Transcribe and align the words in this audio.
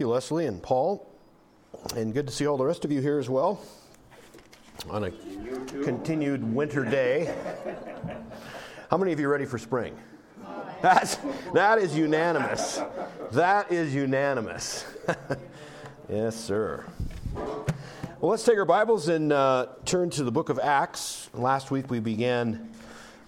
you, 0.00 0.08
Leslie 0.08 0.46
and 0.46 0.62
Paul, 0.62 1.12
and 1.96 2.14
good 2.14 2.28
to 2.28 2.32
see 2.32 2.46
all 2.46 2.56
the 2.56 2.64
rest 2.64 2.84
of 2.84 2.92
you 2.92 3.00
here 3.00 3.18
as 3.18 3.28
well 3.28 3.60
on 4.88 5.02
a 5.02 5.10
continued 5.82 6.54
winter 6.54 6.84
day. 6.84 7.34
How 8.92 8.96
many 8.96 9.10
of 9.10 9.18
you 9.18 9.26
are 9.26 9.32
ready 9.32 9.44
for 9.44 9.58
spring? 9.58 9.98
That's, 10.82 11.18
that 11.52 11.78
is 11.78 11.96
unanimous. 11.96 12.80
That 13.32 13.72
is 13.72 13.92
unanimous. 13.92 14.86
yes, 16.08 16.36
sir. 16.36 16.86
Well, 17.34 18.30
let's 18.30 18.44
take 18.44 18.56
our 18.56 18.64
Bibles 18.64 19.08
and 19.08 19.32
uh, 19.32 19.66
turn 19.84 20.10
to 20.10 20.22
the 20.22 20.30
book 20.30 20.48
of 20.48 20.60
Acts. 20.60 21.28
Last 21.34 21.72
week 21.72 21.90
we 21.90 21.98
began 21.98 22.70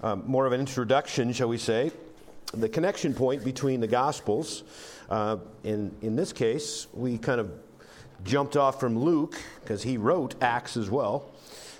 um, 0.04 0.22
more 0.24 0.46
of 0.46 0.52
an 0.52 0.60
introduction, 0.60 1.32
shall 1.32 1.48
we 1.48 1.58
say, 1.58 1.90
the 2.54 2.68
connection 2.68 3.12
point 3.12 3.44
between 3.44 3.80
the 3.80 3.88
Gospels. 3.88 4.62
Uh, 5.10 5.38
in, 5.64 5.94
in 6.02 6.14
this 6.14 6.32
case, 6.32 6.86
we 6.92 7.18
kind 7.18 7.40
of 7.40 7.50
jumped 8.22 8.56
off 8.56 8.78
from 8.78 8.98
Luke 8.98 9.36
because 9.60 9.82
he 9.82 9.96
wrote 9.96 10.40
Acts 10.40 10.76
as 10.76 10.88
well. 10.88 11.30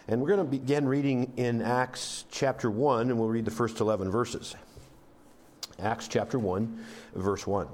And 0.08 0.20
we're 0.20 0.28
going 0.28 0.38
to 0.38 0.44
begin 0.44 0.88
reading 0.88 1.32
in 1.36 1.62
Acts 1.62 2.24
chapter 2.30 2.68
1, 2.70 3.10
and 3.10 3.18
we'll 3.18 3.28
read 3.28 3.44
the 3.44 3.50
first 3.52 3.80
11 3.80 4.10
verses. 4.10 4.56
Acts 5.78 6.08
chapter 6.08 6.38
1, 6.38 6.84
verse 7.14 7.46
1. 7.46 7.68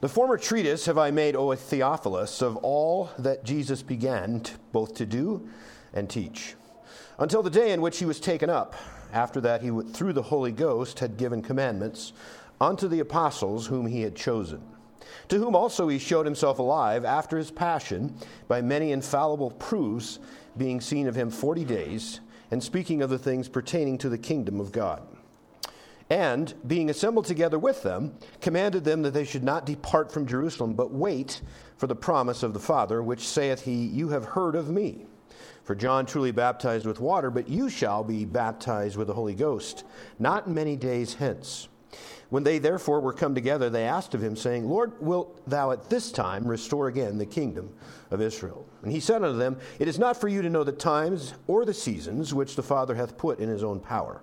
The 0.00 0.08
former 0.08 0.38
treatise 0.38 0.86
have 0.86 0.96
I 0.96 1.10
made, 1.10 1.36
O 1.36 1.54
Theophilus, 1.54 2.40
of 2.40 2.56
all 2.56 3.10
that 3.18 3.44
Jesus 3.44 3.82
began 3.82 4.42
both 4.72 4.94
to 4.94 5.04
do 5.04 5.46
and 5.92 6.08
teach, 6.08 6.54
until 7.18 7.42
the 7.42 7.50
day 7.50 7.72
in 7.72 7.82
which 7.82 7.98
he 7.98 8.06
was 8.06 8.18
taken 8.18 8.48
up. 8.48 8.74
After 9.12 9.40
that, 9.42 9.60
he, 9.60 9.70
through 9.92 10.14
the 10.14 10.22
Holy 10.22 10.52
Ghost, 10.52 11.00
had 11.00 11.18
given 11.18 11.42
commandments 11.42 12.14
unto 12.60 12.88
the 12.88 13.00
apostles 13.00 13.66
whom 13.66 13.86
he 13.86 14.00
had 14.00 14.16
chosen 14.16 14.62
to 15.28 15.38
whom 15.38 15.56
also 15.56 15.88
he 15.88 15.98
showed 15.98 16.26
himself 16.26 16.58
alive 16.58 17.04
after 17.04 17.36
his 17.36 17.50
passion 17.50 18.14
by 18.46 18.60
many 18.60 18.92
infallible 18.92 19.50
proofs, 19.52 20.18
being 20.56 20.80
seen 20.80 21.06
of 21.06 21.14
him 21.14 21.30
forty 21.30 21.64
days, 21.64 22.20
and 22.50 22.62
speaking 22.62 23.02
of 23.02 23.10
the 23.10 23.18
things 23.18 23.48
pertaining 23.48 23.98
to 23.98 24.08
the 24.08 24.18
kingdom 24.18 24.60
of 24.60 24.72
God. 24.72 25.02
And, 26.10 26.54
being 26.66 26.88
assembled 26.88 27.26
together 27.26 27.58
with 27.58 27.82
them, 27.82 28.14
commanded 28.40 28.82
them 28.84 29.02
that 29.02 29.12
they 29.12 29.24
should 29.24 29.44
not 29.44 29.66
depart 29.66 30.10
from 30.10 30.26
Jerusalem, 30.26 30.72
but 30.72 30.90
wait 30.90 31.42
for 31.76 31.86
the 31.86 31.94
promise 31.94 32.42
of 32.42 32.54
the 32.54 32.60
Father, 32.60 33.02
which 33.02 33.28
saith 33.28 33.62
he, 33.62 33.86
You 33.86 34.08
have 34.08 34.24
heard 34.24 34.54
of 34.54 34.70
me. 34.70 35.04
For 35.64 35.74
John 35.74 36.06
truly 36.06 36.30
baptized 36.30 36.86
with 36.86 36.98
water, 36.98 37.30
but 37.30 37.46
you 37.46 37.68
shall 37.68 38.02
be 38.02 38.24
baptized 38.24 38.96
with 38.96 39.08
the 39.08 39.14
Holy 39.14 39.34
Ghost, 39.34 39.84
not 40.18 40.48
many 40.48 40.76
days 40.76 41.12
hence. 41.12 41.68
When 42.30 42.44
they 42.44 42.58
therefore 42.58 43.00
were 43.00 43.14
come 43.14 43.34
together, 43.34 43.70
they 43.70 43.84
asked 43.84 44.14
of 44.14 44.22
him, 44.22 44.36
saying, 44.36 44.68
Lord, 44.68 44.92
wilt 45.00 45.48
thou 45.48 45.70
at 45.70 45.88
this 45.88 46.12
time 46.12 46.46
restore 46.46 46.88
again 46.88 47.16
the 47.16 47.24
kingdom 47.24 47.72
of 48.10 48.20
Israel? 48.20 48.66
And 48.82 48.92
he 48.92 49.00
said 49.00 49.22
unto 49.22 49.38
them, 49.38 49.58
It 49.78 49.88
is 49.88 49.98
not 49.98 50.20
for 50.20 50.28
you 50.28 50.42
to 50.42 50.50
know 50.50 50.62
the 50.62 50.72
times 50.72 51.32
or 51.46 51.64
the 51.64 51.72
seasons 51.72 52.34
which 52.34 52.54
the 52.54 52.62
Father 52.62 52.94
hath 52.94 53.16
put 53.16 53.38
in 53.38 53.48
his 53.48 53.64
own 53.64 53.80
power. 53.80 54.22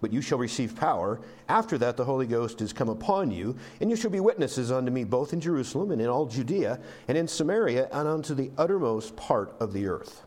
But 0.00 0.12
you 0.12 0.22
shall 0.22 0.38
receive 0.38 0.74
power. 0.74 1.20
After 1.48 1.76
that, 1.78 1.96
the 1.96 2.06
Holy 2.06 2.26
Ghost 2.26 2.62
is 2.62 2.72
come 2.72 2.88
upon 2.88 3.30
you, 3.30 3.54
and 3.80 3.90
you 3.90 3.96
shall 3.96 4.10
be 4.10 4.18
witnesses 4.18 4.72
unto 4.72 4.90
me 4.90 5.04
both 5.04 5.32
in 5.32 5.40
Jerusalem 5.40 5.92
and 5.92 6.00
in 6.00 6.08
all 6.08 6.26
Judea, 6.26 6.80
and 7.06 7.18
in 7.18 7.28
Samaria, 7.28 7.88
and 7.92 8.08
unto 8.08 8.34
the 8.34 8.50
uttermost 8.56 9.14
part 9.14 9.54
of 9.60 9.74
the 9.74 9.86
earth. 9.86 10.22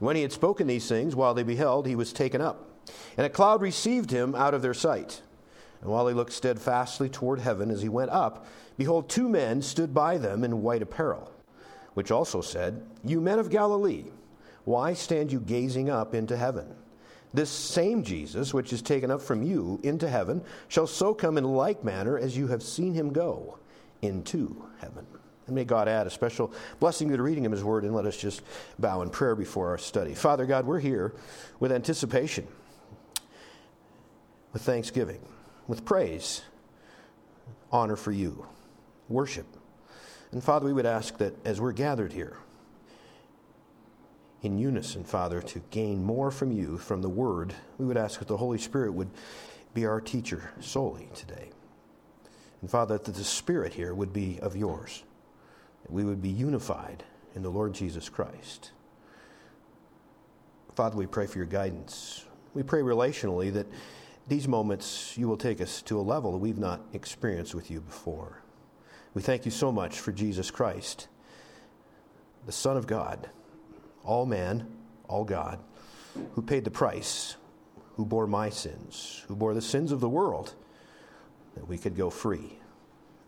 And 0.00 0.06
when 0.06 0.16
he 0.16 0.22
had 0.22 0.32
spoken 0.32 0.66
these 0.66 0.88
things, 0.88 1.14
while 1.14 1.32
they 1.32 1.44
beheld, 1.44 1.86
he 1.86 1.96
was 1.96 2.12
taken 2.12 2.40
up. 2.40 2.68
And 3.16 3.24
a 3.24 3.30
cloud 3.30 3.62
received 3.62 4.10
him 4.10 4.34
out 4.34 4.52
of 4.52 4.62
their 4.62 4.74
sight. 4.74 5.22
And 5.80 5.90
while 5.90 6.08
he 6.08 6.14
looked 6.14 6.32
steadfastly 6.32 7.08
toward 7.08 7.40
heaven 7.40 7.70
as 7.70 7.82
he 7.82 7.88
went 7.88 8.10
up, 8.10 8.46
behold, 8.76 9.08
two 9.08 9.28
men 9.28 9.62
stood 9.62 9.92
by 9.92 10.18
them 10.18 10.44
in 10.44 10.62
white 10.62 10.82
apparel, 10.82 11.30
which 11.94 12.10
also 12.10 12.40
said, 12.40 12.82
You 13.04 13.20
men 13.20 13.38
of 13.38 13.50
Galilee, 13.50 14.04
why 14.64 14.94
stand 14.94 15.32
you 15.32 15.40
gazing 15.40 15.90
up 15.90 16.14
into 16.14 16.36
heaven? 16.36 16.74
This 17.34 17.50
same 17.50 18.02
Jesus, 18.02 18.54
which 18.54 18.72
is 18.72 18.80
taken 18.80 19.10
up 19.10 19.20
from 19.20 19.42
you 19.42 19.78
into 19.82 20.08
heaven, 20.08 20.42
shall 20.68 20.86
so 20.86 21.12
come 21.12 21.36
in 21.36 21.44
like 21.44 21.84
manner 21.84 22.18
as 22.18 22.36
you 22.36 22.46
have 22.48 22.62
seen 22.62 22.94
him 22.94 23.12
go 23.12 23.58
into 24.00 24.64
heaven. 24.78 25.06
And 25.46 25.54
may 25.54 25.64
God 25.64 25.86
add 25.86 26.06
a 26.06 26.10
special 26.10 26.52
blessing 26.80 27.08
to 27.10 27.16
the 27.16 27.22
reading 27.22 27.46
of 27.46 27.52
his 27.52 27.62
word, 27.62 27.84
and 27.84 27.94
let 27.94 28.06
us 28.06 28.16
just 28.16 28.42
bow 28.78 29.02
in 29.02 29.10
prayer 29.10 29.36
before 29.36 29.68
our 29.68 29.78
study. 29.78 30.14
Father 30.14 30.46
God, 30.46 30.66
we're 30.66 30.80
here 30.80 31.14
with 31.60 31.70
anticipation, 31.70 32.46
with 34.52 34.62
thanksgiving 34.62 35.20
with 35.66 35.84
praise, 35.84 36.42
honor 37.72 37.96
for 37.96 38.12
you, 38.12 38.46
worship. 39.08 39.46
And 40.32 40.42
Father, 40.42 40.66
we 40.66 40.72
would 40.72 40.86
ask 40.86 41.18
that 41.18 41.34
as 41.46 41.60
we're 41.60 41.72
gathered 41.72 42.12
here, 42.12 42.36
in 44.42 44.58
unison, 44.58 45.02
Father, 45.02 45.40
to 45.42 45.60
gain 45.70 46.04
more 46.04 46.30
from 46.30 46.52
you, 46.52 46.78
from 46.78 47.02
the 47.02 47.08
Word, 47.08 47.54
we 47.78 47.86
would 47.86 47.96
ask 47.96 48.18
that 48.18 48.28
the 48.28 48.36
Holy 48.36 48.58
Spirit 48.58 48.92
would 48.92 49.10
be 49.74 49.86
our 49.86 50.00
teacher 50.00 50.50
solely 50.60 51.08
today. 51.14 51.50
And 52.60 52.70
Father, 52.70 52.98
that 52.98 53.14
the 53.14 53.24
Spirit 53.24 53.74
here 53.74 53.94
would 53.94 54.12
be 54.12 54.38
of 54.40 54.56
yours, 54.56 55.02
that 55.82 55.92
we 55.92 56.04
would 56.04 56.22
be 56.22 56.28
unified 56.28 57.02
in 57.34 57.42
the 57.42 57.50
Lord 57.50 57.74
Jesus 57.74 58.08
Christ. 58.08 58.70
Father, 60.74 60.96
we 60.96 61.06
pray 61.06 61.26
for 61.26 61.38
your 61.38 61.46
guidance. 61.46 62.24
We 62.54 62.62
pray 62.62 62.80
relationally 62.80 63.52
that 63.54 63.66
these 64.28 64.48
moments 64.48 65.16
you 65.16 65.28
will 65.28 65.36
take 65.36 65.60
us 65.60 65.82
to 65.82 65.98
a 65.98 66.02
level 66.02 66.32
that 66.32 66.38
we've 66.38 66.58
not 66.58 66.80
experienced 66.92 67.54
with 67.54 67.70
you 67.70 67.80
before. 67.80 68.42
We 69.14 69.22
thank 69.22 69.44
you 69.44 69.50
so 69.50 69.70
much 69.70 70.00
for 70.00 70.12
Jesus 70.12 70.50
Christ, 70.50 71.08
the 72.44 72.52
Son 72.52 72.76
of 72.76 72.86
God, 72.86 73.30
all 74.04 74.26
man, 74.26 74.66
all 75.08 75.24
God, 75.24 75.60
who 76.34 76.42
paid 76.42 76.64
the 76.64 76.70
price, 76.70 77.36
who 77.94 78.04
bore 78.04 78.26
my 78.26 78.50
sins, 78.50 79.24
who 79.28 79.36
bore 79.36 79.54
the 79.54 79.62
sins 79.62 79.92
of 79.92 80.00
the 80.00 80.08
world, 80.08 80.54
that 81.54 81.68
we 81.68 81.78
could 81.78 81.96
go 81.96 82.10
free, 82.10 82.58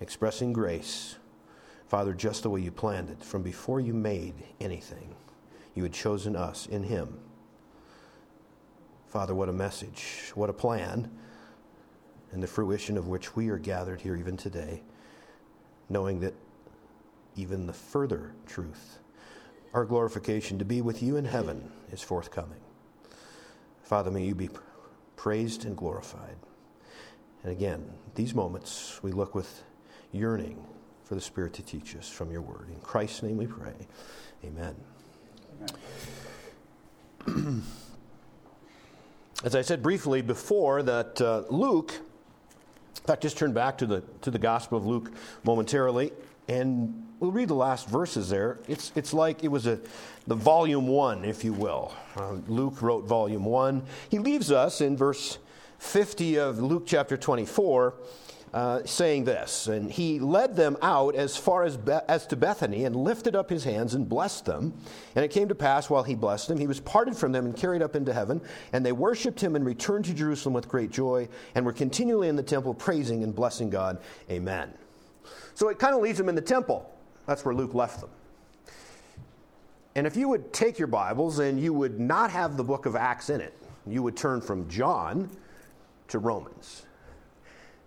expressing 0.00 0.53
grace. 0.53 1.16
Father, 1.87 2.12
just 2.12 2.42
the 2.42 2.50
way 2.50 2.60
you 2.60 2.70
planned 2.70 3.08
it, 3.08 3.25
from 3.25 3.42
before 3.42 3.81
you 3.81 3.94
made 3.94 4.34
anything, 4.60 5.14
you 5.75 5.84
had 5.84 5.92
chosen 5.92 6.37
us 6.37 6.66
in 6.66 6.82
Him 6.82 7.19
Father, 9.08 9.34
what 9.34 9.48
a 9.48 9.52
message, 9.52 10.32
what 10.34 10.50
a 10.50 10.52
plan, 10.52 11.10
and 12.30 12.42
the 12.42 12.46
fruition 12.46 12.98
of 12.98 13.08
which 13.08 13.34
we 13.34 13.48
are 13.48 13.58
gathered 13.58 14.02
here 14.02 14.14
even 14.14 14.36
today, 14.36 14.82
knowing 15.88 16.20
that 16.20 16.34
even 17.34 17.66
the 17.66 17.72
further 17.72 18.32
truth, 18.46 18.98
our 19.72 19.86
glorification 19.86 20.58
to 20.58 20.64
be 20.64 20.82
with 20.82 21.02
you 21.02 21.16
in 21.16 21.24
heaven, 21.24 21.72
is 21.91 22.02
forthcoming. 22.02 22.60
Father, 23.82 24.10
may 24.10 24.24
you 24.24 24.34
be 24.34 24.50
praised 25.16 25.64
and 25.64 25.75
glorified. 25.75 26.36
And 27.42 27.52
again, 27.52 27.90
these 28.14 28.34
moments 28.34 29.02
we 29.02 29.12
look 29.12 29.34
with 29.34 29.64
yearning 30.12 30.62
for 31.04 31.14
the 31.14 31.20
Spirit 31.22 31.54
to 31.54 31.62
teach 31.62 31.96
us 31.96 32.10
from 32.10 32.30
your 32.30 32.42
word. 32.42 32.69
In 32.69 32.80
Christ's 32.80 33.22
name 33.22 33.38
we 33.38 33.46
pray. 33.46 33.88
Amen. 34.44 34.76
Amen. 37.26 37.62
as 39.44 39.54
I 39.54 39.62
said 39.62 39.82
briefly 39.82 40.21
before, 40.21 40.82
that 40.82 41.21
uh, 41.21 41.44
Luke, 41.49 41.93
in 41.94 43.03
fact, 43.04 43.22
just 43.22 43.38
turn 43.38 43.53
back 43.53 43.78
to 43.78 43.87
the, 43.87 44.03
to 44.22 44.31
the 44.31 44.38
Gospel 44.38 44.78
of 44.78 44.84
Luke 44.84 45.12
momentarily, 45.44 46.12
and 46.49 47.06
we'll 47.21 47.31
read 47.31 47.49
the 47.49 47.54
last 47.54 47.88
verses 47.88 48.28
there. 48.28 48.59
It's, 48.66 48.91
it's 48.97 49.15
like 49.15 49.44
it 49.44 49.49
was 49.49 49.66
a, 49.66 49.78
the 50.26 50.34
volume 50.34 50.88
one, 50.88 51.25
if 51.25 51.44
you 51.44 51.53
will. 51.53 51.94
Uh, 52.16 52.38
Luke 52.49 52.82
wrote 52.82 53.04
volume 53.04 53.44
one. 53.44 53.84
He 54.10 54.19
leaves 54.19 54.50
us 54.50 54.81
in 54.81 54.97
verse 54.97 55.38
50 55.78 56.37
of 56.38 56.59
Luke 56.59 56.84
chapter 56.87 57.16
24 57.16 57.94
uh, 58.54 58.81
saying 58.84 59.25
this, 59.25 59.66
and 59.66 59.91
he 59.91 60.19
led 60.19 60.56
them 60.56 60.76
out 60.82 61.14
as 61.14 61.36
far 61.36 61.64
as, 61.64 61.76
Be- 61.76 61.98
as 62.09 62.26
to 62.28 62.36
Bethany 62.36 62.84
and 62.84 62.97
lifted 62.97 63.36
up 63.36 63.50
his 63.50 63.64
hands 63.64 63.94
and 63.94 64.08
blessed 64.08 64.46
them. 64.46 64.72
And 65.14 65.25
it 65.25 65.31
came 65.31 65.49
to 65.49 65.55
pass 65.55 65.90
while 65.90 66.02
he 66.02 66.14
blessed 66.14 66.49
them, 66.49 66.58
he 66.58 66.67
was 66.67 66.81
parted 66.81 67.17
from 67.17 67.32
them 67.32 67.44
and 67.44 67.56
carried 67.56 67.82
up 67.82 67.94
into 67.94 68.12
heaven. 68.12 68.40
And 68.72 68.84
they 68.84 68.93
worshipped 68.93 69.40
him 69.40 69.56
and 69.56 69.64
returned 69.64 70.06
to 70.06 70.14
Jerusalem 70.14 70.55
with 70.55 70.69
great 70.69 70.90
joy 70.90 71.28
and 71.55 71.64
were 71.64 71.72
continually 71.72 72.28
in 72.28 72.37
the 72.37 72.43
temple 72.43 72.75
praising 72.75 73.22
and 73.22 73.34
blessing 73.34 73.70
God. 73.70 73.99
Amen. 74.31 74.72
So 75.55 75.69
it 75.69 75.78
kind 75.78 75.94
of 75.94 76.00
leaves 76.00 76.19
them 76.19 76.28
in 76.28 76.34
the 76.34 76.40
temple. 76.40 76.90
That's 77.26 77.44
where 77.44 77.55
Luke 77.55 77.75
left 77.75 78.00
them. 78.00 78.11
And 79.94 80.06
if 80.06 80.17
you 80.17 80.28
would 80.28 80.52
take 80.52 80.78
your 80.78 80.87
Bibles 80.88 81.40
and 81.40 81.61
you 81.61 81.72
would 81.72 81.99
not 81.99 82.31
have 82.31 82.56
the 82.56 82.64
book 82.64 82.87
of 82.87 82.94
Acts 82.94 83.31
in 83.31 83.40
it, 83.40 83.52
you 83.87 84.02
would 84.02 84.17
turn 84.17 84.40
from 84.40 84.69
John 84.69 85.28
to 86.08 86.19
Romans. 86.19 86.84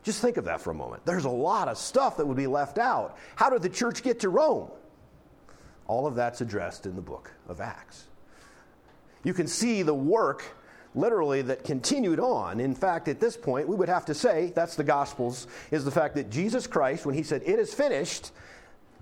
Just 0.03 0.21
think 0.21 0.37
of 0.37 0.45
that 0.45 0.61
for 0.61 0.71
a 0.71 0.73
moment. 0.73 1.05
There's 1.05 1.25
a 1.25 1.29
lot 1.29 1.67
of 1.67 1.77
stuff 1.77 2.17
that 2.17 2.25
would 2.25 2.37
be 2.37 2.47
left 2.47 2.77
out. 2.77 3.17
How 3.35 3.49
did 3.49 3.61
the 3.61 3.69
church 3.69 4.01
get 4.03 4.19
to 4.21 4.29
Rome? 4.29 4.69
All 5.87 6.07
of 6.07 6.15
that's 6.15 6.41
addressed 6.41 6.85
in 6.85 6.95
the 6.95 7.01
book 7.01 7.31
of 7.47 7.61
Acts. 7.61 8.07
You 9.23 9.33
can 9.33 9.47
see 9.47 9.83
the 9.83 9.93
work 9.93 10.43
literally 10.95 11.41
that 11.43 11.63
continued 11.63 12.19
on. 12.19 12.59
In 12.59 12.73
fact, 12.73 13.07
at 13.07 13.19
this 13.19 13.37
point, 13.37 13.67
we 13.67 13.75
would 13.75 13.89
have 13.89 14.05
to 14.05 14.13
say 14.13 14.51
that's 14.55 14.75
the 14.75 14.83
Gospels 14.83 15.47
is 15.69 15.85
the 15.85 15.91
fact 15.91 16.15
that 16.15 16.29
Jesus 16.29 16.67
Christ, 16.67 17.05
when 17.05 17.15
he 17.15 17.23
said, 17.23 17.43
It 17.45 17.59
is 17.59 17.73
finished, 17.73 18.31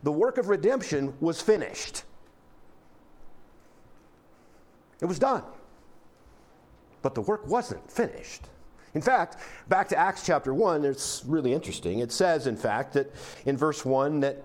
the 0.04 0.12
work 0.12 0.38
of 0.38 0.50
redemption 0.50 1.14
was 1.20 1.42
finished. 1.42 2.04
It 5.02 5.06
was 5.06 5.20
done. 5.20 5.44
But 7.02 7.16
the 7.16 7.22
work 7.22 7.48
wasn't 7.48 7.90
finished. 7.90 8.44
In 8.94 9.02
fact, 9.02 9.38
back 9.68 9.90
to 9.90 9.98
Acts 9.98 10.26
chapter 10.26 10.54
1, 10.54 10.84
it's 10.84 11.24
really 11.26 11.54
interesting. 11.54 12.00
It 12.00 12.12
says, 12.12 12.48
in 12.48 12.58
fact, 12.58 12.94
that 12.94 13.14
in 13.46 13.56
verse 13.56 13.86
1 13.86 14.22
that 14.22 14.44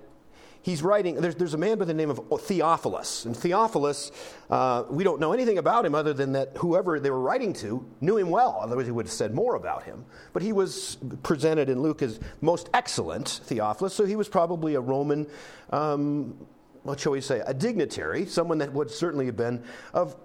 he's 0.65 0.83
writing, 0.83 1.15
there's, 1.17 1.35
there's 1.35 1.55
a 1.55 1.59
man 1.59 1.79
by 1.79 1.85
the 1.85 1.95
name 1.95 2.11
of 2.11 2.21
Theophilus. 2.41 3.25
And 3.25 3.37
Theophilus, 3.37 4.13
uh, 4.51 4.85
we 4.91 5.05
don't 5.05 5.21
know 5.21 5.33
anything 5.33 5.59
about 5.59 5.87
him 5.87 5.95
other 5.95 6.13
than 6.13 6.33
that 6.33 6.57
whoever 6.59 7.01
they 7.01 7.11
were 7.11 7.21
writing 7.21 7.53
to 7.55 7.85
knew 8.01 8.17
him 8.19 8.31
well. 8.31 8.59
Otherwise, 8.61 8.87
he 8.87 8.93
would 8.93 9.07
have 9.07 9.13
said 9.13 9.35
more 9.35 9.55
about 9.55 9.85
him. 9.85 10.05
But 10.33 10.43
he 10.43 10.53
was 10.53 10.99
presented 11.23 11.69
in 11.69 11.81
Luke 11.81 12.03
as 12.03 12.21
most 12.41 12.69
excellent 12.75 13.41
Theophilus, 13.45 13.95
so 13.95 14.05
he 14.05 14.17
was 14.17 14.29
probably 14.29 14.75
a 14.75 14.81
Roman, 14.81 15.27
um, 15.71 16.35
what 16.83 17.01
shall 17.01 17.13
we 17.13 17.21
say, 17.21 17.43
a 17.47 17.55
dignitary, 17.55 18.27
someone 18.27 18.59
that 18.59 18.73
would 18.73 18.91
certainly 18.91 19.27
have 19.27 19.37
been 19.37 19.63
of, 19.95 20.17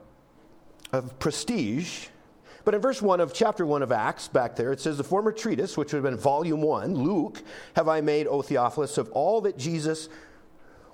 of 0.91 1.17
prestige 1.19 2.07
but 2.65 2.73
in 2.73 2.81
verse 2.81 3.01
1 3.01 3.19
of 3.19 3.33
chapter 3.33 3.65
1 3.65 3.83
of 3.83 3.91
Acts, 3.91 4.27
back 4.27 4.55
there, 4.55 4.71
it 4.71 4.81
says, 4.81 4.97
The 4.97 5.03
former 5.03 5.31
treatise, 5.31 5.77
which 5.77 5.93
would 5.93 6.03
have 6.03 6.11
been 6.11 6.19
volume 6.19 6.61
1, 6.61 6.95
Luke, 6.95 7.41
have 7.75 7.87
I 7.87 8.01
made, 8.01 8.27
O 8.27 8.41
Theophilus, 8.41 8.97
of 8.97 9.09
all 9.11 9.41
that 9.41 9.57
Jesus, 9.57 10.09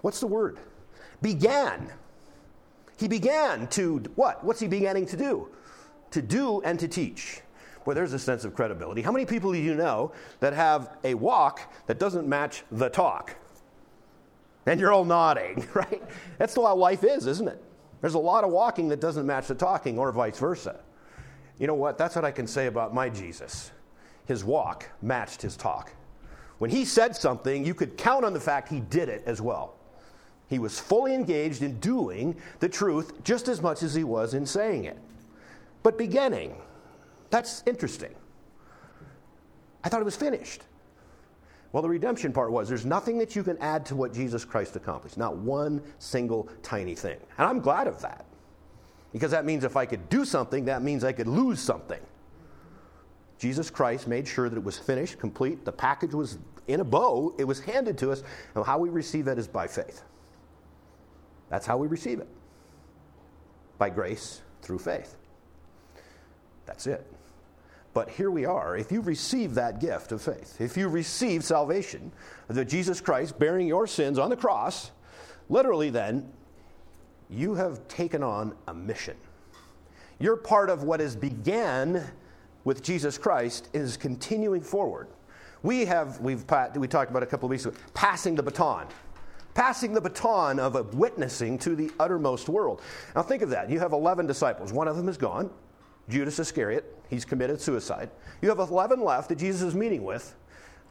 what's 0.02 0.20
the 0.20 0.28
word? 0.28 0.60
Began. 1.22 1.92
He 2.98 3.08
began 3.08 3.68
to, 3.70 3.98
what? 4.16 4.44
What's 4.44 4.60
he 4.60 4.68
beginning 4.68 5.06
to 5.08 5.18
do? 5.18 5.50
To 6.12 6.22
do 6.22 6.62
and 6.62 6.80
to 6.80 6.88
teach. 6.88 7.42
Well, 7.86 7.96
there's 7.96 8.14
a 8.14 8.20
sense 8.20 8.46
of 8.46 8.56
credibility. 8.56 9.02
How 9.02 9.12
many 9.12 9.26
people 9.26 9.52
do 9.52 9.60
you 9.60 9.76
know 9.76 10.12
that 10.40 10.54
have 10.54 10.98
a 11.04 11.14
walk 11.14 11.72
that 11.88 12.00
doesn't 12.00 12.28
match 12.28 12.64
the 12.72 12.90
talk? 12.90 13.36
And 14.66 14.80
you're 14.80 14.92
all 14.92 15.06
nodding, 15.06 15.68
right? 15.74 16.02
That's 16.38 16.56
how 16.56 16.76
life 16.76 17.04
is, 17.04 17.28
isn't 17.28 17.48
it? 17.48 17.64
There's 18.02 18.16
a 18.16 18.20
lot 18.20 18.44
of 18.44 18.52
walking 18.52 18.90
that 18.90 19.00
doesn't 19.00 19.26
match 19.26 19.48
the 19.48 19.56
talking, 19.56 19.98
or 19.98 20.12
vice 20.12 20.40
versa. 20.40 20.80
You 21.60 21.68
know 21.68 21.74
what? 21.76 21.98
That's 21.98 22.16
what 22.16 22.26
I 22.26 22.32
can 22.32 22.48
say 22.48 22.68
about 22.68 22.94
my 22.94 23.10
Jesus. 23.10 23.72
His 24.26 24.44
walk 24.44 24.90
matched 25.02 25.42
his 25.42 25.56
talk. 25.56 25.92
When 26.58 26.70
he 26.70 26.86
said 26.86 27.16
something, 27.16 27.66
you 27.66 27.74
could 27.74 27.98
count 27.98 28.26
on 28.26 28.34
the 28.34 28.40
fact 28.40 28.70
he 28.70 28.80
did 28.80 29.10
it 29.10 29.24
as 29.26 29.42
well. 29.42 29.76
He 30.48 30.60
was 30.60 30.80
fully 30.80 31.14
engaged 31.14 31.62
in 31.62 31.80
doing 31.80 32.36
the 32.60 32.70
truth 32.70 33.24
just 33.24 33.48
as 33.48 33.62
much 33.62 33.84
as 33.84 33.94
he 33.94 34.04
was 34.04 34.34
in 34.34 34.46
saying 34.46 34.86
it. 34.86 34.98
But 35.84 35.98
beginning, 35.98 36.56
that's 37.30 37.64
interesting. 37.66 38.14
I 39.84 39.90
thought 39.90 40.02
it 40.02 40.06
was 40.06 40.16
finished. 40.16 40.64
Well, 41.72 41.84
the 41.84 41.90
redemption 41.90 42.32
part 42.32 42.52
was 42.52 42.70
there's 42.70 42.86
nothing 42.86 43.18
that 43.18 43.36
you 43.36 43.44
can 43.44 43.58
add 43.58 43.86
to 43.88 43.96
what 43.96 44.14
Jesus 44.14 44.46
Christ 44.46 44.76
accomplished, 44.76 45.18
not 45.18 45.36
one 45.36 45.82
single 46.00 46.48
tiny 46.64 46.96
thing. 46.96 47.18
And 47.38 47.48
I'm 47.48 47.60
glad 47.60 47.88
of 47.88 48.02
that. 48.02 48.26
Because 49.16 49.32
that 49.32 49.46
means 49.46 49.64
if 49.64 49.78
I 49.78 49.86
could 49.86 50.10
do 50.10 50.26
something, 50.26 50.66
that 50.66 50.82
means 50.82 51.06
I 51.06 51.14
could 51.14 51.30
lose 51.30 51.62
something. 51.62 52.02
Jesus 53.40 53.70
Christ 53.70 54.10
made 54.10 54.28
sure 54.28 54.50
that 54.50 54.58
it 54.58 54.64
was 54.64 54.78
finished, 54.78 55.20
complete. 55.20 55.64
The 55.64 55.72
package 55.72 56.14
was 56.14 56.38
in 56.68 56.82
a 56.82 56.84
bow, 56.84 57.34
it 57.38 57.46
was 57.46 57.62
handed 57.62 57.98
to 58.00 58.12
us. 58.12 58.24
And 58.56 58.66
how 58.66 58.78
we 58.78 58.90
receive 58.90 59.24
that 59.24 59.40
is 59.40 59.48
by 59.48 59.68
faith. 59.68 60.04
That's 61.48 61.66
how 61.66 61.78
we 61.78 61.88
receive 61.88 62.20
it 62.20 62.28
by 63.78 63.90
grace 63.90 64.42
through 64.62 64.80
faith. 64.80 65.16
That's 66.66 66.86
it. 66.86 67.10
But 67.94 68.10
here 68.10 68.32
we 68.32 68.44
are. 68.44 68.76
If 68.76 68.92
you 68.92 69.00
receive 69.00 69.54
that 69.54 69.80
gift 69.80 70.12
of 70.12 70.22
faith, 70.22 70.60
if 70.60 70.76
you 70.76 70.90
receive 70.90 71.46
salvation, 71.46 72.12
that 72.50 72.66
Jesus 72.66 73.00
Christ 73.00 73.40
bearing 73.40 73.66
your 73.66 73.88
sins 73.88 74.20
on 74.20 74.30
the 74.30 74.36
cross, 74.36 74.92
literally 75.48 75.90
then, 75.90 76.30
you 77.30 77.56
have 77.56 77.88
taken 77.88 78.24
on 78.24 78.56
a 78.68 78.74
mission. 78.74 79.16
You're 80.20 80.38
part 80.38 80.70
of 80.70 80.84
what 80.84 81.00
has 81.00 81.16
began 81.16 82.04
with 82.64 82.82
Jesus 82.82 83.18
Christ 83.18 83.70
is 83.74 83.98
continuing 83.98 84.62
forward. 84.62 85.08
We 85.64 85.86
have, 85.86 86.20
we've, 86.20 86.46
we 86.76 86.88
talked 86.88 87.12
about 87.12 87.24
a 87.24 87.26
couple 87.26 87.48
of 87.48 87.52
weeks 87.52 87.66
ago, 87.66 87.76
passing 87.94 88.36
the 88.36 88.44
baton. 88.44 88.88
Passing 89.54 89.94
the 89.94 90.02
baton 90.02 90.60
of 90.60 90.94
witnessing 90.94 91.58
to 91.60 91.76
the 91.76 91.90
uttermost 92.00 92.50
world. 92.50 92.82
Now 93.16 93.24
think 93.24 93.42
of 93.42 93.50
that. 93.50 93.70
You 93.70 93.80
have 93.80 93.94
11 93.94 94.28
disciples. 94.28 94.74
One 94.74 94.88
of 94.88 94.98
them 94.98 95.08
is 95.08 95.18
gone, 95.18 95.50
Judas 96.10 96.40
Iscariot. 96.40 96.94
He's 97.10 97.24
committed 97.24 97.62
suicide. 97.62 98.10
You 98.42 98.50
have 98.50 98.60
11 98.60 99.02
left 99.02 99.30
that 99.30 99.38
Jesus 99.38 99.62
is 99.62 99.76
meeting 99.76 100.04
with 100.04 100.36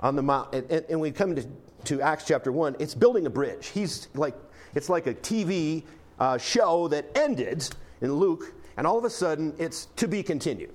on 0.01 0.17
the 0.17 0.23
mount. 0.23 0.55
And, 0.55 0.71
and, 0.71 0.87
and 0.89 1.01
we 1.01 1.11
come 1.11 1.35
to, 1.37 1.47
to 1.85 2.01
Acts 2.01 2.25
chapter 2.27 2.53
1. 2.53 2.77
It's 2.79 2.95
building 2.95 3.27
a 3.27 3.31
bridge. 3.31 3.69
He's 3.69 4.09
like, 4.15 4.35
it's 4.75 4.89
like 4.89 5.07
a 5.07 5.15
TV 5.15 5.85
uh, 6.19 6.39
show 6.39 6.89
that 6.89 7.07
ended 7.17 7.69
in 8.01 8.13
Luke, 8.15 8.55
and 8.77 8.87
all 8.87 8.99
of 8.99 9.05
a 9.05 9.11
sudden 9.11 9.55
it's 9.59 9.87
to 9.97 10.09
be 10.09 10.23
continued. 10.23 10.75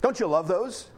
Don't 0.00 0.18
you 0.18 0.26
love 0.26 0.48
those? 0.48 0.90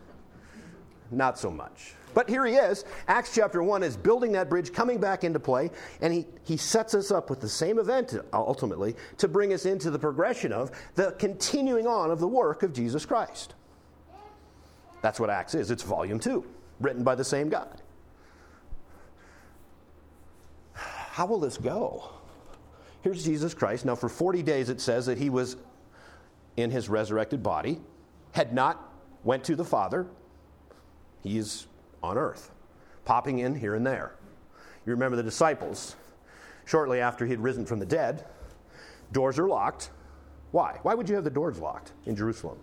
Not 1.10 1.38
so 1.38 1.50
much. 1.50 1.94
But 2.14 2.28
here 2.28 2.46
he 2.46 2.54
is. 2.54 2.84
Acts 3.08 3.34
chapter 3.34 3.62
1 3.62 3.82
is 3.82 3.96
building 3.96 4.32
that 4.32 4.48
bridge, 4.48 4.72
coming 4.72 4.98
back 4.98 5.24
into 5.24 5.40
play, 5.40 5.70
and 6.00 6.14
he, 6.14 6.26
he 6.44 6.56
sets 6.56 6.94
us 6.94 7.10
up 7.10 7.28
with 7.28 7.40
the 7.40 7.48
same 7.48 7.78
event 7.78 8.14
ultimately 8.32 8.94
to 9.18 9.26
bring 9.26 9.52
us 9.52 9.66
into 9.66 9.90
the 9.90 9.98
progression 9.98 10.52
of 10.52 10.70
the 10.94 11.12
continuing 11.18 11.86
on 11.86 12.10
of 12.10 12.20
the 12.20 12.28
work 12.28 12.62
of 12.62 12.72
Jesus 12.72 13.04
Christ. 13.04 13.54
That's 15.02 15.18
what 15.18 15.28
Acts 15.28 15.54
is. 15.54 15.70
It's 15.70 15.82
volume 15.82 16.20
2, 16.20 16.44
written 16.80 17.02
by 17.02 17.16
the 17.16 17.24
same 17.24 17.48
God. 17.48 17.82
How 20.72 21.26
will 21.26 21.40
this 21.40 21.58
go? 21.58 22.10
Here's 23.04 23.22
Jesus 23.22 23.52
Christ. 23.52 23.84
Now, 23.84 23.94
for 23.94 24.08
40 24.08 24.42
days, 24.42 24.70
it 24.70 24.80
says 24.80 25.04
that 25.06 25.18
he 25.18 25.28
was 25.28 25.58
in 26.56 26.70
his 26.70 26.88
resurrected 26.88 27.42
body, 27.42 27.78
had 28.32 28.54
not 28.54 28.94
went 29.24 29.44
to 29.44 29.54
the 29.54 29.64
Father. 29.64 30.06
He's 31.22 31.66
on 32.02 32.16
earth, 32.16 32.50
popping 33.04 33.40
in 33.40 33.56
here 33.56 33.74
and 33.74 33.86
there. 33.86 34.14
You 34.86 34.92
remember 34.92 35.18
the 35.18 35.22
disciples, 35.22 35.96
shortly 36.64 37.02
after 37.02 37.26
he 37.26 37.30
had 37.32 37.42
risen 37.42 37.66
from 37.66 37.78
the 37.78 37.84
dead, 37.84 38.24
doors 39.12 39.38
are 39.38 39.48
locked. 39.48 39.90
Why? 40.52 40.78
Why 40.82 40.94
would 40.94 41.06
you 41.06 41.14
have 41.14 41.24
the 41.24 41.30
doors 41.30 41.58
locked 41.58 41.92
in 42.06 42.16
Jerusalem? 42.16 42.56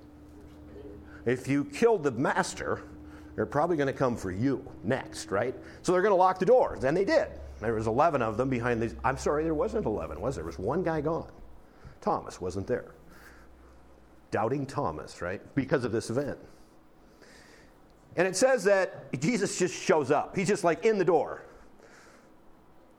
If 1.28 1.48
you 1.48 1.66
killed 1.66 2.02
the 2.02 2.12
master, 2.12 2.82
they're 3.36 3.46
probably 3.46 3.78
going 3.78 3.86
to 3.86 3.94
come 3.94 4.18
for 4.18 4.32
you 4.32 4.66
next, 4.84 5.30
right? 5.30 5.54
So 5.84 5.92
they're 5.92 6.02
going 6.02 6.14
to 6.14 6.16
lock 6.16 6.40
the 6.40 6.48
doors, 6.48 6.84
and 6.84 6.98
they 6.98 7.06
did. 7.06 7.28
There 7.62 7.74
was 7.74 7.88
11 7.88 8.22
of 8.22 8.38
them 8.38 8.50
behind 8.50 8.82
these. 8.82 8.96
I'm 9.04 9.18
sorry, 9.18 9.44
there 9.44 9.54
wasn't 9.54 9.86
11, 9.86 10.20
was 10.20 10.36
there? 10.36 10.44
There 10.44 10.48
was 10.48 10.60
one 10.60 10.84
guy 10.84 11.02
gone. 11.02 11.32
Thomas 12.02 12.42
wasn't 12.42 12.68
there. 12.68 12.94
Doubting 14.32 14.66
Thomas, 14.66 15.22
right? 15.22 15.42
Because 15.56 15.84
of 15.84 15.92
this 15.92 16.10
event. 16.10 16.40
And 18.16 18.28
it 18.28 18.36
says 18.36 18.64
that 18.66 19.12
Jesus 19.20 19.58
just 19.58 19.76
shows 19.76 20.12
up. 20.12 20.36
He's 20.36 20.48
just 20.48 20.64
like 20.64 20.86
in 20.86 20.98
the 20.98 21.06
door. 21.06 21.44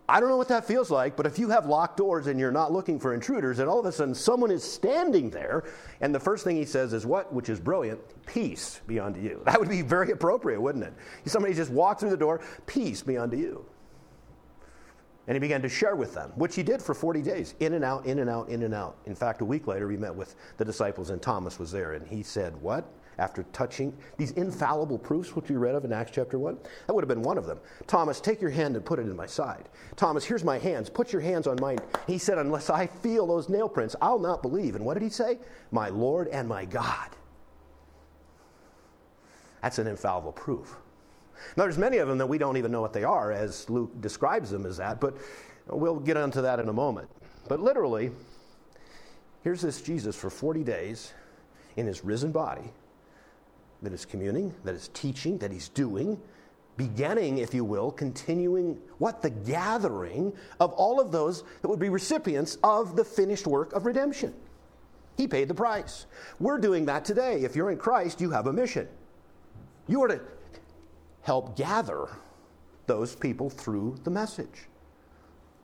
I 0.08 0.20
don't 0.20 0.28
know 0.28 0.36
what 0.36 0.48
that 0.48 0.66
feels 0.66 0.90
like, 0.90 1.16
but 1.16 1.26
if 1.26 1.38
you 1.38 1.48
have 1.50 1.66
locked 1.66 1.96
doors 1.96 2.26
and 2.26 2.38
you're 2.38 2.52
not 2.52 2.72
looking 2.72 2.98
for 2.98 3.14
intruders, 3.14 3.60
and 3.60 3.68
all 3.68 3.80
of 3.80 3.86
a 3.86 3.92
sudden 3.92 4.14
someone 4.14 4.50
is 4.50 4.62
standing 4.62 5.30
there, 5.30 5.64
and 6.00 6.14
the 6.14 6.20
first 6.20 6.44
thing 6.44 6.56
he 6.56 6.64
says 6.64 6.92
is 6.92 7.06
what? 7.06 7.32
Which 7.32 7.48
is 7.48 7.60
brilliant 7.60 8.00
peace 8.26 8.80
be 8.86 9.00
unto 9.00 9.20
you. 9.20 9.40
That 9.46 9.58
would 9.58 9.68
be 9.68 9.82
very 9.82 10.10
appropriate, 10.10 10.60
wouldn't 10.60 10.84
it? 10.84 10.92
Somebody 11.26 11.54
just 11.54 11.70
walked 11.70 12.00
through 12.00 12.10
the 12.10 12.16
door, 12.16 12.40
peace 12.66 13.02
be 13.02 13.16
unto 13.16 13.36
you. 13.36 13.64
And 15.26 15.36
he 15.36 15.38
began 15.40 15.62
to 15.62 15.68
share 15.68 15.94
with 15.94 16.14
them, 16.14 16.32
which 16.34 16.56
he 16.56 16.62
did 16.64 16.82
for 16.82 16.94
40 16.94 17.22
days, 17.22 17.54
in 17.60 17.74
and 17.74 17.84
out, 17.84 18.06
in 18.06 18.18
and 18.18 18.28
out, 18.28 18.48
in 18.48 18.64
and 18.64 18.74
out. 18.74 18.98
In 19.06 19.14
fact, 19.14 19.40
a 19.40 19.44
week 19.44 19.68
later, 19.68 19.88
he 19.90 19.96
met 19.96 20.14
with 20.14 20.34
the 20.56 20.64
disciples, 20.64 21.10
and 21.10 21.22
Thomas 21.22 21.58
was 21.58 21.70
there, 21.70 21.92
and 21.92 22.06
he 22.06 22.22
said, 22.22 22.60
What? 22.60 22.92
After 23.18 23.44
touching 23.52 23.96
these 24.16 24.32
infallible 24.32 24.98
proofs, 24.98 25.36
which 25.36 25.50
we 25.50 25.56
read 25.56 25.74
of 25.74 25.84
in 25.84 25.92
Acts 25.92 26.12
chapter 26.12 26.38
1, 26.38 26.58
that 26.86 26.92
would 26.94 27.04
have 27.04 27.08
been 27.08 27.22
one 27.22 27.38
of 27.38 27.46
them. 27.46 27.60
Thomas, 27.86 28.20
take 28.20 28.40
your 28.40 28.50
hand 28.50 28.74
and 28.74 28.84
put 28.84 28.98
it 28.98 29.02
in 29.02 29.14
my 29.14 29.26
side. 29.26 29.68
Thomas, 29.96 30.24
here's 30.24 30.42
my 30.42 30.58
hands. 30.58 30.88
Put 30.88 31.12
your 31.12 31.20
hands 31.20 31.46
on 31.46 31.58
mine. 31.60 31.78
He 32.06 32.18
said, 32.18 32.38
Unless 32.38 32.70
I 32.70 32.86
feel 32.86 33.26
those 33.26 33.48
nail 33.48 33.68
prints, 33.68 33.94
I'll 34.00 34.18
not 34.18 34.42
believe. 34.42 34.74
And 34.74 34.84
what 34.84 34.94
did 34.94 35.02
he 35.02 35.10
say? 35.10 35.38
My 35.70 35.88
Lord 35.88 36.28
and 36.28 36.48
my 36.48 36.64
God. 36.64 37.10
That's 39.62 39.78
an 39.78 39.86
infallible 39.86 40.32
proof. 40.32 40.76
Now, 41.56 41.64
there's 41.64 41.78
many 41.78 41.98
of 41.98 42.08
them 42.08 42.18
that 42.18 42.26
we 42.26 42.38
don't 42.38 42.56
even 42.56 42.72
know 42.72 42.80
what 42.80 42.92
they 42.92 43.04
are, 43.04 43.32
as 43.32 43.68
Luke 43.68 44.00
describes 44.00 44.50
them 44.50 44.66
as 44.66 44.76
that, 44.78 45.00
but 45.00 45.16
we'll 45.66 46.00
get 46.00 46.16
onto 46.16 46.42
that 46.42 46.60
in 46.60 46.68
a 46.68 46.72
moment. 46.72 47.08
But 47.48 47.60
literally, 47.60 48.10
here's 49.42 49.60
this 49.60 49.80
Jesus 49.80 50.16
for 50.16 50.30
40 50.30 50.64
days 50.64 51.12
in 51.76 51.86
his 51.86 52.04
risen 52.04 52.32
body 52.32 52.70
that 53.82 53.92
is 53.92 54.04
communing, 54.04 54.54
that 54.64 54.74
is 54.74 54.88
teaching, 54.88 55.38
that 55.38 55.50
he's 55.50 55.68
doing, 55.68 56.20
beginning, 56.76 57.38
if 57.38 57.52
you 57.52 57.64
will, 57.64 57.90
continuing 57.90 58.78
what? 58.98 59.22
The 59.22 59.30
gathering 59.30 60.32
of 60.60 60.72
all 60.72 61.00
of 61.00 61.12
those 61.12 61.44
that 61.60 61.68
would 61.68 61.80
be 61.80 61.88
recipients 61.88 62.58
of 62.62 62.96
the 62.96 63.04
finished 63.04 63.46
work 63.46 63.72
of 63.72 63.86
redemption. 63.86 64.34
He 65.16 65.26
paid 65.28 65.48
the 65.48 65.54
price. 65.54 66.06
We're 66.40 66.58
doing 66.58 66.86
that 66.86 67.04
today. 67.04 67.42
If 67.42 67.54
you're 67.54 67.70
in 67.70 67.78
Christ, 67.78 68.20
you 68.20 68.30
have 68.30 68.46
a 68.46 68.52
mission. 68.52 68.88
You 69.88 70.02
are 70.02 70.08
to 70.08 70.20
help 71.22 71.56
gather 71.56 72.08
those 72.86 73.14
people 73.14 73.48
through 73.48 73.96
the 74.04 74.10
message. 74.10 74.68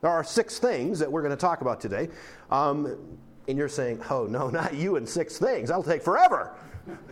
There 0.01 0.11
are 0.11 0.23
six 0.23 0.59
things 0.59 0.99
that 1.01 1.11
we're 1.11 1.23
going 1.23 1.35
to 1.35 1.41
talk 1.41 1.61
about 1.61 1.81
today. 1.81 2.09
Um, 2.51 3.19
and 3.49 3.57
you're 3.59 3.69
saying, 3.69 4.03
oh, 4.11 4.27
no, 4.27 4.49
not 4.51 4.75
you 4.75 4.97
and 4.97 5.09
six 5.09 5.39
things. 5.39 5.69
That'll 5.69 5.83
take 5.83 6.03
forever. 6.03 6.55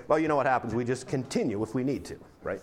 well, 0.08 0.18
you 0.18 0.28
know 0.28 0.36
what 0.36 0.46
happens. 0.46 0.74
We 0.74 0.84
just 0.84 1.08
continue 1.08 1.62
if 1.62 1.74
we 1.74 1.82
need 1.82 2.04
to, 2.06 2.18
right? 2.42 2.60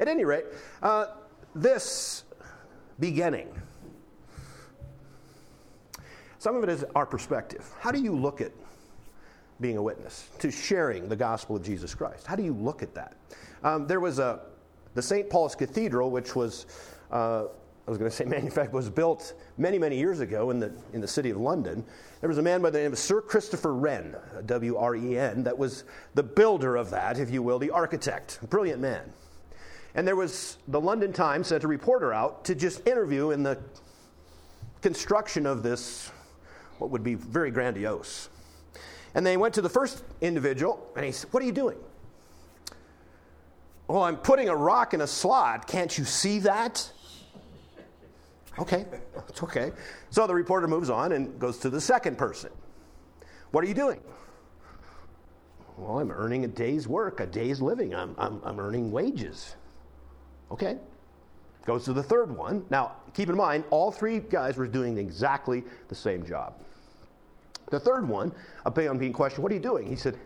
At 0.00 0.08
any 0.08 0.24
rate, 0.24 0.46
uh, 0.82 1.06
this 1.54 2.24
beginning, 2.98 3.48
some 6.38 6.56
of 6.56 6.62
it 6.62 6.68
is 6.68 6.84
our 6.94 7.06
perspective. 7.06 7.68
How 7.78 7.90
do 7.90 8.00
you 8.00 8.16
look 8.16 8.40
at 8.40 8.52
being 9.60 9.76
a 9.76 9.82
witness, 9.82 10.28
to 10.40 10.50
sharing 10.50 11.08
the 11.08 11.16
gospel 11.16 11.56
of 11.56 11.62
Jesus 11.62 11.94
Christ? 11.94 12.26
How 12.26 12.34
do 12.34 12.42
you 12.42 12.52
look 12.52 12.82
at 12.82 12.94
that? 12.94 13.16
Um, 13.62 13.86
there 13.86 14.00
was 14.00 14.18
a, 14.18 14.40
the 14.94 15.02
St. 15.02 15.28
Paul's 15.28 15.54
Cathedral, 15.54 16.10
which 16.10 16.34
was 16.34 16.66
uh, 17.10 17.44
I 17.86 17.90
was 17.90 17.98
going 17.98 18.10
to 18.10 18.16
say 18.16 18.24
manufactured, 18.26 18.72
was 18.72 18.90
built 18.90 19.34
many, 19.58 19.78
many 19.78 19.98
years 19.98 20.20
ago 20.20 20.50
in 20.50 20.58
the, 20.58 20.72
in 20.92 21.00
the 21.00 21.08
city 21.08 21.30
of 21.30 21.36
London. 21.36 21.84
There 22.20 22.28
was 22.28 22.38
a 22.38 22.42
man 22.42 22.62
by 22.62 22.70
the 22.70 22.78
name 22.78 22.92
of 22.92 22.98
Sir 22.98 23.20
Christopher 23.20 23.74
Wren, 23.74 24.16
W 24.46 24.76
R 24.76 24.96
E 24.96 25.18
N, 25.18 25.44
that 25.44 25.56
was 25.56 25.84
the 26.14 26.22
builder 26.22 26.76
of 26.76 26.90
that, 26.90 27.18
if 27.18 27.30
you 27.30 27.42
will, 27.42 27.58
the 27.58 27.70
architect. 27.70 28.38
Brilliant 28.48 28.80
man. 28.80 29.12
And 29.94 30.08
there 30.08 30.16
was, 30.16 30.58
the 30.68 30.80
London 30.80 31.12
Times 31.12 31.48
sent 31.48 31.62
a 31.62 31.68
reporter 31.68 32.12
out 32.12 32.44
to 32.46 32.54
just 32.54 32.86
interview 32.86 33.30
in 33.30 33.42
the 33.42 33.58
construction 34.82 35.46
of 35.46 35.62
this, 35.62 36.10
what 36.78 36.90
would 36.90 37.04
be 37.04 37.14
very 37.14 37.50
grandiose. 37.50 38.28
And 39.14 39.24
they 39.24 39.36
went 39.36 39.54
to 39.54 39.62
the 39.62 39.68
first 39.68 40.02
individual, 40.20 40.90
and 40.96 41.04
he 41.04 41.12
said, 41.12 41.32
What 41.32 41.42
are 41.42 41.46
you 41.46 41.52
doing? 41.52 41.78
Well, 43.88 44.02
I'm 44.02 44.16
putting 44.16 44.48
a 44.48 44.56
rock 44.56 44.94
in 44.94 45.02
a 45.02 45.06
slot. 45.06 45.66
Can't 45.66 45.96
you 45.96 46.04
see 46.04 46.38
that? 46.40 46.90
Okay, 48.58 48.86
it's 49.28 49.42
okay. 49.42 49.72
So 50.10 50.26
the 50.26 50.34
reporter 50.34 50.68
moves 50.68 50.88
on 50.88 51.12
and 51.12 51.38
goes 51.38 51.58
to 51.58 51.70
the 51.70 51.80
second 51.80 52.16
person. 52.16 52.50
What 53.50 53.64
are 53.64 53.66
you 53.66 53.74
doing? 53.74 54.00
Well, 55.76 55.98
I'm 55.98 56.10
earning 56.12 56.44
a 56.44 56.48
day's 56.48 56.86
work, 56.86 57.20
a 57.20 57.26
day's 57.26 57.60
living. 57.60 57.94
I'm, 57.94 58.14
I'm, 58.16 58.40
I'm 58.44 58.60
earning 58.60 58.92
wages. 58.92 59.56
Okay. 60.50 60.78
Goes 61.66 61.84
to 61.86 61.92
the 61.92 62.02
third 62.02 62.34
one. 62.34 62.64
Now, 62.70 62.92
keep 63.12 63.28
in 63.28 63.36
mind, 63.36 63.64
all 63.70 63.90
three 63.90 64.20
guys 64.20 64.56
were 64.56 64.68
doing 64.68 64.98
exactly 64.98 65.64
the 65.88 65.94
same 65.94 66.24
job. 66.24 66.54
The 67.70 67.80
third 67.80 68.06
one, 68.06 68.32
upon 68.66 68.98
being 68.98 69.12
questioned, 69.12 69.42
What 69.42 69.50
are 69.50 69.54
you 69.56 69.60
doing? 69.60 69.86
He 69.86 69.96
said, 69.96 70.18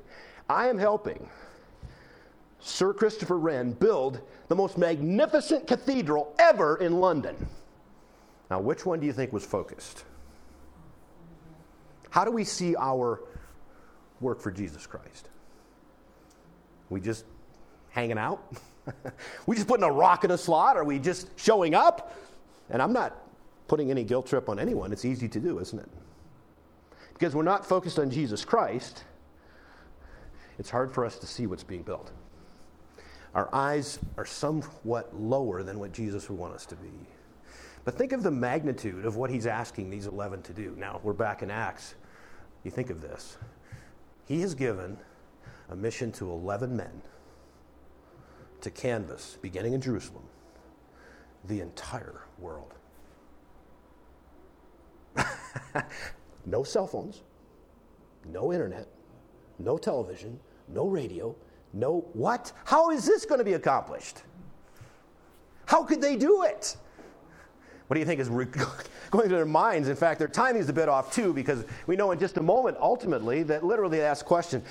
I 0.50 0.68
am 0.68 0.76
helping 0.76 1.28
Sir 2.60 2.92
Christopher 2.92 3.38
Wren 3.38 3.72
build 3.72 4.20
the 4.48 4.56
most 4.56 4.78
magnificent 4.78 5.66
cathedral 5.66 6.34
ever 6.38 6.76
in 6.76 7.00
London. 7.00 7.48
Now, 8.50 8.60
which 8.60 8.84
one 8.84 9.00
do 9.00 9.06
you 9.06 9.12
think 9.12 9.32
was 9.32 9.44
focused? 9.44 10.04
How 12.10 12.24
do 12.24 12.30
we 12.30 12.44
see 12.44 12.74
our 12.76 13.22
work 14.20 14.40
for 14.40 14.50
Jesus 14.50 14.86
Christ? 14.86 15.28
We 16.88 17.00
just 17.00 17.24
hanging 17.90 18.18
out? 18.18 18.42
we 19.46 19.54
just 19.54 19.68
putting 19.68 19.84
a 19.84 19.92
rock 19.92 20.24
in 20.24 20.30
a 20.30 20.38
slot? 20.38 20.76
Are 20.76 20.84
we 20.84 20.98
just 20.98 21.28
showing 21.38 21.74
up? 21.74 22.16
And 22.70 22.82
I'm 22.82 22.92
not 22.92 23.16
putting 23.66 23.90
any 23.90 24.02
guilt 24.02 24.26
trip 24.26 24.48
on 24.48 24.58
anyone. 24.58 24.92
It's 24.92 25.04
easy 25.04 25.28
to 25.28 25.38
do, 25.38 25.58
isn't 25.58 25.78
it? 25.78 25.88
Because 27.12 27.34
we're 27.34 27.42
not 27.42 27.66
focused 27.66 27.98
on 27.98 28.10
Jesus 28.10 28.44
Christ, 28.44 29.04
it's 30.58 30.70
hard 30.70 30.92
for 30.92 31.04
us 31.04 31.18
to 31.18 31.26
see 31.26 31.46
what's 31.46 31.64
being 31.64 31.82
built. 31.82 32.10
Our 33.34 33.48
eyes 33.54 33.98
are 34.16 34.24
somewhat 34.24 35.14
lower 35.18 35.62
than 35.62 35.78
what 35.78 35.92
Jesus 35.92 36.28
would 36.28 36.38
want 36.38 36.54
us 36.54 36.66
to 36.66 36.76
be. 36.76 36.90
But 37.84 37.96
think 37.96 38.12
of 38.12 38.22
the 38.22 38.30
magnitude 38.30 39.04
of 39.04 39.16
what 39.16 39.30
he's 39.30 39.46
asking 39.46 39.90
these 39.90 40.06
11 40.06 40.42
to 40.42 40.52
do. 40.52 40.74
Now, 40.76 41.00
we're 41.02 41.12
back 41.12 41.42
in 41.42 41.50
Acts. 41.50 41.94
You 42.64 42.70
think 42.70 42.90
of 42.90 43.00
this. 43.00 43.38
He 44.26 44.40
has 44.42 44.54
given 44.54 44.98
a 45.70 45.76
mission 45.76 46.12
to 46.12 46.30
11 46.30 46.76
men 46.76 47.02
to 48.60 48.70
canvass, 48.70 49.38
beginning 49.40 49.72
in 49.72 49.80
Jerusalem, 49.80 50.24
the 51.44 51.60
entire 51.60 52.22
world. 52.38 52.74
no 56.46 56.62
cell 56.62 56.86
phones, 56.86 57.22
no 58.26 58.52
internet, 58.52 58.86
no 59.58 59.78
television, 59.78 60.38
no 60.68 60.86
radio, 60.86 61.34
no 61.72 62.06
what? 62.12 62.52
How 62.64 62.90
is 62.90 63.06
this 63.06 63.24
going 63.24 63.38
to 63.38 63.44
be 63.44 63.54
accomplished? 63.54 64.22
How 65.66 65.84
could 65.84 66.00
they 66.00 66.16
do 66.16 66.44
it? 66.44 66.76
What 67.86 67.94
do 67.94 68.00
you 68.00 68.06
think 68.06 68.20
is 68.20 68.28
going 69.10 69.28
through 69.28 69.28
their 69.28 69.46
minds? 69.46 69.88
In 69.88 69.96
fact, 69.96 70.18
their 70.18 70.28
timing 70.28 70.62
is 70.62 70.68
a 70.68 70.72
bit 70.72 70.88
off 70.88 71.12
too, 71.12 71.32
because 71.32 71.64
we 71.86 71.96
know 71.96 72.10
in 72.10 72.18
just 72.18 72.36
a 72.36 72.42
moment, 72.42 72.76
ultimately, 72.80 73.42
that 73.44 73.64
literally 73.64 73.98
they 73.98 74.04
ask 74.04 74.24
question 74.24 74.62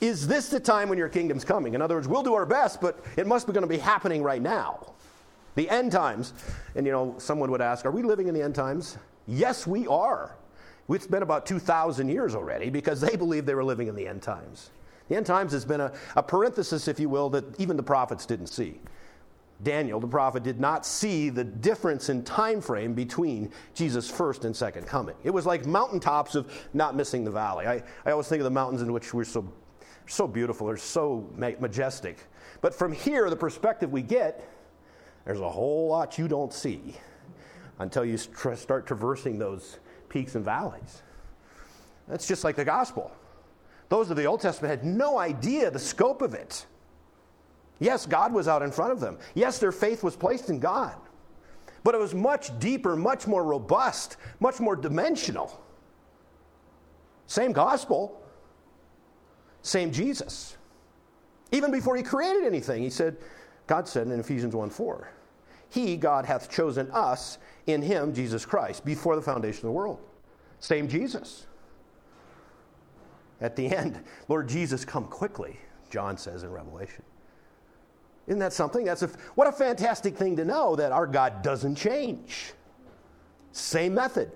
Is 0.00 0.26
this 0.26 0.48
the 0.48 0.60
time 0.60 0.88
when 0.88 0.98
your 0.98 1.08
kingdom's 1.08 1.44
coming? 1.44 1.74
In 1.74 1.82
other 1.82 1.94
words, 1.94 2.08
we'll 2.08 2.22
do 2.22 2.34
our 2.34 2.46
best, 2.46 2.80
but 2.80 3.02
it 3.16 3.26
must 3.26 3.46
be 3.46 3.52
going 3.52 3.62
to 3.62 3.68
be 3.68 3.78
happening 3.78 4.22
right 4.22 4.42
now. 4.42 4.92
The 5.54 5.68
end 5.68 5.92
times. 5.92 6.32
And 6.74 6.86
you 6.86 6.92
know, 6.92 7.14
someone 7.18 7.50
would 7.50 7.62
ask, 7.62 7.84
Are 7.84 7.90
we 7.90 8.02
living 8.02 8.28
in 8.28 8.34
the 8.34 8.42
end 8.42 8.54
times? 8.54 8.98
Yes, 9.26 9.66
we 9.66 9.86
are. 9.86 10.36
It's 10.88 11.06
been 11.06 11.22
about 11.22 11.46
2,000 11.46 12.08
years 12.08 12.34
already 12.34 12.68
because 12.68 13.00
they 13.00 13.16
believed 13.16 13.46
they 13.46 13.54
were 13.54 13.64
living 13.64 13.88
in 13.88 13.94
the 13.94 14.06
end 14.06 14.20
times. 14.20 14.70
End 15.14 15.26
times 15.26 15.52
has 15.52 15.64
been 15.64 15.80
a, 15.80 15.92
a 16.16 16.22
parenthesis, 16.22 16.88
if 16.88 16.98
you 16.98 17.08
will, 17.08 17.30
that 17.30 17.58
even 17.60 17.76
the 17.76 17.82
prophets 17.82 18.26
didn't 18.26 18.48
see. 18.48 18.80
Daniel, 19.62 20.00
the 20.00 20.08
prophet, 20.08 20.42
did 20.42 20.58
not 20.58 20.84
see 20.84 21.28
the 21.28 21.44
difference 21.44 22.08
in 22.08 22.24
time 22.24 22.60
frame 22.60 22.94
between 22.94 23.52
Jesus' 23.74 24.10
first 24.10 24.44
and 24.44 24.54
second 24.54 24.86
coming. 24.86 25.14
It 25.22 25.30
was 25.30 25.46
like 25.46 25.66
mountaintops 25.66 26.34
of 26.34 26.52
not 26.74 26.96
missing 26.96 27.24
the 27.24 27.30
valley. 27.30 27.66
I, 27.66 27.82
I 28.04 28.10
always 28.10 28.26
think 28.26 28.40
of 28.40 28.44
the 28.44 28.50
mountains 28.50 28.82
in 28.82 28.92
which 28.92 29.14
we're 29.14 29.24
so, 29.24 29.50
so 30.08 30.26
beautiful, 30.26 30.66
they're 30.66 30.76
so 30.76 31.28
majestic. 31.36 32.18
But 32.60 32.74
from 32.74 32.92
here, 32.92 33.30
the 33.30 33.36
perspective 33.36 33.92
we 33.92 34.02
get, 34.02 34.48
there's 35.24 35.40
a 35.40 35.50
whole 35.50 35.88
lot 35.88 36.18
you 36.18 36.26
don't 36.26 36.52
see 36.52 36.96
until 37.78 38.04
you 38.04 38.16
start 38.16 38.86
traversing 38.86 39.38
those 39.38 39.78
peaks 40.08 40.34
and 40.34 40.44
valleys. 40.44 41.02
That's 42.08 42.26
just 42.26 42.42
like 42.42 42.56
the 42.56 42.64
gospel. 42.64 43.12
Those 43.92 44.08
of 44.10 44.16
the 44.16 44.24
Old 44.24 44.40
Testament 44.40 44.70
had 44.70 44.86
no 44.86 45.18
idea 45.18 45.70
the 45.70 45.78
scope 45.78 46.22
of 46.22 46.32
it. 46.32 46.64
Yes, 47.78 48.06
God 48.06 48.32
was 48.32 48.48
out 48.48 48.62
in 48.62 48.72
front 48.72 48.90
of 48.90 49.00
them. 49.00 49.18
Yes, 49.34 49.58
their 49.58 49.70
faith 49.70 50.02
was 50.02 50.16
placed 50.16 50.48
in 50.48 50.60
God. 50.60 50.94
But 51.84 51.94
it 51.94 51.98
was 51.98 52.14
much 52.14 52.58
deeper, 52.58 52.96
much 52.96 53.26
more 53.26 53.44
robust, 53.44 54.16
much 54.40 54.60
more 54.60 54.76
dimensional. 54.76 55.62
Same 57.26 57.52
gospel, 57.52 58.18
same 59.60 59.92
Jesus. 59.92 60.56
Even 61.50 61.70
before 61.70 61.94
he 61.94 62.02
created 62.02 62.44
anything, 62.44 62.82
he 62.82 62.88
said, 62.88 63.18
God 63.66 63.86
said 63.86 64.06
in 64.06 64.18
Ephesians 64.18 64.54
1 64.54 64.70
4, 64.70 65.10
He, 65.68 65.98
God, 65.98 66.24
hath 66.24 66.50
chosen 66.50 66.90
us 66.92 67.36
in 67.66 67.82
him, 67.82 68.14
Jesus 68.14 68.46
Christ, 68.46 68.86
before 68.86 69.16
the 69.16 69.22
foundation 69.22 69.58
of 69.58 69.64
the 69.64 69.72
world. 69.72 70.00
Same 70.60 70.88
Jesus. 70.88 71.46
At 73.42 73.56
the 73.56 73.66
end, 73.76 74.00
Lord 74.28 74.48
Jesus, 74.48 74.84
come 74.84 75.04
quickly, 75.04 75.58
John 75.90 76.16
says 76.16 76.44
in 76.44 76.50
Revelation. 76.50 77.02
Isn't 78.28 78.38
that 78.38 78.52
something? 78.52 78.84
That's 78.84 79.02
a, 79.02 79.08
what 79.34 79.48
a 79.48 79.52
fantastic 79.52 80.16
thing 80.16 80.36
to 80.36 80.44
know 80.44 80.76
that 80.76 80.92
our 80.92 81.08
God 81.08 81.42
doesn't 81.42 81.74
change. 81.74 82.52
Same 83.50 83.94
method, 83.94 84.30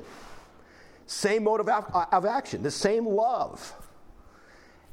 same 1.07 1.45
mode 1.45 1.61
of, 1.61 1.69
of 1.69 2.27
action, 2.27 2.65
the 2.65 2.71
same 2.71 3.07
love. 3.07 3.73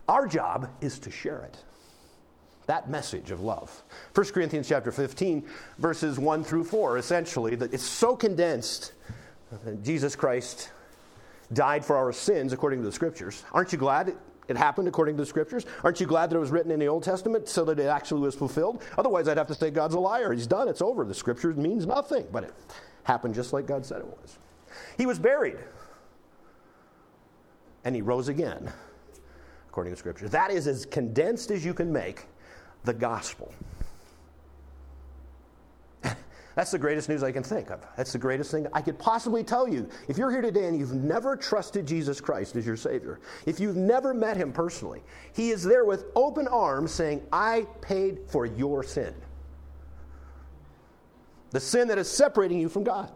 Our 0.08 0.28
job 0.28 0.70
is 0.80 1.00
to 1.00 1.12
share 1.12 1.42
it. 1.42 1.58
That 2.68 2.90
message 2.90 3.32
of 3.32 3.42
love. 3.42 3.84
1 4.14 4.28
Corinthians 4.28 4.70
chapter 4.70 4.92
15, 4.92 5.44
verses 5.80 6.20
1 6.20 6.44
through 6.44 6.66
4, 6.66 6.98
essentially, 7.00 7.56
that 7.56 7.74
it's 7.74 7.84
so 7.84 8.16
condensed. 8.16 8.94
Jesus 9.82 10.16
Christ 10.16 10.70
died 11.54 11.86
for 11.86 11.96
our 11.96 12.12
sins 12.12 12.54
according 12.54 12.80
to 12.80 12.86
the 12.86 12.92
scriptures. 12.92 13.44
Aren't 13.54 13.72
you 13.72 13.78
glad 13.78 14.16
it 14.48 14.58
happened 14.58 14.88
according 14.88 15.16
to 15.16 15.24
the 15.24 15.28
scriptures. 15.28 15.66
Aren't 15.84 16.00
you 16.00 16.06
glad 16.06 16.30
that 16.30 16.36
it 16.36 16.40
was 16.40 16.52
written 16.52 16.72
in 16.72 16.80
the 16.80 16.88
Old 16.88 17.04
Testament 17.04 17.48
so 17.48 17.64
that 17.66 17.80
it 17.80 17.88
actually 17.88 18.22
was 18.22 18.36
fulfilled? 18.36 18.84
Otherwise, 18.98 19.28
I'd 19.28 19.38
have 19.38 19.48
to 19.48 19.56
say 19.56 19.72
God's 19.72 19.96
a 19.96 20.00
liar. 20.00 20.34
He's 20.34 20.48
done. 20.48 20.68
It's 20.68 20.82
over. 20.82 21.06
The 21.06 21.14
scriptures 21.14 21.56
means 21.56 21.86
nothing. 21.86 22.28
But 22.32 22.46
it 22.46 22.54
happened 23.04 23.36
just 23.36 23.54
like 23.54 23.66
God 23.66 23.86
said 23.86 24.00
it 24.00 24.08
was. 24.08 24.38
He 24.98 25.06
was 25.06 25.20
buried. 25.20 25.58
And 27.86 27.96
he 27.96 28.02
rose 28.02 28.28
again, 28.28 28.72
according 29.70 29.94
to 29.94 30.00
scripture. 30.00 30.30
That 30.30 30.52
is 30.52 30.68
as 30.68 30.86
condensed 30.86 31.52
as 31.52 31.64
you 31.66 31.74
can 31.74 31.92
make 31.92 32.26
the 32.84 32.94
gospel. 32.94 33.54
That's 36.56 36.72
the 36.72 36.78
greatest 36.78 37.10
news 37.10 37.24
I 37.24 37.32
can 37.32 37.44
think 37.44 37.72
of. 37.72 37.86
That's 37.98 38.14
the 38.14 38.20
greatest 38.20 38.52
thing 38.52 38.68
I 38.74 38.82
could 38.82 39.00
possibly 39.00 39.44
tell 39.44 39.68
you. 39.68 39.90
If 40.08 40.18
you're 40.18 40.30
here 40.30 40.42
today 40.42 40.68
and 40.68 40.78
you've 40.78 40.94
never 40.94 41.36
trusted 41.36 41.88
Jesus 41.88 42.22
Christ 42.22 42.56
as 42.56 42.66
your 42.66 42.78
Savior, 42.78 43.20
if 43.46 43.60
you've 43.60 43.76
never 43.76 44.14
met 44.14 44.38
Him 44.38 44.54
personally, 44.54 45.02
He 45.34 45.50
is 45.50 45.64
there 45.64 45.86
with 45.86 46.06
open 46.16 46.48
arms 46.48 46.92
saying, 46.92 47.24
I 47.32 47.66
paid 47.82 48.20
for 48.28 48.46
your 48.46 48.84
sin. 48.84 49.16
The 51.52 51.60
sin 51.60 51.88
that 51.88 51.98
is 51.98 52.10
separating 52.10 52.60
you 52.60 52.70
from 52.70 52.84
God. 52.84 53.12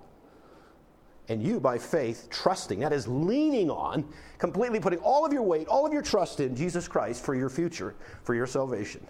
And 1.29 1.43
you, 1.43 1.59
by 1.59 1.77
faith, 1.77 2.29
trusting, 2.29 2.79
that 2.79 2.93
is 2.93 3.07
leaning 3.07 3.69
on, 3.69 4.07
completely 4.37 4.79
putting 4.79 4.99
all 4.99 5.25
of 5.25 5.33
your 5.33 5.41
weight, 5.41 5.67
all 5.67 5.85
of 5.85 5.91
your 5.91 6.01
trust 6.01 6.39
in 6.39 6.55
Jesus 6.55 6.87
Christ 6.87 7.23
for 7.23 7.35
your 7.35 7.49
future, 7.49 7.95
for 8.23 8.33
your 8.33 8.47
salvation, 8.47 9.05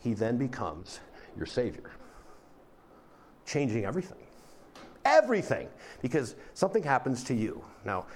he 0.00 0.12
then 0.12 0.36
becomes 0.36 1.00
your 1.36 1.46
Savior, 1.46 1.90
changing 3.46 3.84
everything. 3.84 4.18
Everything. 5.04 5.68
Because 6.02 6.34
something 6.54 6.82
happens 6.82 7.24
to 7.24 7.34
you. 7.34 7.64
Now, 7.84 8.06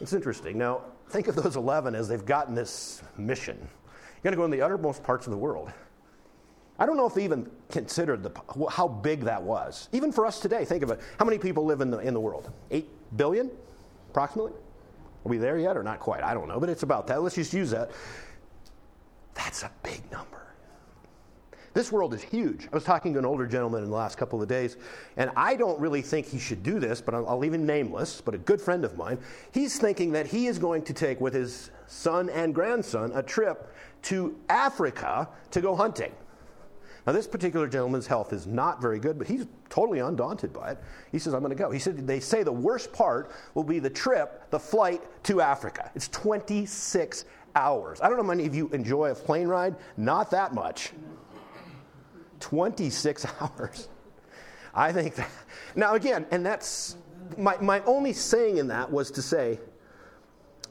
it's 0.00 0.12
interesting. 0.12 0.58
Now, 0.58 0.82
think 1.08 1.28
of 1.28 1.36
those 1.36 1.56
11 1.56 1.94
as 1.94 2.08
they've 2.08 2.24
gotten 2.24 2.54
this 2.54 3.02
mission. 3.16 3.56
You're 3.56 4.30
going 4.30 4.32
to 4.32 4.36
go 4.36 4.44
in 4.44 4.50
the 4.50 4.62
uttermost 4.62 5.02
parts 5.02 5.26
of 5.26 5.30
the 5.32 5.38
world. 5.38 5.72
I 6.78 6.86
don't 6.86 6.96
know 6.96 7.06
if 7.06 7.14
they 7.14 7.24
even 7.24 7.48
considered 7.70 8.22
the, 8.22 8.32
how 8.68 8.88
big 8.88 9.20
that 9.20 9.42
was. 9.42 9.88
Even 9.92 10.10
for 10.10 10.26
us 10.26 10.40
today, 10.40 10.64
think 10.64 10.82
of 10.82 10.90
it. 10.90 11.00
How 11.18 11.24
many 11.24 11.38
people 11.38 11.64
live 11.64 11.80
in 11.80 11.90
the, 11.90 11.98
in 11.98 12.14
the 12.14 12.20
world? 12.20 12.50
8 12.70 12.88
billion, 13.16 13.50
approximately? 14.10 14.52
Are 14.52 15.28
we 15.28 15.38
there 15.38 15.56
yet 15.56 15.76
or 15.76 15.82
not 15.82 16.00
quite? 16.00 16.22
I 16.22 16.34
don't 16.34 16.48
know, 16.48 16.58
but 16.58 16.68
it's 16.68 16.82
about 16.82 17.06
that. 17.06 17.22
Let's 17.22 17.36
just 17.36 17.52
use 17.52 17.70
that. 17.70 17.92
That's 19.34 19.62
a 19.62 19.70
big 19.82 20.00
number. 20.10 20.42
This 21.74 21.90
world 21.90 22.14
is 22.14 22.22
huge. 22.22 22.68
I 22.72 22.74
was 22.74 22.84
talking 22.84 23.12
to 23.14 23.18
an 23.18 23.24
older 23.24 23.48
gentleman 23.48 23.82
in 23.82 23.90
the 23.90 23.96
last 23.96 24.16
couple 24.16 24.40
of 24.40 24.46
days, 24.48 24.76
and 25.16 25.30
I 25.36 25.56
don't 25.56 25.78
really 25.80 26.02
think 26.02 26.24
he 26.24 26.38
should 26.38 26.62
do 26.62 26.78
this, 26.78 27.00
but 27.00 27.14
I'll, 27.14 27.36
leave 27.36 27.52
him 27.52 27.66
nameless, 27.66 28.20
but 28.20 28.32
a 28.32 28.38
good 28.38 28.60
friend 28.60 28.84
of 28.84 28.96
mine. 28.96 29.18
He's 29.50 29.76
thinking 29.76 30.12
that 30.12 30.28
he 30.28 30.46
is 30.46 30.56
going 30.56 30.82
to 30.82 30.92
take 30.92 31.20
with 31.20 31.34
his 31.34 31.72
son 31.88 32.30
and 32.30 32.54
grandson 32.54 33.10
a 33.12 33.24
trip 33.24 33.74
to 34.02 34.36
Africa 34.48 35.28
to 35.50 35.60
go 35.60 35.74
hunting. 35.74 36.12
Now, 37.08 37.12
this 37.12 37.26
particular 37.26 37.66
gentleman's 37.66 38.06
health 38.06 38.32
is 38.32 38.46
not 38.46 38.80
very 38.80 39.00
good, 39.00 39.18
but 39.18 39.26
he's 39.26 39.46
totally 39.68 39.98
undaunted 39.98 40.52
by 40.52 40.70
it. 40.70 40.78
He 41.10 41.18
says, 41.18 41.34
I'm 41.34 41.40
going 41.40 41.50
to 41.50 41.60
go. 41.60 41.72
He 41.72 41.80
said, 41.80 42.06
they 42.06 42.20
say 42.20 42.44
the 42.44 42.52
worst 42.52 42.92
part 42.92 43.32
will 43.54 43.64
be 43.64 43.80
the 43.80 43.90
trip, 43.90 44.48
the 44.50 44.60
flight 44.60 45.02
to 45.24 45.40
Africa. 45.40 45.90
It's 45.96 46.06
26 46.08 47.24
hours. 47.56 48.00
I 48.00 48.08
don't 48.08 48.16
know 48.16 48.22
how 48.22 48.28
many 48.28 48.46
of 48.46 48.54
you 48.54 48.68
enjoy 48.68 49.10
a 49.10 49.14
plane 49.14 49.48
ride, 49.48 49.74
not 49.96 50.30
that 50.30 50.54
much. 50.54 50.92
26 52.44 53.26
hours. 53.40 53.88
I 54.74 54.92
think 54.92 55.14
that. 55.14 55.30
Now, 55.74 55.94
again, 55.94 56.26
and 56.30 56.44
that's 56.44 56.96
my, 57.38 57.56
my 57.56 57.80
only 57.84 58.12
saying 58.12 58.58
in 58.58 58.68
that 58.68 58.90
was 58.90 59.10
to 59.12 59.22
say, 59.22 59.58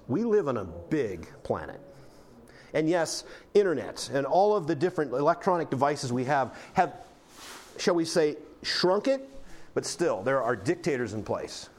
we 0.07 0.23
live 0.23 0.47
on 0.47 0.57
a 0.57 0.65
big 0.65 1.27
planet. 1.41 1.81
And 2.75 2.87
yes, 2.87 3.23
internet 3.55 4.07
and 4.13 4.27
all 4.27 4.55
of 4.55 4.67
the 4.67 4.75
different 4.75 5.13
electronic 5.13 5.71
devices 5.71 6.13
we 6.13 6.25
have 6.25 6.55
have, 6.73 6.93
shall 7.79 7.95
we 7.95 8.05
say, 8.05 8.37
shrunk 8.61 9.07
it, 9.07 9.27
but 9.73 9.83
still, 9.83 10.21
there 10.21 10.43
are 10.43 10.55
dictators 10.55 11.13
in 11.13 11.23
place 11.23 11.69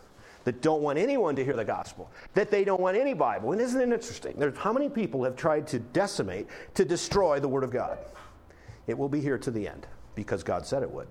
that 0.42 0.60
don't 0.60 0.82
want 0.82 0.98
anyone 0.98 1.36
to 1.36 1.44
hear 1.44 1.54
the 1.54 1.64
gospel, 1.64 2.10
that 2.34 2.50
they 2.50 2.64
don't 2.64 2.80
want 2.80 2.96
any 2.96 3.14
Bible. 3.14 3.52
And 3.52 3.60
isn't 3.60 3.80
it 3.80 3.92
interesting? 3.92 4.34
There's 4.38 4.56
how 4.56 4.72
many 4.72 4.88
people 4.88 5.22
have 5.22 5.36
tried 5.36 5.68
to 5.68 5.78
decimate, 5.78 6.48
to 6.74 6.84
destroy 6.84 7.38
the 7.38 7.48
Word 7.48 7.62
of 7.62 7.70
God? 7.70 7.98
It 8.86 8.96
will 8.96 9.08
be 9.08 9.20
here 9.20 9.38
to 9.38 9.50
the 9.50 9.68
end 9.68 9.86
because 10.14 10.42
God 10.42 10.66
said 10.66 10.82
it 10.82 10.90
would. 10.90 11.08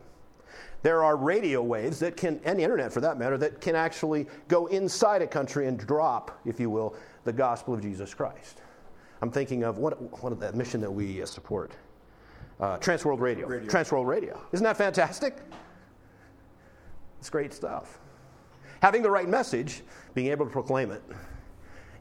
There 0.81 1.03
are 1.03 1.15
radio 1.15 1.63
waves 1.63 1.99
that 1.99 2.17
can, 2.17 2.39
and 2.43 2.59
the 2.59 2.63
internet 2.63 2.91
for 2.91 3.01
that 3.01 3.17
matter, 3.17 3.37
that 3.37 3.61
can 3.61 3.75
actually 3.75 4.27
go 4.49 4.67
inside 4.67 5.21
a 5.21 5.27
country 5.27 5.67
and 5.67 5.79
drop, 5.79 6.39
if 6.45 6.59
you 6.59 6.69
will, 6.69 6.95
the 7.23 7.33
gospel 7.33 7.73
of 7.73 7.81
Jesus 7.81 8.13
Christ. 8.13 8.61
I'm 9.21 9.31
thinking 9.31 9.63
of 9.63 9.77
what, 9.77 10.21
what 10.21 10.37
that 10.41 10.55
mission 10.55 10.81
that 10.81 10.91
we 10.91 11.21
uh, 11.21 11.25
support 11.25 11.71
uh, 12.59 12.77
Transworld 12.77 13.19
Radio. 13.19 13.47
Radio. 13.47 13.69
Transworld 13.69 14.05
Radio. 14.05 14.39
Isn't 14.51 14.63
that 14.63 14.77
fantastic? 14.77 15.37
It's 17.19 17.29
great 17.29 17.53
stuff. 17.53 17.99
Having 18.81 19.03
the 19.03 19.11
right 19.11 19.27
message, 19.27 19.81
being 20.13 20.27
able 20.27 20.45
to 20.45 20.51
proclaim 20.51 20.91
it. 20.91 21.01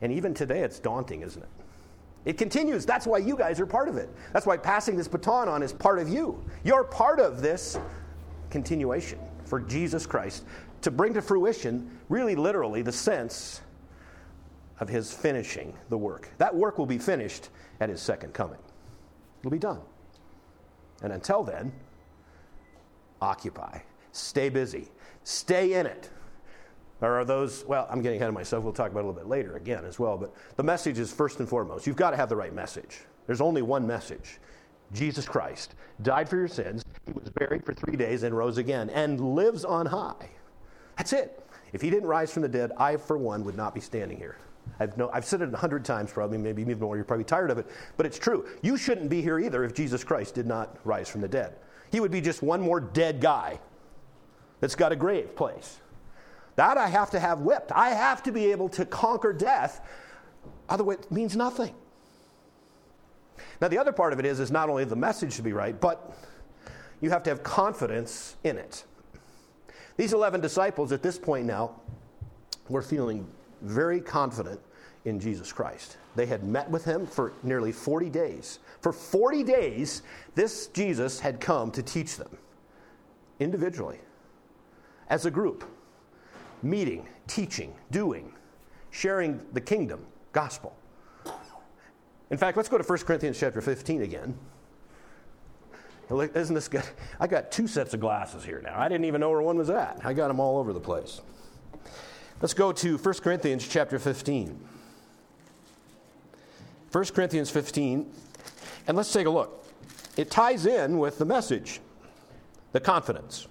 And 0.01 0.13
even 0.13 0.35
today, 0.35 0.61
it's 0.61 0.81
daunting, 0.81 1.23
isn't 1.23 1.43
it? 1.43 1.49
It 2.25 2.39
continues. 2.39 2.87
That's 2.87 3.07
why 3.07 3.19
you 3.19 3.37
guys 3.37 3.59
are 3.59 3.67
part 3.67 3.89
of 3.89 3.97
it. 3.97 4.09
That's 4.33 4.47
why 4.47 4.57
passing 4.57 4.97
this 4.97 5.09
baton 5.09 5.49
on 5.49 5.63
is 5.63 5.73
part 5.73 5.99
of 5.99 6.09
you. 6.09 6.43
You're 6.63 6.85
part 6.85 7.19
of 7.19 7.43
this 7.43 7.79
continuation 8.51 9.19
for 9.45 9.61
Jesus 9.61 10.07
Christ 10.07 10.45
to 10.83 10.91
bring 10.91 11.15
to 11.15 11.23
fruition, 11.23 11.99
really 12.09 12.35
literally, 12.35 12.83
the 12.83 12.93
sense 12.93 13.61
of 14.81 14.89
his 14.89 15.13
finishing 15.13 15.75
the 15.89 15.99
work. 15.99 16.31
That 16.39 16.55
work 16.55 16.79
will 16.79 16.87
be 16.87 16.99
finished 16.99 17.49
at 17.81 17.89
his 17.89 18.01
second 18.01 18.35
coming. 18.35 18.59
It'll 19.41 19.51
be 19.51 19.59
done. 19.59 19.81
And 21.03 21.13
until 21.13 21.43
then, 21.43 21.73
occupy, 23.21 23.81
stay 24.13 24.49
busy, 24.49 24.89
stay 25.25 25.75
in 25.75 25.87
it. 25.87 26.11
There 27.03 27.19
are 27.19 27.25
those, 27.25 27.65
well, 27.67 27.89
I'm 27.91 28.01
getting 28.01 28.19
ahead 28.19 28.29
of 28.29 28.35
myself. 28.35 28.63
We'll 28.63 28.73
talk 28.73 28.93
about 28.93 29.01
it 29.01 29.07
a 29.07 29.09
little 29.09 29.21
bit 29.23 29.29
later 29.29 29.57
again 29.57 29.85
as 29.85 29.99
well. 29.99 30.17
But 30.17 30.33
the 30.57 30.63
message 30.63 31.01
is 31.01 31.13
first 31.13 31.41
and 31.41 31.49
foremost. 31.49 31.85
You've 31.85 31.97
got 31.97 32.13
to 32.13 32.17
have 32.17 32.29
the 32.29 32.37
right 32.37 32.55
message. 32.55 33.01
There's 33.27 33.41
only 33.41 33.61
one 33.61 33.85
message 33.85 34.39
Jesus 34.93 35.27
Christ 35.27 35.75
died 36.03 36.29
for 36.29 36.37
your 36.37 36.47
sins, 36.47 36.85
he 37.05 37.13
was 37.13 37.29
buried 37.31 37.65
for 37.65 37.75
three 37.75 37.97
days 37.97 38.23
and 38.23 38.37
rose 38.37 38.57
again, 38.57 38.89
and 38.91 39.35
lives 39.35 39.65
on 39.65 39.85
high. 39.85 40.29
That's 40.97 41.13
it. 41.13 41.45
If 41.73 41.83
he 41.83 41.91
didn't 41.91 42.09
rise 42.09 42.33
from 42.33 42.43
the 42.43 42.49
dead, 42.49 42.71
I, 42.77 42.97
for 42.97 43.19
one, 43.19 43.43
would 43.45 43.57
not 43.57 43.75
be 43.75 43.81
standing 43.81 44.17
here. 44.17 44.37
I've, 44.79 44.97
no, 44.97 45.11
I've 45.13 45.25
said 45.25 45.43
it 45.43 45.53
a 45.53 45.57
hundred 45.57 45.85
times, 45.85 46.13
probably, 46.13 46.39
maybe 46.39 46.63
even 46.63 46.79
more. 46.79 46.95
You're 46.95 47.05
probably 47.05 47.25
tired 47.25 47.51
of 47.51 47.59
it, 47.59 47.67
but 47.97 48.07
it's 48.07 48.19
true. 48.19 48.47
You 48.63 48.77
shouldn't 48.77 49.11
be 49.11 49.23
here 49.23 49.41
either 49.41 49.65
if 49.65 49.75
Jesus 49.75 50.05
Christ 50.05 50.37
did 50.37 50.47
not 50.47 50.77
rise 50.85 51.09
from 51.09 51.21
the 51.21 51.29
dead. 51.29 51.57
He 51.91 51.99
would 51.99 52.13
be 52.13 52.21
just 52.21 52.43
one 52.43 52.61
more 52.61 52.79
dead 52.79 53.21
guy 53.21 53.59
that's 54.61 54.77
got 54.77 54.93
a 54.93 54.97
grave 54.97 55.35
place. 55.35 55.81
That 56.63 56.79
I 56.79 56.87
have 56.87 57.11
to 57.11 57.19
have 57.19 57.41
whipped. 57.41 57.73
I 57.73 57.89
have 57.89 58.23
to 58.23 58.31
be 58.31 58.53
able 58.53 58.69
to 58.69 58.85
conquer 58.85 59.33
death. 59.33 59.81
Otherwise, 60.69 60.99
it 60.99 61.11
means 61.11 61.35
nothing. 61.35 61.75
Now, 63.61 63.67
the 63.67 63.79
other 63.79 63.91
part 63.91 64.13
of 64.13 64.21
it 64.21 64.25
is, 64.25 64.39
is 64.39 64.53
not 64.53 64.71
only 64.71 64.85
the 64.85 64.95
message 64.95 65.35
to 65.35 65.43
be 65.43 65.53
right, 65.53 65.79
but 65.81 66.17
you 67.01 67.11
have 67.11 67.25
to 67.25 67.31
have 67.31 67.43
confidence 67.43 68.37
in 68.45 68.59
it. 68.59 68.85
These 69.97 70.13
11 70.13 70.41
disciples 70.41 70.93
at 70.93 71.03
this 71.03 71.19
point 71.19 71.47
now 71.47 71.81
were 72.69 72.81
feeling 72.81 73.27
very 73.63 74.01
confident 74.01 74.61
in 75.05 75.19
Jesus 75.19 75.53
Christ. 75.53 75.97
They 76.15 76.27
had 76.27 76.45
met 76.45 76.71
with 76.71 76.85
him 76.85 77.09
for 77.09 77.33
nearly 77.43 77.73
40 77.73 78.09
days. 78.09 78.61
For 78.83 78.93
40 78.93 79.43
days, 79.43 80.03
this 80.37 80.69
Jesus 80.69 81.19
had 81.19 81.41
come 81.41 81.73
to 81.73 81.83
teach 81.83 82.17
them 82.17 82.39
individually, 83.41 83.99
as 85.09 85.27
a 85.27 85.31
group 85.33 85.65
meeting, 86.63 87.07
teaching, 87.27 87.75
doing, 87.91 88.33
sharing 88.91 89.41
the 89.53 89.61
kingdom, 89.61 90.05
gospel. 90.33 90.77
In 92.31 92.39
fact, 92.39 92.57
let's 92.57 92.69
go 92.69 92.79
to 92.79 92.85
1 92.85 92.99
Corinthians 93.01 93.39
chapter 93.39 93.61
15 93.61 94.03
again. 94.03 94.35
Isn't 96.11 96.55
this 96.55 96.69
good? 96.69 96.85
I 97.21 97.27
got 97.27 97.51
two 97.51 97.67
sets 97.67 97.95
of 97.95 98.01
glasses 98.01 98.45
here 98.45 98.61
now. 98.63 98.79
I 98.79 98.89
didn't 98.89 99.05
even 99.07 99.21
know 99.21 99.31
where 99.31 99.43
one 99.43 99.57
was 99.57 99.71
at. 99.71 100.01
I 100.05 100.13
got 100.13 100.29
them 100.29 100.41
all 100.41 100.59
over 100.59 100.73
the 100.73 100.81
place. 100.81 101.21
Let's 102.41 102.55
go 102.55 102.73
to 102.73 102.99
1 102.99 103.15
Corinthians 103.15 103.67
chapter 103.67 103.99
15. 103.99 104.69
1 106.91 107.05
Corinthians 107.07 107.49
15, 107.49 108.13
and 108.87 108.97
let's 108.97 109.13
take 109.13 109.27
a 109.27 109.31
look. 109.31 109.65
It 110.19 110.31
ties 110.31 110.67
in 110.67 110.99
with 110.99 111.17
the 111.17 111.25
message, 111.25 111.81
the 112.73 112.81
confidence. 112.81 113.47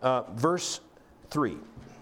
Uh, 0.00 0.22
verse 0.34 0.80
3. 1.30 1.56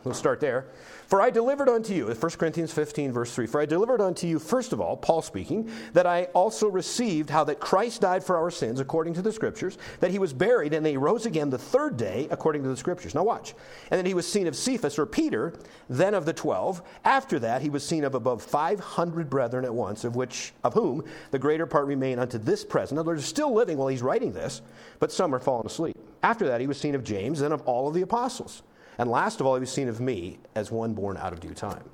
We'll 0.05 0.15
start 0.15 0.41
there. 0.41 0.67
For 1.07 1.23
I 1.23 1.31
delivered 1.31 1.69
unto 1.69 1.95
you, 1.95 2.07
1 2.07 2.17
Corinthians 2.33 2.73
15, 2.73 3.13
verse 3.13 3.35
3, 3.35 3.47
for 3.47 3.61
I 3.61 3.67
delivered 3.67 4.01
unto 4.01 4.27
you, 4.27 4.39
first 4.39 4.73
of 4.73 4.81
all, 4.81 4.97
Paul 4.97 5.23
speaking, 5.23 5.71
that 5.93 6.07
I 6.07 6.25
also 6.35 6.69
received 6.69 7.31
how 7.31 7.45
that 7.45 7.61
Christ 7.61 8.03
died 8.03 8.25
for 8.25 8.37
our 8.37 8.51
sins 8.51 8.81
according 8.81 9.15
to 9.15 9.23
the 9.23 9.33
Scriptures, 9.33 9.79
that 10.01 10.11
he 10.11 10.19
was 10.19 10.33
buried, 10.33 10.73
and 10.75 10.85
that 10.85 10.91
he 10.91 10.97
rose 10.97 11.25
again 11.25 11.51
the 11.51 11.59
third 11.59 11.97
day 11.97 12.29
according 12.31 12.63
to 12.65 12.69
the 12.69 12.77
Scriptures. 12.77 13.15
Now 13.15 13.23
watch. 13.23 13.55
And 13.91 13.99
then 13.99 14.07
he 14.07 14.15
was 14.15 14.31
seen 14.31 14.47
of 14.47 14.57
Cephas, 14.57 14.99
or 14.99 15.07
Peter, 15.07 15.55
then 15.89 16.15
of 16.15 16.27
the 16.27 16.33
twelve. 16.33 16.83
After 17.05 17.39
that, 17.39 17.63
he 17.63 17.71
was 17.71 17.87
seen 17.87 18.05
of 18.05 18.15
above 18.15 18.43
500 18.43 19.31
brethren 19.31 19.65
at 19.65 19.75
once, 19.75 20.05
of 20.05 20.17
which, 20.17 20.53
of 20.65 20.75
whom 20.75 21.05
the 21.31 21.39
greater 21.39 21.67
part 21.67 21.87
remain 21.87 22.19
unto 22.19 22.39
this 22.39 22.65
present. 22.65 22.93
In 22.97 22.99
other 22.99 23.13
words, 23.13 23.25
still 23.25 23.55
living 23.55 23.79
while 23.79 23.89
he's 23.89 24.03
writing 24.03 24.33
this, 24.33 24.61
but 24.99 25.13
some 25.13 25.35
are 25.35 25.41
fallen 25.41 25.67
asleep. 25.67 25.97
After 26.23 26.47
that, 26.49 26.61
he 26.61 26.67
was 26.67 26.79
seen 26.79 26.95
of 26.95 27.05
James, 27.05 27.41
then 27.41 27.53
of 27.53 27.63
all 27.63 27.89
of 27.89 27.95
the 27.95 28.03
apostles. 28.03 28.63
And 28.99 29.11
last 29.11 29.41
of 29.41 29.47
all, 29.47 29.55
he 29.55 29.61
was 29.61 29.73
seen 29.73 29.89
of 29.89 30.01
me 30.01 30.39
as 30.55 30.71
one 30.71 30.95
born 30.95 31.17
out 31.17 31.33
of 31.33 31.41
due 31.41 31.55
time. 31.55 31.85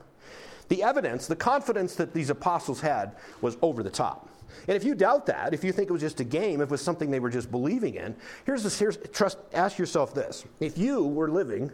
The 0.68 0.82
evidence, 0.82 1.26
the 1.26 1.36
confidence 1.36 1.96
that 1.96 2.14
these 2.14 2.30
apostles 2.30 2.80
had 2.80 3.16
was 3.40 3.56
over 3.62 3.82
the 3.82 3.90
top. 3.90 4.28
And 4.68 4.76
if 4.76 4.84
you 4.84 4.94
doubt 4.94 5.26
that, 5.26 5.54
if 5.54 5.64
you 5.64 5.72
think 5.72 5.90
it 5.90 5.92
was 5.92 6.02
just 6.02 6.20
a 6.20 6.24
game, 6.24 6.60
if 6.60 6.68
it 6.68 6.70
was 6.70 6.80
something 6.80 7.10
they 7.10 7.20
were 7.20 7.30
just 7.30 7.50
believing 7.50 7.94
in, 7.94 8.14
here's 8.44 8.62
this, 8.62 8.78
here's, 8.78 8.96
trust, 9.12 9.38
ask 9.52 9.78
yourself 9.78 10.14
this. 10.14 10.44
If 10.60 10.78
you 10.78 11.04
were 11.04 11.30
living 11.30 11.72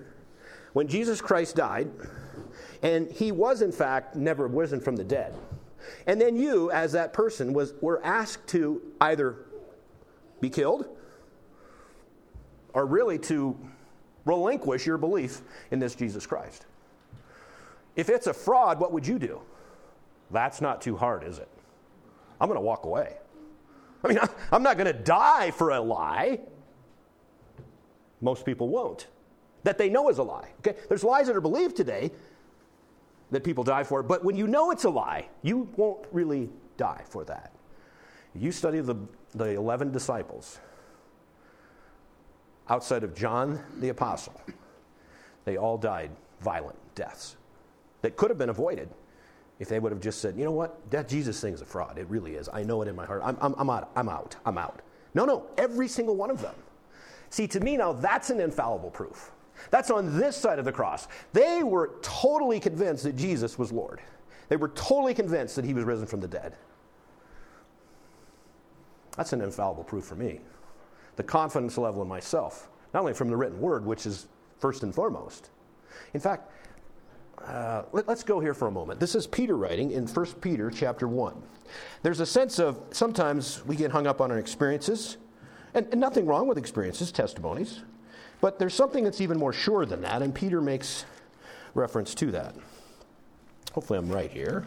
when 0.72 0.88
Jesus 0.88 1.20
Christ 1.20 1.56
died, 1.56 1.90
and 2.82 3.10
he 3.10 3.32
was 3.32 3.62
in 3.62 3.72
fact 3.72 4.14
never 4.14 4.46
risen 4.46 4.80
from 4.80 4.96
the 4.96 5.04
dead, 5.04 5.34
and 6.06 6.20
then 6.20 6.36
you, 6.36 6.70
as 6.70 6.92
that 6.92 7.12
person, 7.12 7.52
was, 7.52 7.74
were 7.80 8.04
asked 8.04 8.46
to 8.48 8.82
either 9.00 9.36
be 10.40 10.50
killed 10.50 10.86
or 12.72 12.86
really 12.86 13.18
to 13.18 13.58
relinquish 14.26 14.84
your 14.84 14.98
belief 14.98 15.40
in 15.70 15.78
this 15.78 15.94
Jesus 15.94 16.26
Christ. 16.26 16.66
If 17.94 18.10
it's 18.10 18.26
a 18.26 18.34
fraud, 18.34 18.78
what 18.78 18.92
would 18.92 19.06
you 19.06 19.18
do? 19.18 19.40
That's 20.30 20.60
not 20.60 20.82
too 20.82 20.96
hard, 20.96 21.24
is 21.24 21.38
it? 21.38 21.48
I'm 22.38 22.48
going 22.48 22.58
to 22.58 22.64
walk 22.64 22.84
away. 22.84 23.16
I 24.04 24.08
mean, 24.08 24.18
I'm 24.52 24.62
not 24.62 24.76
going 24.76 24.92
to 24.92 24.98
die 25.02 25.50
for 25.52 25.70
a 25.70 25.80
lie. 25.80 26.40
Most 28.20 28.44
people 28.44 28.68
won't. 28.68 29.06
That 29.62 29.78
they 29.78 29.88
know 29.88 30.10
is 30.10 30.18
a 30.18 30.22
lie. 30.22 30.48
Okay? 30.58 30.78
There's 30.88 31.04
lies 31.04 31.28
that 31.28 31.36
are 31.36 31.40
believed 31.40 31.76
today 31.76 32.10
that 33.30 33.42
people 33.42 33.64
die 33.64 33.82
for, 33.82 34.02
but 34.02 34.24
when 34.24 34.36
you 34.36 34.46
know 34.46 34.70
it's 34.70 34.84
a 34.84 34.90
lie, 34.90 35.28
you 35.42 35.68
won't 35.76 36.06
really 36.12 36.50
die 36.76 37.02
for 37.08 37.24
that. 37.24 37.52
You 38.34 38.52
study 38.52 38.80
the, 38.80 38.96
the 39.34 39.56
11 39.56 39.92
disciples 39.92 40.60
outside 42.68 43.05
of 43.05 43.14
John 43.14 43.61
the 43.79 43.90
Apostle, 43.90 44.40
they 45.44 45.57
all 45.57 45.79
died 45.79 46.11
violent 46.40 46.79
deaths 46.94 47.37
that 48.02 48.16
could 48.16 48.31
have 48.31 48.38
been 48.38 48.50
avoided 48.50 48.88
if 49.59 49.68
they 49.68 49.79
would 49.79 49.92
have 49.92 50.00
just 50.00 50.20
said, 50.20 50.37
you 50.37 50.44
know 50.44 50.52
what, 50.52 50.79
that 50.90 51.09
Jesus 51.09 51.40
thing 51.40 51.55
is 51.55 51.62
a 51.62 51.64
fraud. 51.64 51.98
It 51.98 52.07
really 52.09 52.35
is. 52.35 52.48
I 52.52 52.62
know 52.62 52.83
it 52.83 52.88
in 52.88 52.94
my 52.94 53.07
heart. 53.07 53.22
I'm, 53.24 53.38
I'm, 53.40 53.55
I'm, 53.57 53.70
out. 53.70 53.90
I'm 53.96 54.09
out. 54.09 54.37
I'm 54.44 54.59
out. 54.59 54.83
No, 55.14 55.24
no, 55.24 55.46
every 55.57 55.88
single 55.88 56.14
one 56.14 56.31
of 56.31 56.42
them. 56.42 56.55
See, 57.31 57.46
to 57.48 57.61
me 57.61 57.76
now, 57.76 57.92
that's 57.92 58.31
an 58.31 58.40
infallible 58.40 58.90
proof. 58.90 59.31
That's 59.70 59.90
on 59.90 60.18
this 60.18 60.37
side 60.37 60.59
of 60.59 60.66
the 60.66 60.72
cross. 60.72 61.09
They 61.33 61.62
were 61.62 61.92
totally 62.02 62.61
convinced 62.61 63.05
that 63.05 63.16
Jesus 63.16 63.59
was 63.59 63.72
Lord. 63.72 64.00
They 64.48 64.57
were 64.57 64.68
totally 64.68 65.14
convinced 65.14 65.57
that 65.57 65.64
he 65.64 65.74
was 65.74 65.85
risen 65.85 66.07
from 66.07 66.20
the 66.20 66.29
dead. 66.29 66.55
That's 69.16 69.33
an 69.33 69.40
infallible 69.40 69.85
proof 69.85 70.05
for 70.05 70.14
me. 70.14 70.40
The 71.16 71.22
confidence 71.22 71.79
level 71.79 72.02
in 72.02 72.09
myself, 72.09 72.68
not 72.94 73.00
only 73.00 73.14
from 73.14 73.29
the 73.29 73.37
written 73.37 73.61
word, 73.61 73.85
which 73.85 74.07
is 74.07 74.29
first 74.59 74.83
and 74.83 74.94
foremost. 74.94 75.50
In 76.14 76.20
fact, 76.20 76.50
uh, 77.44 77.83
let, 77.92 78.09
us 78.09 78.22
go 78.22 78.40
here 78.40 78.55
for 78.55 78.68
a 78.68 78.70
moment. 78.70 78.98
This 78.98 79.14
is 79.14 79.26
Peter 79.26 79.57
writing 79.57 79.92
in 79.92 80.07
1 80.07 80.26
Peter 80.40 80.70
chapter 80.70 81.07
1. 81.07 81.42
There's 82.02 82.20
a 82.20 82.26
sense 82.26 82.59
of 82.59 82.81
sometimes 82.90 83.64
we 83.66 83.76
get 83.76 83.90
hung 83.90 84.07
up 84.07 84.20
on 84.20 84.31
our 84.31 84.38
experiences, 84.38 85.16
and, 85.74 85.87
and 85.90 86.00
nothing 86.00 86.26
wrong 86.26 86.48
with 86.48 86.59
experiences, 86.59 87.12
testimonies, 87.12 87.83
but 88.40 88.59
there's 88.59 88.74
something 88.74 89.05
that's 89.05 89.20
even 89.20 89.38
more 89.38 89.52
sure 89.52 89.87
than 89.87 90.02
that, 90.02 90.22
and 90.22 90.35
Peter 90.35 90.61
makes 90.61 91.05
reference 91.74 92.14
to 92.14 92.31
that. 92.33 92.55
Hopefully, 93.72 93.98
I'm 93.98 94.09
right 94.09 94.31
here. 94.31 94.66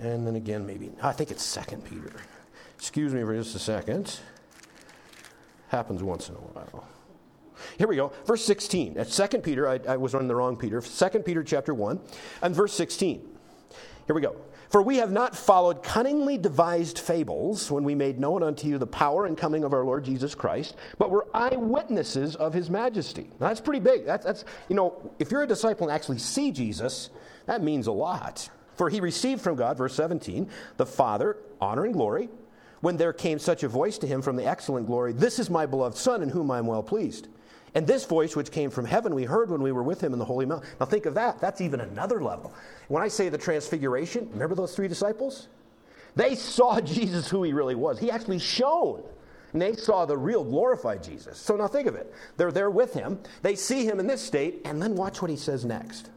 And 0.00 0.26
then 0.26 0.36
again, 0.36 0.66
maybe, 0.66 0.90
I 1.02 1.12
think 1.12 1.30
it's 1.30 1.54
2 1.54 1.76
Peter. 1.78 2.12
Excuse 2.78 3.12
me 3.12 3.22
for 3.22 3.34
just 3.34 3.56
a 3.56 3.58
second. 3.58 4.20
Happens 5.68 6.02
once 6.02 6.28
in 6.28 6.36
a 6.36 6.38
while. 6.38 6.88
Here 7.76 7.88
we 7.88 7.96
go. 7.96 8.12
Verse 8.24 8.44
16. 8.44 8.96
At 8.96 9.08
2 9.08 9.38
Peter, 9.38 9.68
I, 9.68 9.80
I 9.88 9.96
was 9.96 10.14
on 10.14 10.28
the 10.28 10.36
wrong 10.36 10.56
Peter. 10.56 10.80
2 10.80 11.08
Peter 11.20 11.42
chapter 11.42 11.74
1 11.74 12.00
and 12.42 12.54
verse 12.54 12.72
16. 12.74 13.20
Here 14.06 14.14
we 14.14 14.22
go. 14.22 14.36
For 14.70 14.80
we 14.80 14.98
have 14.98 15.10
not 15.10 15.36
followed 15.36 15.82
cunningly 15.82 16.38
devised 16.38 16.98
fables 16.98 17.70
when 17.70 17.84
we 17.84 17.94
made 17.94 18.20
known 18.20 18.42
unto 18.42 18.68
you 18.68 18.78
the 18.78 18.86
power 18.86 19.26
and 19.26 19.36
coming 19.36 19.64
of 19.64 19.72
our 19.72 19.84
Lord 19.84 20.04
Jesus 20.04 20.34
Christ, 20.34 20.76
but 20.98 21.10
were 21.10 21.26
eyewitnesses 21.34 22.36
of 22.36 22.52
his 22.52 22.70
majesty. 22.70 23.30
Now, 23.40 23.48
that's 23.48 23.60
pretty 23.60 23.80
big. 23.80 24.04
That's, 24.04 24.24
that's, 24.24 24.44
you 24.68 24.76
know, 24.76 25.10
if 25.18 25.30
you're 25.30 25.42
a 25.42 25.46
disciple 25.46 25.88
and 25.88 25.94
actually 25.94 26.18
see 26.18 26.52
Jesus, 26.52 27.10
that 27.46 27.62
means 27.62 27.86
a 27.86 27.92
lot. 27.92 28.48
For 28.76 28.88
he 28.88 29.00
received 29.00 29.40
from 29.40 29.56
God, 29.56 29.78
verse 29.78 29.94
17, 29.94 30.48
the 30.76 30.86
Father, 30.86 31.38
honor 31.60 31.84
and 31.84 31.94
glory, 31.94 32.28
when 32.80 32.96
there 32.96 33.12
came 33.12 33.38
such 33.38 33.62
a 33.62 33.68
voice 33.68 33.98
to 33.98 34.06
him 34.06 34.22
from 34.22 34.36
the 34.36 34.46
excellent 34.46 34.86
glory, 34.86 35.12
This 35.12 35.38
is 35.38 35.50
my 35.50 35.66
beloved 35.66 35.96
Son, 35.96 36.22
in 36.22 36.28
whom 36.28 36.50
I 36.50 36.58
am 36.58 36.66
well 36.66 36.82
pleased. 36.82 37.28
And 37.74 37.86
this 37.86 38.04
voice, 38.04 38.34
which 38.34 38.50
came 38.50 38.70
from 38.70 38.84
heaven, 38.84 39.14
we 39.14 39.24
heard 39.24 39.50
when 39.50 39.62
we 39.62 39.72
were 39.72 39.82
with 39.82 40.00
him 40.00 40.12
in 40.12 40.18
the 40.18 40.24
Holy 40.24 40.46
Mount. 40.46 40.64
Now 40.80 40.86
think 40.86 41.06
of 41.06 41.14
that. 41.14 41.38
That's 41.40 41.60
even 41.60 41.80
another 41.80 42.22
level. 42.22 42.54
When 42.88 43.02
I 43.02 43.08
say 43.08 43.28
the 43.28 43.38
transfiguration, 43.38 44.28
remember 44.32 44.54
those 44.54 44.74
three 44.74 44.88
disciples? 44.88 45.48
They 46.16 46.34
saw 46.34 46.80
Jesus 46.82 47.28
who 47.28 47.42
he 47.42 47.52
really 47.52 47.74
was. 47.74 47.98
He 47.98 48.10
actually 48.10 48.38
shone. 48.38 49.02
And 49.52 49.62
they 49.62 49.74
saw 49.74 50.04
the 50.04 50.16
real 50.16 50.44
glorified 50.44 51.02
Jesus. 51.02 51.38
So 51.38 51.56
now 51.56 51.68
think 51.68 51.86
of 51.86 51.94
it. 51.94 52.12
They're 52.36 52.52
there 52.52 52.70
with 52.70 52.92
him. 52.92 53.18
They 53.42 53.54
see 53.54 53.86
him 53.86 53.98
in 53.98 54.06
this 54.06 54.20
state, 54.20 54.60
and 54.64 54.80
then 54.80 54.94
watch 54.94 55.22
what 55.22 55.30
he 55.30 55.36
says 55.36 55.64
next. 55.64 56.10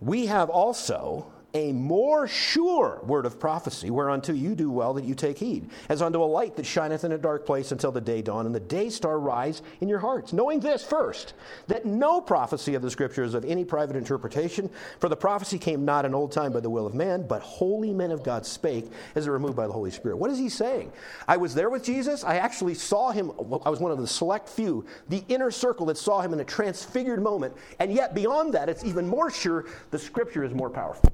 We 0.00 0.26
have 0.26 0.50
also 0.50 1.32
a 1.56 1.72
more 1.72 2.28
sure 2.28 3.00
word 3.04 3.24
of 3.24 3.40
prophecy, 3.40 3.88
whereunto 3.90 4.34
you 4.34 4.54
do 4.54 4.70
well 4.70 4.92
that 4.92 5.04
you 5.04 5.14
take 5.14 5.38
heed, 5.38 5.70
as 5.88 6.02
unto 6.02 6.22
a 6.22 6.24
light 6.24 6.54
that 6.54 6.66
shineth 6.66 7.02
in 7.02 7.12
a 7.12 7.18
dark 7.18 7.46
place 7.46 7.72
until 7.72 7.90
the 7.90 8.00
day 8.00 8.20
dawn 8.20 8.44
and 8.44 8.54
the 8.54 8.60
day 8.60 8.90
star 8.90 9.18
rise 9.18 9.62
in 9.80 9.88
your 9.88 9.98
hearts. 9.98 10.34
Knowing 10.34 10.60
this 10.60 10.84
first, 10.84 11.32
that 11.66 11.86
no 11.86 12.20
prophecy 12.20 12.74
of 12.74 12.82
the 12.82 12.90
Scripture 12.90 13.24
is 13.24 13.32
of 13.32 13.42
any 13.46 13.64
private 13.64 13.96
interpretation, 13.96 14.68
for 15.00 15.08
the 15.08 15.16
prophecy 15.16 15.58
came 15.58 15.82
not 15.82 16.04
in 16.04 16.14
old 16.14 16.30
time 16.30 16.52
by 16.52 16.60
the 16.60 16.68
will 16.68 16.86
of 16.86 16.94
man, 16.94 17.26
but 17.26 17.40
holy 17.40 17.94
men 17.94 18.10
of 18.10 18.22
God 18.22 18.44
spake 18.44 18.90
as 19.14 19.24
they 19.24 19.30
were 19.30 19.38
moved 19.38 19.56
by 19.56 19.66
the 19.66 19.72
Holy 19.72 19.90
Spirit. 19.90 20.18
What 20.18 20.30
is 20.30 20.38
he 20.38 20.50
saying? 20.50 20.92
I 21.26 21.38
was 21.38 21.54
there 21.54 21.70
with 21.70 21.82
Jesus. 21.82 22.22
I 22.22 22.36
actually 22.36 22.74
saw 22.74 23.12
him. 23.12 23.30
I 23.64 23.70
was 23.70 23.80
one 23.80 23.92
of 23.92 23.98
the 23.98 24.06
select 24.06 24.46
few, 24.46 24.84
the 25.08 25.24
inner 25.28 25.50
circle 25.50 25.86
that 25.86 25.96
saw 25.96 26.20
him 26.20 26.34
in 26.34 26.40
a 26.40 26.44
transfigured 26.44 27.22
moment. 27.22 27.54
And 27.78 27.90
yet, 27.90 28.14
beyond 28.14 28.52
that, 28.52 28.68
it's 28.68 28.84
even 28.84 29.08
more 29.08 29.30
sure 29.30 29.64
the 29.90 29.98
Scripture 29.98 30.44
is 30.44 30.52
more 30.52 30.68
powerful. 30.68 31.10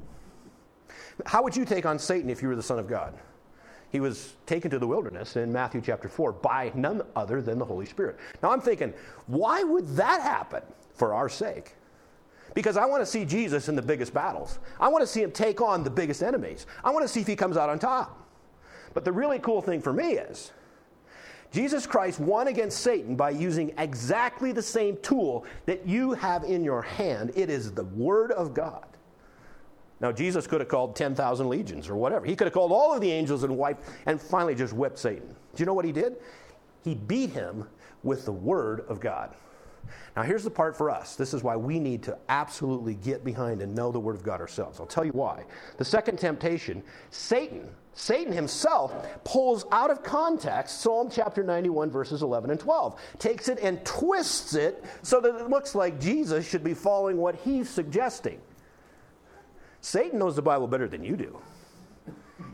How 1.27 1.43
would 1.43 1.57
you 1.57 1.65
take 1.65 1.87
on 1.87 1.99
Satan 1.99 2.31
if 2.31 2.43
you 2.43 2.49
were 2.49 2.57
the 2.57 2.63
Son 2.63 2.79
of 2.79 2.89
God? 2.89 3.15
He 3.91 4.01
was 4.01 4.35
taken 4.47 4.71
to 4.71 4.79
the 4.79 4.87
wilderness 4.87 5.37
in 5.37 5.53
Matthew 5.53 5.83
chapter 5.83 6.09
4 6.09 6.33
by 6.33 6.73
none 6.75 7.03
other 7.15 7.43
than 7.43 7.59
the 7.59 7.65
Holy 7.65 7.85
Spirit. 7.85 8.19
Now 8.43 8.51
I'm 8.51 8.61
thinking, 8.61 8.95
why 9.27 9.63
would 9.63 9.87
that 9.97 10.23
happen 10.23 10.63
for 10.95 11.13
our 11.13 11.29
sake? 11.29 11.75
Because 12.55 12.77
I 12.77 12.87
want 12.87 13.03
to 13.03 13.07
see 13.07 13.25
Jesus 13.25 13.69
in 13.69 13.77
the 13.77 13.83
biggest 13.83 14.15
battles. 14.15 14.59
I 14.81 14.89
want 14.89 15.03
to 15.03 15.07
see 15.07 15.23
him 15.23 15.31
take 15.31 15.61
on 15.61 15.85
the 15.85 15.91
biggest 15.91 16.23
enemies. 16.23 16.67
I 16.83 16.91
want 16.91 17.05
to 17.05 17.09
see 17.09 17.21
if 17.21 17.27
he 17.27 17.37
comes 17.37 17.57
out 17.57 17.69
on 17.69 17.79
top. 17.79 18.19
But 18.95 19.05
the 19.05 19.13
really 19.13 19.39
cool 19.39 19.63
thing 19.63 19.81
for 19.81 19.93
me 19.93 20.13
is 20.13 20.53
Jesus 21.51 21.87
Christ 21.87 22.19
won 22.19 22.49
against 22.49 22.81
Satan 22.81 23.15
by 23.15 23.31
using 23.31 23.73
exactly 23.77 24.53
the 24.53 24.63
same 24.63 24.97
tool 24.99 25.45
that 25.67 25.87
you 25.87 26.13
have 26.13 26.45
in 26.45 26.65
your 26.65 26.81
hand. 26.83 27.33
It 27.35 27.51
is 27.51 27.73
the 27.73 27.85
Word 27.85 28.33
of 28.33 28.55
God. 28.55 28.87
Now, 30.03 30.11
Jesus 30.11 30.49
could 30.49 30.61
have 30.61 30.69
called 30.69 30.97
10,000 30.97 31.49
legions 31.49 31.89
or 31.89 31.95
whatever. 31.95 32.27
He 32.27 32.35
could 32.35 32.49
have 32.49 32.53
called 32.53 32.73
all 32.73 32.93
of 32.93 33.01
the 33.01 33.11
angels 33.11 33.45
and 33.45 33.57
wiped 33.57 33.89
and 34.07 34.21
finally 34.21 34.57
just 34.57 34.73
whipped 34.73 34.99
Satan. 34.99 35.29
Do 35.29 35.63
you 35.63 35.65
know 35.65 35.75
what 35.75 35.85
he 35.85 35.93
did? 35.93 36.17
He 36.83 36.97
beat 36.97 37.31
him 37.31 37.69
with 38.03 38.25
the 38.25 38.33
word 38.33 38.85
of 38.89 38.99
God. 38.99 39.33
Now, 40.17 40.23
here's 40.23 40.43
the 40.43 40.51
part 40.51 40.77
for 40.77 40.91
us. 40.91 41.15
This 41.15 41.33
is 41.33 41.45
why 41.45 41.57
we 41.57 41.79
need 41.79 42.03
to 42.05 42.19
absolutely 42.29 42.95
get 42.97 43.25
behind 43.25 43.63
and 43.63 43.75
know 43.75 43.93
the 43.93 44.01
word 44.01 44.17
of 44.17 44.25
God 44.25 44.41
ourselves. 44.41 44.81
I'll 44.81 44.87
tell 44.87 45.05
you 45.05 45.13
why. 45.13 45.45
The 45.77 45.85
second 45.85 46.19
temptation, 46.19 46.83
Satan, 47.11 47.69
Satan 47.95 48.33
himself 48.33 49.07
pulls 49.23 49.65
out 49.71 49.91
of 49.91 50.03
context 50.03 50.81
Psalm 50.81 51.11
chapter 51.11 51.45
91, 51.45 51.91
verses 51.91 52.23
11 52.23 52.51
and 52.51 52.59
12, 52.59 53.01
takes 53.19 53.49
it 53.49 53.59
and 53.61 53.85
twists 53.85 54.55
it 54.55 54.85
so 55.03 55.21
that 55.21 55.37
it 55.37 55.49
looks 55.49 55.75
like 55.75 56.01
Jesus 56.01 56.49
should 56.49 56.65
be 56.65 56.75
following 56.75 57.19
what 57.19 57.37
he's 57.37 57.69
suggesting. 57.69 58.41
Satan 59.83 60.19
knows 60.19 60.37
the 60.37 60.43
Bible 60.43 60.69
better 60.69 60.89
than 60.89 61.05
you 61.05 61.17
do. 61.17 61.39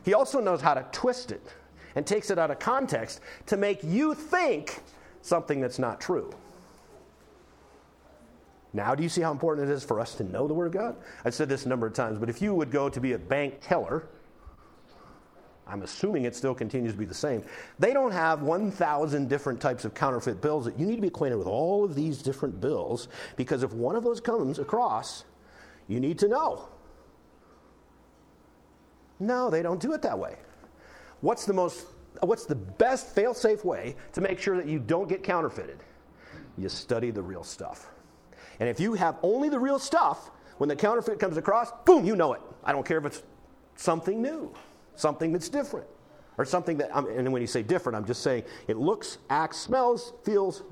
He 0.04 0.14
also 0.14 0.40
knows 0.40 0.60
how 0.60 0.74
to 0.74 0.84
twist 0.90 1.30
it 1.30 1.46
and 1.94 2.06
takes 2.06 2.30
it 2.30 2.38
out 2.38 2.50
of 2.50 2.58
context 2.58 3.20
to 3.46 3.56
make 3.56 3.84
you 3.84 4.14
think 4.14 4.80
something 5.22 5.60
that's 5.60 5.78
not 5.78 6.00
true. 6.00 6.32
Now, 8.72 8.94
do 8.94 9.02
you 9.02 9.08
see 9.08 9.20
how 9.20 9.30
important 9.30 9.68
it 9.68 9.72
is 9.72 9.84
for 9.84 10.00
us 10.00 10.14
to 10.16 10.24
know 10.24 10.48
the 10.48 10.54
Word 10.54 10.66
of 10.66 10.72
God? 10.72 10.96
I've 11.24 11.34
said 11.34 11.48
this 11.48 11.66
a 11.66 11.68
number 11.68 11.86
of 11.86 11.92
times, 11.92 12.18
but 12.18 12.30
if 12.30 12.40
you 12.40 12.54
would 12.54 12.70
go 12.70 12.88
to 12.88 13.00
be 13.00 13.12
a 13.12 13.18
bank 13.18 13.58
teller, 13.60 14.06
I'm 15.66 15.82
assuming 15.82 16.24
it 16.24 16.34
still 16.34 16.54
continues 16.54 16.92
to 16.92 16.98
be 16.98 17.04
the 17.04 17.14
same. 17.14 17.42
They 17.78 17.92
don't 17.92 18.12
have 18.12 18.42
1,000 18.42 19.28
different 19.28 19.60
types 19.60 19.84
of 19.84 19.92
counterfeit 19.92 20.40
bills. 20.40 20.64
That 20.64 20.78
you 20.78 20.86
need 20.86 20.96
to 20.96 21.02
be 21.02 21.08
acquainted 21.08 21.36
with 21.36 21.46
all 21.46 21.84
of 21.84 21.94
these 21.94 22.22
different 22.22 22.58
bills 22.58 23.08
because 23.36 23.62
if 23.62 23.74
one 23.74 23.96
of 23.96 24.02
those 24.02 24.18
comes 24.18 24.58
across, 24.58 25.24
you 25.88 26.00
need 26.00 26.18
to 26.20 26.28
know. 26.28 26.68
No, 29.20 29.50
they 29.50 29.62
don't 29.62 29.80
do 29.80 29.92
it 29.94 30.02
that 30.02 30.18
way. 30.18 30.36
What's 31.20 31.44
the 31.44 31.52
most 31.52 31.86
what's 32.20 32.46
the 32.46 32.54
best 32.54 33.14
fail-safe 33.14 33.64
way 33.64 33.94
to 34.12 34.20
make 34.20 34.40
sure 34.40 34.56
that 34.56 34.66
you 34.66 34.78
don't 34.78 35.08
get 35.08 35.22
counterfeited? 35.22 35.78
You 36.56 36.68
study 36.68 37.10
the 37.10 37.22
real 37.22 37.44
stuff. 37.44 37.90
And 38.58 38.68
if 38.68 38.80
you 38.80 38.94
have 38.94 39.16
only 39.22 39.48
the 39.48 39.58
real 39.58 39.78
stuff, 39.78 40.30
when 40.58 40.68
the 40.68 40.74
counterfeit 40.74 41.20
comes 41.20 41.36
across, 41.36 41.70
boom, 41.84 42.04
you 42.04 42.16
know 42.16 42.32
it. 42.32 42.40
I 42.64 42.72
don't 42.72 42.84
care 42.84 42.98
if 42.98 43.04
it's 43.04 43.22
something 43.76 44.20
new, 44.20 44.52
something 44.96 45.32
that's 45.32 45.48
different, 45.48 45.86
or 46.36 46.44
something 46.44 46.76
that, 46.78 46.90
and 46.92 47.32
when 47.32 47.40
you 47.40 47.46
say 47.46 47.62
different, 47.62 47.96
I'm 47.96 48.04
just 48.04 48.22
saying 48.22 48.42
it 48.66 48.76
looks, 48.76 49.18
acts, 49.30 49.58
smells, 49.58 50.12
feels, 50.24 50.64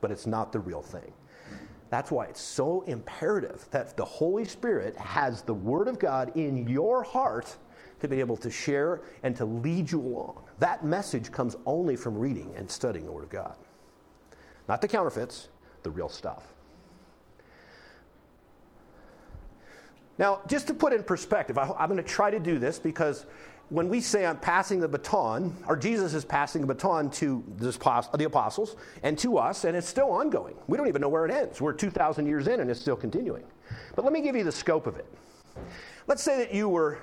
but 0.00 0.10
it's 0.10 0.26
not 0.26 0.52
the 0.52 0.60
real 0.60 0.80
thing. 0.80 1.12
That's 1.90 2.10
why 2.10 2.24
it's 2.24 2.40
so 2.40 2.80
imperative 2.82 3.66
that 3.70 3.96
the 3.96 4.04
Holy 4.04 4.46
Spirit 4.46 4.96
has 4.96 5.42
the 5.42 5.54
Word 5.54 5.88
of 5.88 5.98
God 5.98 6.34
in 6.36 6.66
your 6.66 7.02
heart 7.02 7.54
to 8.00 8.08
be 8.08 8.20
able 8.20 8.36
to 8.36 8.50
share 8.50 9.00
and 9.22 9.34
to 9.36 9.44
lead 9.44 9.90
you 9.90 10.00
along. 10.00 10.42
That 10.58 10.84
message 10.84 11.32
comes 11.32 11.56
only 11.66 11.96
from 11.96 12.16
reading 12.16 12.52
and 12.56 12.70
studying 12.70 13.06
the 13.06 13.12
Word 13.12 13.24
of 13.24 13.30
God. 13.30 13.56
Not 14.68 14.80
the 14.80 14.88
counterfeits, 14.88 15.48
the 15.82 15.90
real 15.90 16.08
stuff. 16.08 16.52
Now, 20.18 20.40
just 20.46 20.66
to 20.68 20.74
put 20.74 20.92
in 20.92 21.02
perspective, 21.02 21.58
I, 21.58 21.68
am 21.78 21.88
going 21.88 21.96
to 21.98 22.02
try 22.02 22.30
to 22.30 22.40
do 22.40 22.58
this 22.58 22.78
because 22.78 23.26
when 23.68 23.88
we 23.88 24.00
say 24.00 24.24
I'm 24.24 24.38
passing 24.38 24.80
the 24.80 24.88
baton, 24.88 25.54
or 25.66 25.76
Jesus 25.76 26.14
is 26.14 26.24
passing 26.24 26.62
the 26.62 26.68
baton 26.68 27.10
to 27.12 27.44
the 27.58 28.24
apostles 28.24 28.76
and 29.02 29.18
to 29.18 29.38
us, 29.38 29.64
and 29.64 29.76
it's 29.76 29.88
still 29.88 30.10
ongoing. 30.10 30.54
We 30.68 30.78
don't 30.78 30.88
even 30.88 31.02
know 31.02 31.08
where 31.08 31.26
it 31.26 31.32
ends. 31.32 31.60
We're 31.60 31.72
2,000 31.72 32.26
years 32.26 32.46
in 32.46 32.60
and 32.60 32.70
it's 32.70 32.80
still 32.80 32.96
continuing. 32.96 33.44
But 33.94 34.04
let 34.04 34.12
me 34.12 34.20
give 34.20 34.36
you 34.36 34.44
the 34.44 34.52
scope 34.52 34.86
of 34.86 34.96
it. 34.96 35.06
Let's 36.06 36.22
say 36.22 36.38
that 36.38 36.54
you 36.54 36.68
were 36.68 36.98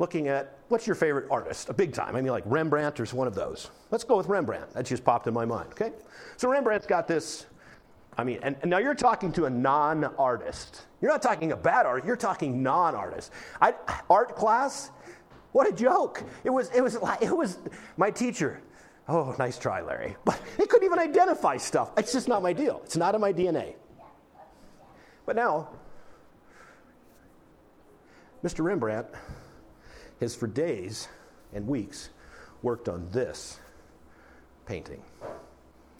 looking 0.00 0.28
at 0.28 0.56
what's 0.68 0.86
your 0.86 0.96
favorite 0.96 1.26
artist, 1.30 1.68
a 1.68 1.74
big 1.74 1.92
time. 1.92 2.16
I 2.16 2.22
mean, 2.22 2.32
like 2.32 2.42
Rembrandt 2.46 2.98
or 2.98 3.04
one 3.14 3.28
of 3.28 3.34
those. 3.34 3.70
Let's 3.90 4.02
go 4.02 4.16
with 4.16 4.26
Rembrandt. 4.26 4.72
That 4.72 4.86
just 4.86 5.04
popped 5.04 5.26
in 5.26 5.34
my 5.34 5.44
mind, 5.44 5.68
okay? 5.72 5.92
So 6.38 6.48
Rembrandt's 6.48 6.86
got 6.86 7.06
this, 7.06 7.46
I 8.16 8.24
mean, 8.24 8.40
and, 8.42 8.56
and 8.62 8.70
now 8.70 8.78
you're 8.78 8.94
talking 8.94 9.30
to 9.32 9.44
a 9.44 9.50
non 9.50 10.04
artist. 10.04 10.86
You're 11.02 11.10
not 11.12 11.22
talking 11.22 11.52
a 11.52 11.56
bad 11.56 11.84
artist, 11.84 12.06
you're 12.06 12.16
talking 12.16 12.62
non 12.62 12.94
artist. 12.94 13.30
Art 14.08 14.34
class, 14.34 14.90
what 15.52 15.68
a 15.68 15.72
joke. 15.72 16.24
It 16.44 16.50
was, 16.50 16.70
it 16.74 16.80
was, 16.80 16.96
it 17.20 17.36
was 17.36 17.58
my 17.98 18.10
teacher. 18.10 18.62
Oh, 19.06 19.34
nice 19.38 19.58
try, 19.58 19.82
Larry. 19.82 20.16
But 20.24 20.40
they 20.56 20.64
couldn't 20.64 20.86
even 20.86 20.98
identify 20.98 21.58
stuff. 21.58 21.90
It's 21.98 22.12
just 22.12 22.26
not 22.26 22.42
my 22.42 22.54
deal. 22.54 22.80
It's 22.84 22.96
not 22.96 23.14
in 23.14 23.20
my 23.20 23.34
DNA. 23.34 23.74
But 25.26 25.36
now, 25.36 25.68
Mr. 28.42 28.64
Rembrandt 28.64 29.06
has 30.20 30.34
for 30.34 30.46
days 30.46 31.08
and 31.52 31.66
weeks 31.66 32.10
worked 32.62 32.88
on 32.88 33.08
this 33.10 33.58
painting. 34.66 35.02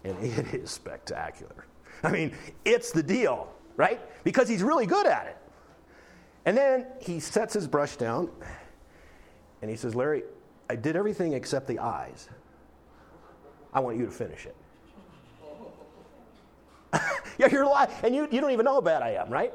And 0.04 0.16
it 0.24 0.54
is 0.54 0.70
spectacular. 0.70 1.66
I 2.02 2.10
mean, 2.10 2.32
it's 2.64 2.92
the 2.92 3.02
deal, 3.02 3.52
right? 3.76 4.00
Because 4.24 4.48
he's 4.48 4.62
really 4.62 4.86
good 4.86 5.06
at 5.06 5.26
it. 5.26 5.36
And 6.46 6.56
then 6.56 6.86
he 7.00 7.20
sets 7.20 7.52
his 7.52 7.66
brush 7.66 7.96
down 7.96 8.30
and 9.60 9.70
he 9.70 9.76
says, 9.76 9.94
Larry, 9.94 10.22
I 10.70 10.76
did 10.76 10.96
everything 10.96 11.34
except 11.34 11.66
the 11.66 11.78
eyes. 11.78 12.28
I 13.74 13.80
want 13.80 13.98
you 13.98 14.06
to 14.06 14.12
finish 14.12 14.46
it. 14.46 14.56
yeah, 17.38 17.48
you're 17.50 17.66
lying. 17.66 17.90
And 18.02 18.14
you, 18.14 18.26
you 18.30 18.40
don't 18.40 18.50
even 18.50 18.64
know 18.64 18.74
how 18.74 18.80
bad 18.80 19.02
I 19.02 19.10
am, 19.10 19.30
right? 19.30 19.52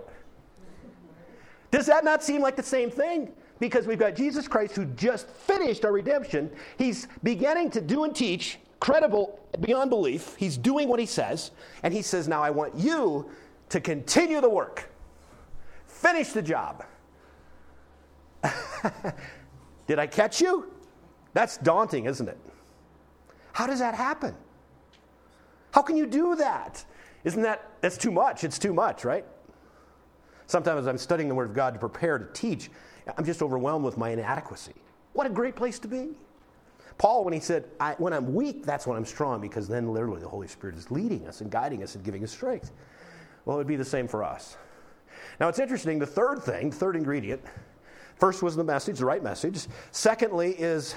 Does 1.72 1.88
that 1.88 2.06
not 2.06 2.24
seem 2.24 2.42
like 2.42 2.56
the 2.56 2.64
same 2.64 2.92
thing? 2.92 3.34
Because 3.66 3.88
we've 3.88 3.98
got 3.98 4.16
Jesus 4.16 4.48
Christ 4.48 4.76
who 4.76 4.86
just 4.86 5.28
finished 5.28 5.86
our 5.86 5.92
redemption. 5.92 6.52
He's 6.78 7.08
beginning 7.24 7.72
to 7.72 7.82
do 7.82 8.04
and 8.04 8.16
teach, 8.16 8.60
credible 8.80 9.40
beyond 9.60 9.90
belief. 9.90 10.36
He's 10.36 10.56
doing 10.56 10.88
what 10.88 11.00
he 11.00 11.08
says. 11.08 11.50
And 11.82 11.92
he 11.92 12.04
says, 12.04 12.28
Now 12.28 12.44
I 12.44 12.52
want 12.52 12.76
you 12.76 13.28
to 13.70 13.82
continue 13.82 14.40
the 14.40 14.50
work, 14.50 14.92
finish 15.88 16.30
the 16.30 16.44
job. 16.44 16.86
Did 19.88 19.98
I 19.98 20.06
catch 20.06 20.40
you? 20.40 20.72
That's 21.34 21.58
daunting, 21.58 22.06
isn't 22.06 22.30
it? 22.30 22.38
How 23.52 23.66
does 23.66 23.80
that 23.80 23.96
happen? 23.96 24.36
How 25.72 25.82
can 25.82 25.98
you 25.98 26.06
do 26.06 26.36
that? 26.36 26.86
Isn't 27.24 27.42
that 27.42 27.72
that's 27.82 27.98
too 27.98 28.12
much? 28.12 28.44
It's 28.44 28.60
too 28.60 28.76
much, 28.76 29.04
right? 29.04 29.26
Sometimes 30.46 30.86
I'm 30.86 31.00
studying 31.00 31.30
the 31.30 31.34
Word 31.34 31.50
of 31.50 31.56
God 31.56 31.74
to 31.74 31.80
prepare 31.80 32.20
to 32.20 32.32
teach. 32.32 32.70
I'm 33.18 33.26
just 33.26 33.42
overwhelmed 33.42 33.86
with 33.86 33.98
my 33.98 34.10
inadequacy. 34.10 34.74
What 35.14 35.28
a 35.28 35.30
great 35.30 35.56
place 35.56 35.80
to 35.80 35.88
be. 35.88 36.10
Paul, 36.98 37.24
when 37.24 37.34
he 37.34 37.40
said, 37.40 37.66
When 37.98 38.14
I'm 38.14 38.34
weak, 38.34 38.66
that's 38.66 38.88
when 38.88 38.98
I'm 38.98 39.06
strong, 39.06 39.42
because 39.42 39.68
then 39.68 39.94
literally 39.94 40.22
the 40.22 40.30
Holy 40.30 40.48
Spirit 40.48 40.76
is 40.76 40.90
leading 40.92 41.28
us 41.28 41.42
and 41.42 41.52
guiding 41.52 41.84
us 41.84 41.96
and 41.96 42.04
giving 42.04 42.24
us 42.24 42.32
strength. 42.32 42.72
Well, 43.46 43.58
it 43.58 43.60
would 43.60 43.68
be 43.68 43.76
the 43.76 43.86
same 43.86 44.08
for 44.08 44.24
us. 44.24 44.58
Now, 45.40 45.50
it's 45.50 45.60
interesting, 45.60 46.00
the 46.00 46.06
third 46.06 46.42
thing, 46.42 46.70
the 46.70 46.76
third 46.76 46.96
ingredient, 46.96 47.42
First 48.18 48.42
was 48.42 48.56
the 48.56 48.64
message, 48.64 49.00
the 49.00 49.06
right 49.06 49.22
message. 49.22 49.68
Secondly, 49.92 50.52
is 50.54 50.96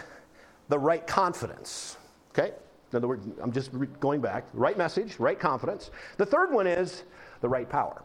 the 0.68 0.78
right 0.78 1.06
confidence. 1.06 1.96
Okay? 2.30 2.52
In 2.92 2.96
other 2.96 3.08
words, 3.08 3.26
I'm 3.42 3.52
just 3.52 3.70
going 4.00 4.20
back. 4.20 4.44
Right 4.54 4.78
message, 4.78 5.18
right 5.18 5.38
confidence. 5.38 5.90
The 6.16 6.26
third 6.26 6.52
one 6.52 6.66
is 6.66 7.04
the 7.40 7.48
right 7.48 7.68
power. 7.68 8.02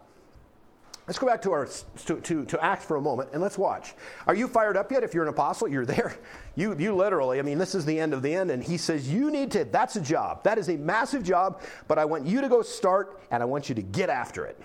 Let's 1.05 1.19
go 1.19 1.27
back 1.27 1.41
to 1.41 1.51
our 1.51 1.67
to, 2.05 2.21
to, 2.21 2.45
to 2.45 2.63
Acts 2.63 2.85
for 2.85 2.95
a 2.95 3.01
moment 3.01 3.29
and 3.33 3.41
let's 3.41 3.57
watch. 3.57 3.93
Are 4.25 4.33
you 4.33 4.47
fired 4.47 4.77
up 4.77 4.89
yet? 4.89 5.03
If 5.03 5.13
you're 5.13 5.23
an 5.23 5.29
apostle, 5.29 5.67
you're 5.67 5.85
there. 5.85 6.15
You 6.55 6.77
you 6.77 6.95
literally, 6.95 7.39
I 7.39 7.41
mean, 7.41 7.57
this 7.57 7.73
is 7.73 7.83
the 7.83 7.99
end 7.99 8.13
of 8.13 8.21
the 8.21 8.31
end, 8.31 8.51
and 8.51 8.63
he 8.63 8.77
says, 8.77 9.11
You 9.11 9.31
need 9.31 9.49
to, 9.53 9.65
that's 9.65 9.95
a 9.95 10.01
job. 10.01 10.43
That 10.43 10.59
is 10.59 10.69
a 10.69 10.77
massive 10.77 11.23
job, 11.23 11.63
but 11.87 11.97
I 11.97 12.05
want 12.05 12.27
you 12.27 12.41
to 12.41 12.47
go 12.47 12.61
start 12.61 13.23
and 13.31 13.41
I 13.41 13.47
want 13.47 13.69
you 13.69 13.75
to 13.75 13.81
get 13.81 14.11
after 14.11 14.45
it. 14.45 14.61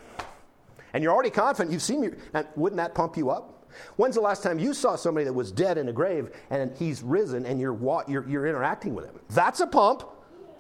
And 0.93 1.03
you're 1.03 1.15
already 1.15 1.31
confident, 1.31 1.73
you've 1.73 1.81
seen 1.81 2.03
me, 2.03 2.11
and 2.35 2.47
wouldn't 2.57 2.77
that 2.77 2.95
pump 2.95 3.17
you 3.17 3.31
up? 3.31 3.59
When's 3.97 4.17
the 4.17 4.21
last 4.21 4.43
time 4.43 4.59
you 4.59 4.75
saw 4.75 4.97
somebody 4.97 5.25
that 5.25 5.33
was 5.33 5.51
dead 5.51 5.79
in 5.79 5.89
a 5.89 5.93
grave 5.93 6.31
and 6.51 6.77
he's 6.77 7.03
risen 7.03 7.47
and 7.47 7.59
you're, 7.59 8.05
you're, 8.07 8.29
you're 8.29 8.47
interacting 8.47 8.95
with 8.95 9.07
him? 9.07 9.19
That's 9.31 9.61
a 9.61 9.67
pump. 9.67 10.05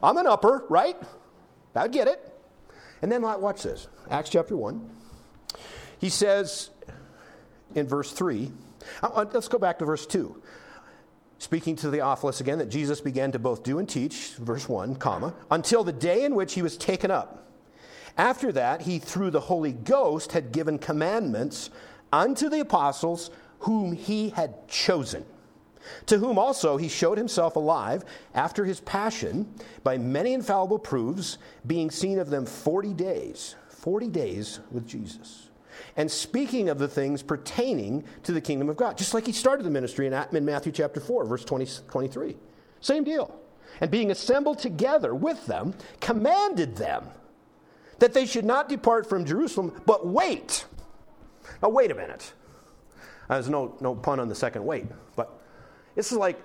I'm 0.03 0.17
an 0.17 0.27
upper, 0.27 0.65
right? 0.71 0.97
I 1.75 1.89
get 1.89 2.09
it. 2.09 2.35
And 3.03 3.13
then 3.13 3.21
watch 3.21 3.63
this 3.63 3.89
Acts 4.11 4.31
chapter 4.31 4.57
1. 4.57 4.98
He 5.99 6.09
says 6.09 6.71
in 7.75 7.87
verse 7.87 8.13
3, 8.13 8.51
uh, 9.03 9.07
uh, 9.07 9.25
let's 9.33 9.49
go 9.49 9.59
back 9.59 9.79
to 9.81 9.85
verse 9.85 10.07
2. 10.07 10.43
Speaking 11.39 11.77
to 11.77 11.91
the 11.91 11.99
Theophilus 11.99 12.41
again, 12.41 12.59
that 12.59 12.69
Jesus 12.69 13.01
began 13.01 13.33
to 13.33 13.39
both 13.39 13.63
do 13.63 13.79
and 13.79 13.89
teach, 13.89 14.35
verse 14.39 14.69
1, 14.69 14.97
comma, 14.97 15.35
until 15.51 15.85
the 15.85 15.93
day 15.93 16.25
in 16.25 16.35
which 16.35 16.55
he 16.55 16.63
was 16.63 16.77
taken 16.77 17.11
up. 17.11 17.49
After 18.17 18.51
that, 18.53 18.83
he, 18.83 18.99
through 18.99 19.31
the 19.31 19.41
Holy 19.41 19.73
Ghost, 19.73 20.33
had 20.33 20.51
given 20.51 20.79
commandments 20.79 21.71
unto 22.13 22.49
the 22.49 22.61
apostles 22.61 23.31
whom 23.61 23.93
he 23.93 24.31
had 24.31 24.67
chosen, 24.69 25.25
to 26.07 26.19
whom 26.19 26.39
also 26.39 26.77
he 26.77 26.89
showed 26.89 27.19
himself 27.19 27.55
alive 27.55 28.05
after 28.35 28.65
his 28.65 28.81
passion 28.81 29.55
by 29.85 29.97
many 29.97 30.33
infallible 30.33 30.79
proofs, 30.81 31.39
being 31.67 31.91
seen 31.91 32.19
of 32.19 32.31
them 32.31 32.47
40 32.47 32.95
days, 32.95 33.55
40 33.69 34.09
days 34.09 34.59
with 34.73 34.87
Jesus. 34.89 35.48
And 35.99 36.11
speaking 36.11 36.71
of 36.71 36.79
the 36.79 36.89
things 36.89 37.23
pertaining 37.23 38.05
to 38.23 38.33
the 38.33 38.41
kingdom 38.41 38.71
of 38.71 38.77
God, 38.77 38.97
just 38.97 39.13
like 39.13 39.27
he 39.27 39.33
started 39.33 39.65
the 39.65 39.71
ministry 39.71 40.07
in 40.07 40.45
Matthew 40.45 40.73
chapter 40.73 41.01
4, 41.01 41.27
verse 41.27 41.45
20, 41.45 41.67
23. 41.89 42.37
Same 42.81 43.05
deal. 43.05 43.39
And 43.83 43.91
being 43.91 44.11
assembled 44.11 44.59
together 44.59 45.15
with 45.15 45.45
them, 45.45 45.75
commanded 46.01 46.77
them 46.77 47.05
that 47.99 48.15
they 48.15 48.25
should 48.25 48.47
not 48.47 48.71
depart 48.71 49.07
from 49.07 49.27
Jerusalem, 49.27 49.83
but 49.85 50.07
wait 50.07 50.65
now, 51.63 51.69
wait 51.69 51.91
a 51.91 51.95
minute. 51.95 52.33
Uh, 53.29 53.35
there's 53.35 53.49
no, 53.49 53.77
no 53.81 53.95
pun 53.95 54.21
on 54.21 54.29
the 54.29 54.35
second 54.35 54.65
wait, 54.65 54.87
but 55.17 55.41
this 55.95 56.13
is 56.13 56.19
like 56.19 56.41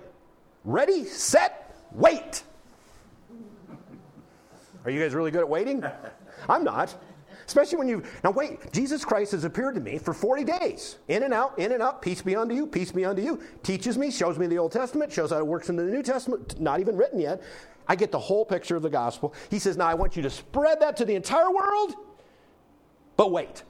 ready, 0.66 1.06
set, 1.06 1.76
wait. 1.92 2.44
Are 4.86 4.92
you 4.92 5.00
guys 5.00 5.14
really 5.14 5.32
good 5.32 5.42
at 5.42 5.50
waiting? 5.50 5.84
I'm 6.50 6.64
not. 6.64 6.96
Especially 7.46 7.78
when 7.78 7.88
you, 7.88 8.04
now 8.24 8.32
wait, 8.32 8.72
Jesus 8.72 9.04
Christ 9.04 9.32
has 9.34 9.44
appeared 9.44 9.76
to 9.76 9.82
me 9.82 9.98
for 9.98 10.14
40 10.14 10.44
days. 10.44 10.98
In 11.08 11.24
and 11.24 11.34
out, 11.34 11.58
in 11.60 11.72
and 11.72 11.82
out, 11.82 12.02
peace 12.02 12.22
be 12.22 12.36
unto 12.36 12.56
you, 12.56 12.68
peace 12.68 12.92
be 12.92 13.06
unto 13.06 13.22
you. 13.22 13.42
Teaches 13.64 13.98
me, 13.98 14.12
shows 14.12 14.38
me 14.38 14.48
the 14.48 14.58
Old 14.58 14.72
Testament, 14.72 15.12
shows 15.12 15.32
how 15.32 15.38
it 15.38 15.48
works 15.48 15.70
in 15.70 15.76
the 15.76 15.84
New 15.84 16.04
Testament, 16.04 16.60
not 16.60 16.80
even 16.80 16.96
written 16.96 17.20
yet. 17.20 17.42
I 17.88 17.96
get 17.96 18.12
the 18.12 18.20
whole 18.20 18.46
picture 18.46 18.76
of 18.76 18.82
the 18.82 18.90
gospel. 18.90 19.34
He 19.50 19.60
says, 19.60 19.76
now 19.76 19.88
I 19.88 19.94
want 19.94 20.16
you 20.16 20.24
to 20.24 20.30
spread 20.30 20.80
that 20.80 20.96
to 20.98 21.06
the 21.06 21.16
entire 21.16 21.52
world, 21.52 21.96
but 23.18 23.32
wait. 23.32 23.64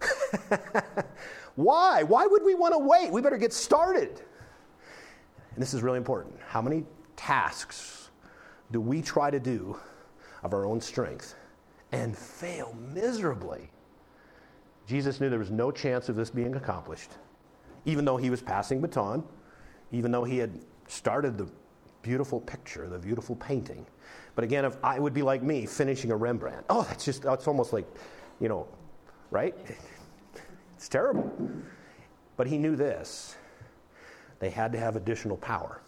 Why? 1.54 2.02
Why 2.02 2.26
would 2.26 2.42
we 2.42 2.54
want 2.54 2.72
to 2.72 2.78
wait? 2.78 3.12
We 3.12 3.20
better 3.20 3.36
get 3.36 3.52
started. 3.52 4.22
And 5.54 5.62
this 5.62 5.74
is 5.74 5.82
really 5.82 5.98
important. 5.98 6.34
How 6.46 6.62
many 6.62 6.84
tasks 7.16 8.10
do 8.70 8.80
we 8.80 9.02
try 9.02 9.30
to 9.30 9.38
do 9.38 9.78
of 10.42 10.54
our 10.54 10.64
own 10.64 10.80
strength 10.80 11.34
and 11.92 12.16
fail 12.16 12.76
miserably? 12.92 13.70
Jesus 14.86 15.20
knew 15.20 15.30
there 15.30 15.38
was 15.38 15.50
no 15.50 15.70
chance 15.70 16.08
of 16.08 16.16
this 16.16 16.30
being 16.30 16.54
accomplished, 16.56 17.10
even 17.84 18.04
though 18.04 18.16
he 18.16 18.30
was 18.30 18.42
passing 18.42 18.80
baton, 18.80 19.22
even 19.92 20.10
though 20.10 20.24
he 20.24 20.38
had 20.38 20.58
started 20.88 21.38
the 21.38 21.48
beautiful 22.02 22.40
picture, 22.40 22.88
the 22.88 22.98
beautiful 22.98 23.36
painting. 23.36 23.86
But 24.34 24.44
again, 24.44 24.64
if 24.64 24.76
I 24.82 24.98
would 24.98 25.14
be 25.14 25.22
like 25.22 25.42
me 25.42 25.66
finishing 25.66 26.10
a 26.10 26.16
Rembrandt, 26.16 26.64
oh, 26.68 26.82
that's 26.82 27.04
just, 27.04 27.22
that's 27.22 27.46
almost 27.46 27.72
like, 27.72 27.86
you 28.40 28.48
know, 28.48 28.66
right? 29.30 29.54
It's 30.76 30.88
terrible. 30.88 31.30
But 32.36 32.46
he 32.46 32.58
knew 32.58 32.74
this 32.74 33.36
they 34.40 34.50
had 34.50 34.72
to 34.72 34.78
have 34.78 34.96
additional 34.96 35.36
power. 35.36 35.80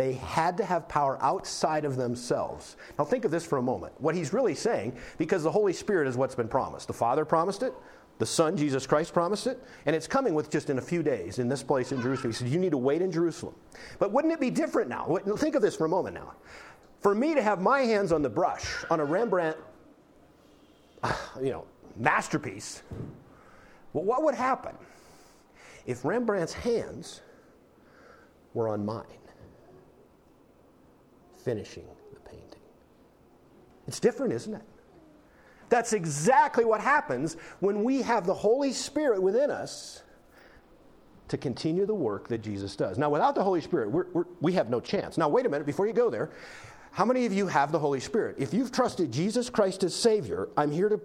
They 0.00 0.14
had 0.14 0.56
to 0.56 0.64
have 0.64 0.88
power 0.88 1.18
outside 1.20 1.84
of 1.84 1.96
themselves. 1.96 2.78
Now, 2.98 3.04
think 3.04 3.26
of 3.26 3.30
this 3.30 3.44
for 3.44 3.58
a 3.58 3.62
moment. 3.62 3.92
What 3.98 4.14
he's 4.14 4.32
really 4.32 4.54
saying, 4.54 4.96
because 5.18 5.42
the 5.42 5.50
Holy 5.50 5.74
Spirit 5.74 6.08
is 6.08 6.16
what's 6.16 6.34
been 6.34 6.48
promised. 6.48 6.86
The 6.86 6.94
Father 6.94 7.26
promised 7.26 7.62
it, 7.62 7.74
the 8.16 8.24
Son, 8.24 8.56
Jesus 8.56 8.86
Christ, 8.86 9.12
promised 9.12 9.46
it, 9.46 9.62
and 9.84 9.94
it's 9.94 10.06
coming 10.06 10.32
with 10.32 10.48
just 10.48 10.70
in 10.70 10.78
a 10.78 10.80
few 10.80 11.02
days 11.02 11.38
in 11.38 11.50
this 11.50 11.62
place 11.62 11.92
in 11.92 12.00
Jerusalem. 12.00 12.32
He 12.32 12.38
said, 12.38 12.48
You 12.48 12.58
need 12.58 12.70
to 12.70 12.78
wait 12.78 13.02
in 13.02 13.12
Jerusalem. 13.12 13.54
But 13.98 14.10
wouldn't 14.10 14.32
it 14.32 14.40
be 14.40 14.48
different 14.48 14.88
now? 14.88 15.18
Think 15.36 15.54
of 15.54 15.60
this 15.60 15.76
for 15.76 15.84
a 15.84 15.88
moment 15.90 16.14
now. 16.14 16.32
For 17.02 17.14
me 17.14 17.34
to 17.34 17.42
have 17.42 17.60
my 17.60 17.80
hands 17.80 18.10
on 18.10 18.22
the 18.22 18.30
brush 18.30 18.86
on 18.88 19.00
a 19.00 19.04
Rembrandt, 19.04 19.58
you 21.42 21.50
know, 21.50 21.66
masterpiece, 21.98 22.80
Well, 23.92 24.04
what 24.04 24.22
would 24.22 24.34
happen 24.34 24.74
if 25.84 26.06
Rembrandt's 26.06 26.54
hands 26.54 27.20
were 28.54 28.68
on 28.70 28.82
mine, 28.82 29.04
finishing 31.44 31.84
the 32.12 32.20
painting? 32.20 32.60
It's 33.86 34.00
different, 34.00 34.32
isn't 34.32 34.54
it? 34.54 34.62
That's 35.68 35.92
exactly 35.92 36.64
what 36.64 36.80
happens 36.80 37.36
when 37.60 37.84
we 37.84 38.02
have 38.02 38.26
the 38.26 38.34
Holy 38.34 38.72
Spirit 38.72 39.22
within 39.22 39.50
us 39.50 40.02
to 41.28 41.38
continue 41.38 41.86
the 41.86 41.94
work 41.94 42.26
that 42.28 42.42
Jesus 42.42 42.74
does. 42.74 42.98
Now, 42.98 43.08
without 43.08 43.36
the 43.36 43.44
Holy 43.44 43.60
Spirit, 43.60 43.90
we're, 43.90 44.06
we're, 44.12 44.24
we 44.40 44.52
have 44.54 44.68
no 44.68 44.80
chance. 44.80 45.16
Now, 45.16 45.28
wait 45.28 45.46
a 45.46 45.48
minute 45.48 45.64
before 45.64 45.86
you 45.86 45.92
go 45.92 46.10
there. 46.10 46.30
How 46.90 47.04
many 47.04 47.24
of 47.24 47.32
you 47.32 47.46
have 47.46 47.70
the 47.70 47.78
Holy 47.78 48.00
Spirit? 48.00 48.34
If 48.36 48.52
you've 48.52 48.72
trusted 48.72 49.12
Jesus 49.12 49.48
Christ 49.48 49.84
as 49.84 49.94
Savior, 49.94 50.48
I'm 50.56 50.72
here 50.72 50.88
to, 50.88 51.00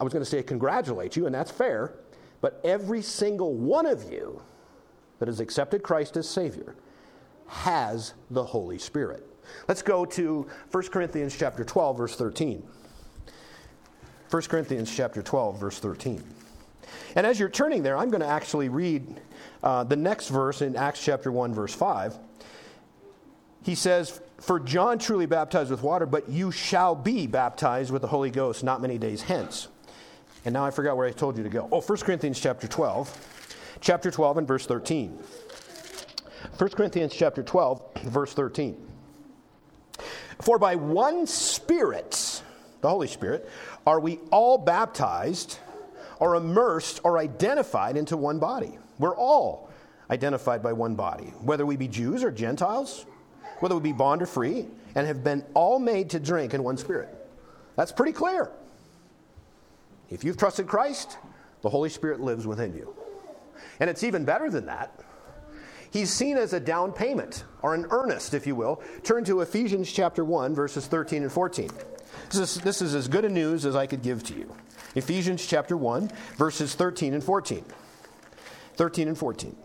I 0.00 0.04
was 0.04 0.12
going 0.12 0.24
to 0.24 0.28
say 0.28 0.42
congratulate 0.42 1.14
you, 1.14 1.26
and 1.26 1.34
that's 1.34 1.52
fair, 1.52 1.94
but 2.40 2.60
every 2.64 3.00
single 3.00 3.54
one 3.54 3.86
of 3.86 4.10
you 4.10 4.42
that 5.20 5.28
has 5.28 5.38
accepted 5.38 5.84
Christ 5.84 6.16
as 6.16 6.28
Savior 6.28 6.74
has 7.46 8.14
the 8.30 8.42
Holy 8.44 8.78
Spirit. 8.78 9.24
Let's 9.66 9.82
go 9.82 10.04
to 10.04 10.46
1 10.70 10.88
Corinthians 10.88 11.36
chapter 11.36 11.64
12 11.64 11.98
verse 11.98 12.16
13. 12.16 12.62
1 14.30 14.42
Corinthians 14.42 14.94
chapter 14.94 15.22
12 15.22 15.60
verse 15.60 15.78
13. 15.78 16.22
And 17.16 17.26
as 17.26 17.38
you're 17.38 17.48
turning 17.48 17.82
there, 17.82 17.96
I'm 17.96 18.10
going 18.10 18.20
to 18.20 18.26
actually 18.26 18.68
read 18.68 19.20
uh, 19.62 19.84
the 19.84 19.96
next 19.96 20.28
verse 20.28 20.62
in 20.62 20.76
Acts 20.76 21.02
chapter 21.02 21.32
1, 21.32 21.54
verse 21.54 21.74
5. 21.74 22.18
He 23.62 23.74
says, 23.74 24.20
For 24.38 24.60
John 24.60 24.98
truly 24.98 25.26
baptized 25.26 25.70
with 25.70 25.82
water, 25.82 26.06
but 26.06 26.28
you 26.28 26.50
shall 26.50 26.94
be 26.94 27.26
baptized 27.26 27.90
with 27.90 28.02
the 28.02 28.08
Holy 28.08 28.30
Ghost 28.30 28.62
not 28.62 28.80
many 28.80 28.98
days 28.98 29.22
hence. 29.22 29.68
And 30.44 30.52
now 30.52 30.64
I 30.64 30.70
forgot 30.70 30.96
where 30.96 31.06
I 31.06 31.10
told 31.10 31.36
you 31.36 31.42
to 31.42 31.50
go. 31.50 31.68
Oh, 31.72 31.80
1 31.80 31.98
Corinthians 31.98 32.38
chapter 32.38 32.68
12. 32.68 33.76
Chapter 33.80 34.10
12 34.10 34.38
and 34.38 34.48
verse 34.48 34.66
13. 34.66 35.18
1 36.56 36.70
Corinthians 36.70 37.14
chapter 37.14 37.42
12, 37.42 38.02
verse 38.04 38.32
13. 38.32 38.76
For 40.40 40.58
by 40.58 40.76
one 40.76 41.26
Spirit, 41.26 42.42
the 42.80 42.88
Holy 42.88 43.08
Spirit, 43.08 43.48
are 43.86 44.00
we 44.00 44.18
all 44.30 44.58
baptized 44.58 45.58
or 46.20 46.34
immersed 46.34 47.00
or 47.04 47.18
identified 47.18 47.96
into 47.96 48.16
one 48.16 48.38
body. 48.38 48.78
We're 48.98 49.16
all 49.16 49.70
identified 50.10 50.62
by 50.62 50.72
one 50.72 50.94
body, 50.94 51.32
whether 51.42 51.66
we 51.66 51.76
be 51.76 51.88
Jews 51.88 52.24
or 52.24 52.30
Gentiles, 52.30 53.06
whether 53.60 53.74
we 53.74 53.80
be 53.80 53.92
bond 53.92 54.22
or 54.22 54.26
free, 54.26 54.66
and 54.94 55.06
have 55.06 55.22
been 55.22 55.44
all 55.54 55.78
made 55.78 56.10
to 56.10 56.20
drink 56.20 56.54
in 56.54 56.62
one 56.62 56.76
spirit. 56.76 57.14
That's 57.76 57.92
pretty 57.92 58.12
clear. 58.12 58.50
If 60.10 60.24
you've 60.24 60.36
trusted 60.36 60.66
Christ, 60.66 61.18
the 61.62 61.68
Holy 61.68 61.90
Spirit 61.90 62.20
lives 62.20 62.46
within 62.46 62.74
you. 62.74 62.94
And 63.80 63.90
it's 63.90 64.02
even 64.02 64.24
better 64.24 64.50
than 64.50 64.66
that. 64.66 64.98
He's 65.90 66.10
seen 66.10 66.36
as 66.36 66.52
a 66.52 66.60
down 66.60 66.92
payment, 66.92 67.44
or 67.62 67.74
an 67.74 67.86
earnest, 67.90 68.34
if 68.34 68.46
you 68.46 68.54
will. 68.54 68.82
Turn 69.02 69.24
to 69.24 69.40
Ephesians 69.40 69.90
chapter 69.90 70.24
1, 70.24 70.54
verses 70.54 70.86
13 70.86 71.22
and 71.22 71.32
14. 71.32 71.70
This 72.30 72.38
is, 72.38 72.54
this 72.56 72.82
is 72.82 72.94
as 72.94 73.08
good 73.08 73.24
a 73.24 73.28
news 73.28 73.64
as 73.64 73.74
I 73.74 73.86
could 73.86 74.02
give 74.02 74.22
to 74.24 74.34
you. 74.34 74.54
Ephesians 74.94 75.46
chapter 75.46 75.76
1, 75.76 76.10
verses 76.36 76.74
13 76.74 77.14
and 77.14 77.24
14. 77.24 77.64
13 78.74 79.08
and 79.08 79.18
14. 79.18 79.56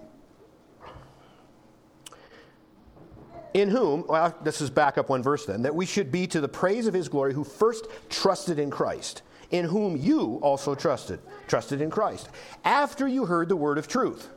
In 3.53 3.69
whom, 3.69 4.05
well, 4.07 4.35
this 4.43 4.61
is 4.61 4.69
back 4.69 4.97
up 4.97 5.09
one 5.09 5.21
verse 5.21 5.45
then, 5.45 5.61
that 5.63 5.75
we 5.75 5.85
should 5.85 6.11
be 6.11 6.25
to 6.27 6.41
the 6.41 6.47
praise 6.47 6.87
of 6.87 6.93
his 6.93 7.09
glory 7.09 7.33
who 7.33 7.43
first 7.43 7.85
trusted 8.09 8.57
in 8.57 8.71
Christ, 8.71 9.21
in 9.51 9.65
whom 9.65 9.95
you 9.95 10.39
also 10.41 10.73
trusted, 10.73 11.19
trusted 11.47 11.81
in 11.81 11.91
Christ, 11.91 12.29
after 12.63 13.07
you 13.07 13.25
heard 13.25 13.49
the 13.49 13.55
word 13.55 13.77
of 13.77 13.87
truth 13.87 14.29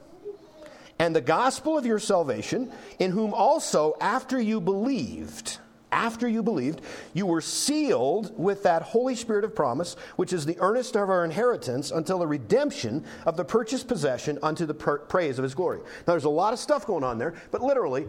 and 0.99 1.15
the 1.15 1.21
gospel 1.21 1.77
of 1.77 1.85
your 1.85 1.99
salvation, 1.99 2.73
in 2.99 3.11
whom 3.11 3.35
also, 3.35 3.95
after 4.01 4.41
you 4.41 4.61
believed, 4.61 5.59
after 5.93 6.27
you 6.27 6.43
believed, 6.43 6.81
you 7.15 7.27
were 7.27 7.41
sealed 7.41 8.37
with 8.39 8.63
that 8.63 8.83
Holy 8.83 9.15
Spirit 9.15 9.45
of 9.45 9.55
promise, 9.55 9.97
which 10.17 10.33
is 10.33 10.45
the 10.47 10.57
earnest 10.61 10.97
of 10.97 11.11
our 11.11 11.25
inheritance 11.25 11.91
until 11.91 12.19
the 12.19 12.27
redemption 12.27 13.05
of 13.25 13.37
the 13.37 13.45
purchased 13.45 13.89
possession 13.89 14.39
unto 14.43 14.67
the 14.67 14.75
praise 14.75 15.39
of 15.39 15.43
his 15.43 15.55
glory. 15.55 15.79
Now, 15.79 16.15
there's 16.15 16.25
a 16.25 16.31
lot 16.31 16.53
of 16.53 16.59
stuff 16.59 16.87
going 16.87 17.05
on 17.05 17.19
there, 17.19 17.35
but 17.51 17.63
literally, 17.63 18.09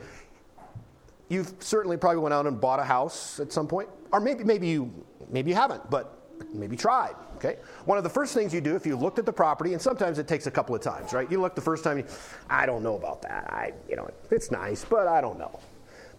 you've 1.30 1.54
certainly 1.60 1.98
probably 1.98 2.22
went 2.22 2.34
out 2.34 2.48
and 2.48 2.60
bought 2.60 2.80
a 2.80 2.86
house 2.86 3.40
at 3.40 3.52
some 3.52 3.68
point, 3.68 3.90
or 4.12 4.20
maybe, 4.20 4.44
maybe, 4.44 4.68
you, 4.68 4.92
maybe 5.30 5.52
you 5.52 5.56
haven't, 5.56 5.90
but 5.90 6.17
maybe 6.54 6.76
tried. 6.76 7.16
Okay? 7.36 7.58
One 7.86 7.98
of 7.98 8.04
the 8.04 8.10
first 8.10 8.34
things 8.34 8.54
you 8.54 8.62
do 8.62 8.76
if 8.76 8.86
you 8.86 8.96
looked 8.96 9.20
at 9.20 9.26
the 9.26 9.34
property, 9.34 9.74
and 9.74 9.82
sometimes 9.82 10.20
it 10.20 10.28
takes 10.28 10.48
a 10.48 10.52
couple 10.52 10.76
of 10.76 10.82
times, 10.82 11.14
right? 11.14 11.30
You 11.32 11.42
look 11.42 11.56
the 11.56 11.62
first 11.62 11.84
time, 11.84 12.04
I 12.50 12.66
don't 12.66 12.84
know 12.84 12.96
about 12.96 13.22
that. 13.24 13.52
I, 13.52 13.74
you 13.90 13.96
know, 13.96 14.10
it's 14.32 14.52
nice, 14.52 14.86
but 14.86 15.08
I 15.08 15.22
don't 15.22 15.38
know. 15.38 15.60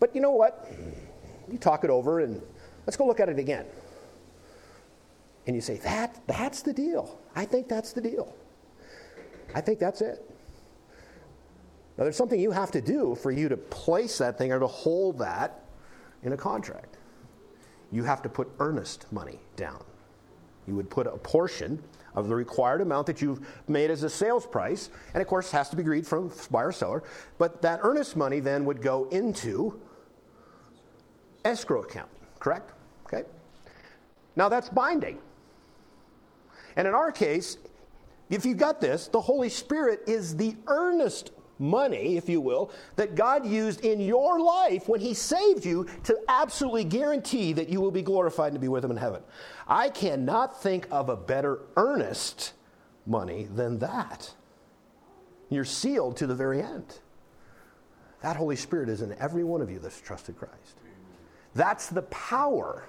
But 0.01 0.15
you 0.15 0.21
know 0.21 0.31
what? 0.31 0.71
you 1.51 1.59
talk 1.59 1.85
it 1.85 1.91
over 1.91 2.21
and 2.21 2.41
let's 2.87 2.97
go 2.97 3.07
look 3.07 3.21
at 3.21 3.29
it 3.29 3.39
again. 3.39 3.67
And 5.47 5.57
you 5.57 5.63
say, 5.63 5.77
that, 5.79 6.21
that's 6.27 6.63
the 6.63 6.73
deal. 6.73 7.19
I 7.35 7.45
think 7.45 7.69
that's 7.69 7.93
the 7.93 8.01
deal. 8.01 8.35
I 9.55 9.61
think 9.61 9.79
that's 9.79 10.03
it. 10.03 10.25
Now, 11.97 12.05
there's 12.05 12.17
something 12.17 12.39
you 12.39 12.51
have 12.51 12.71
to 12.73 12.81
do 12.81 13.15
for 13.15 13.31
you 13.31 13.49
to 13.49 13.57
place 13.57 14.19
that 14.19 14.39
thing 14.39 14.53
or 14.53 14.61
to 14.61 14.67
hold 14.67 15.19
that 15.19 15.65
in 16.23 16.33
a 16.33 16.37
contract. 16.37 16.97
You 17.91 18.05
have 18.05 18.23
to 18.23 18.29
put 18.29 18.51
earnest 18.61 19.11
money 19.11 19.41
down. 19.57 19.83
You 20.69 20.77
would 20.77 20.91
put 20.91 21.07
a 21.07 21.17
portion 21.17 21.83
of 22.15 22.29
the 22.29 22.35
required 22.35 22.81
amount 22.81 23.07
that 23.07 23.23
you've 23.23 23.41
made 23.69 23.91
as 23.91 24.03
a 24.03 24.11
sales 24.11 24.47
price, 24.47 24.91
and 25.15 25.23
of 25.23 25.27
course, 25.27 25.51
has 25.51 25.69
to 25.71 25.77
be 25.77 25.83
agreed 25.83 26.07
from 26.07 26.31
buyer 26.51 26.73
seller. 26.73 27.03
But 27.39 27.63
that 27.63 27.81
earnest 27.83 28.17
money 28.17 28.41
then 28.41 28.65
would 28.67 28.83
go 28.83 29.09
into 29.09 29.81
escrow 31.45 31.83
account, 31.83 32.11
correct? 32.39 32.73
Okay. 33.07 33.25
Now 34.37 34.49
that's 34.49 34.69
binding. 34.69 35.19
And 36.77 36.87
in 36.87 36.95
our 36.95 37.11
case, 37.11 37.57
if 38.31 38.45
you've 38.45 38.59
got 38.59 38.81
this, 38.81 39.09
the 39.09 39.21
Holy 39.21 39.49
Spirit 39.49 40.03
is 40.07 40.37
the 40.37 40.55
earnest 40.67 41.31
money, 41.59 42.17
if 42.17 42.29
you 42.29 42.41
will, 42.41 42.71
that 42.97 43.15
God 43.15 43.47
used 43.47 43.85
in 43.85 44.01
your 44.01 44.41
life 44.41 44.89
when 44.89 45.01
He 45.01 45.15
saved 45.15 45.65
you 45.65 45.87
to 46.05 46.19
absolutely 46.29 46.85
guarantee 46.85 47.53
that 47.53 47.69
you 47.69 47.81
will 47.81 47.91
be 47.91 48.03
glorified 48.03 48.53
and 48.53 48.61
be 48.61 48.69
with 48.69 48.85
Him 48.85 48.91
in 48.91 48.97
heaven. 48.97 49.23
I 49.67 49.89
cannot 49.89 50.63
think 50.63 50.87
of 50.91 51.09
a 51.09 51.17
better 51.17 51.61
earnest 51.77 52.53
money 53.07 53.49
than 53.55 53.79
that. 53.79 54.35
You're 55.51 55.65
sealed 55.65 56.17
to 56.19 56.27
the 56.27 56.35
very 56.35 56.63
end. 56.63 57.01
That 58.23 58.37
Holy 58.37 58.57
Spirit 58.57 58.89
is 58.89 59.03
in 59.03 59.13
every 59.15 59.45
one 59.45 59.63
of 59.63 59.71
you 59.71 59.79
that's 59.79 60.01
trusted 60.01 60.37
Christ. 60.37 60.77
That's 61.55 61.89
the 61.89 62.03
power 62.03 62.87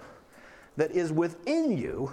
that 0.76 0.92
is 0.92 1.12
within 1.12 1.78
you 1.78 2.12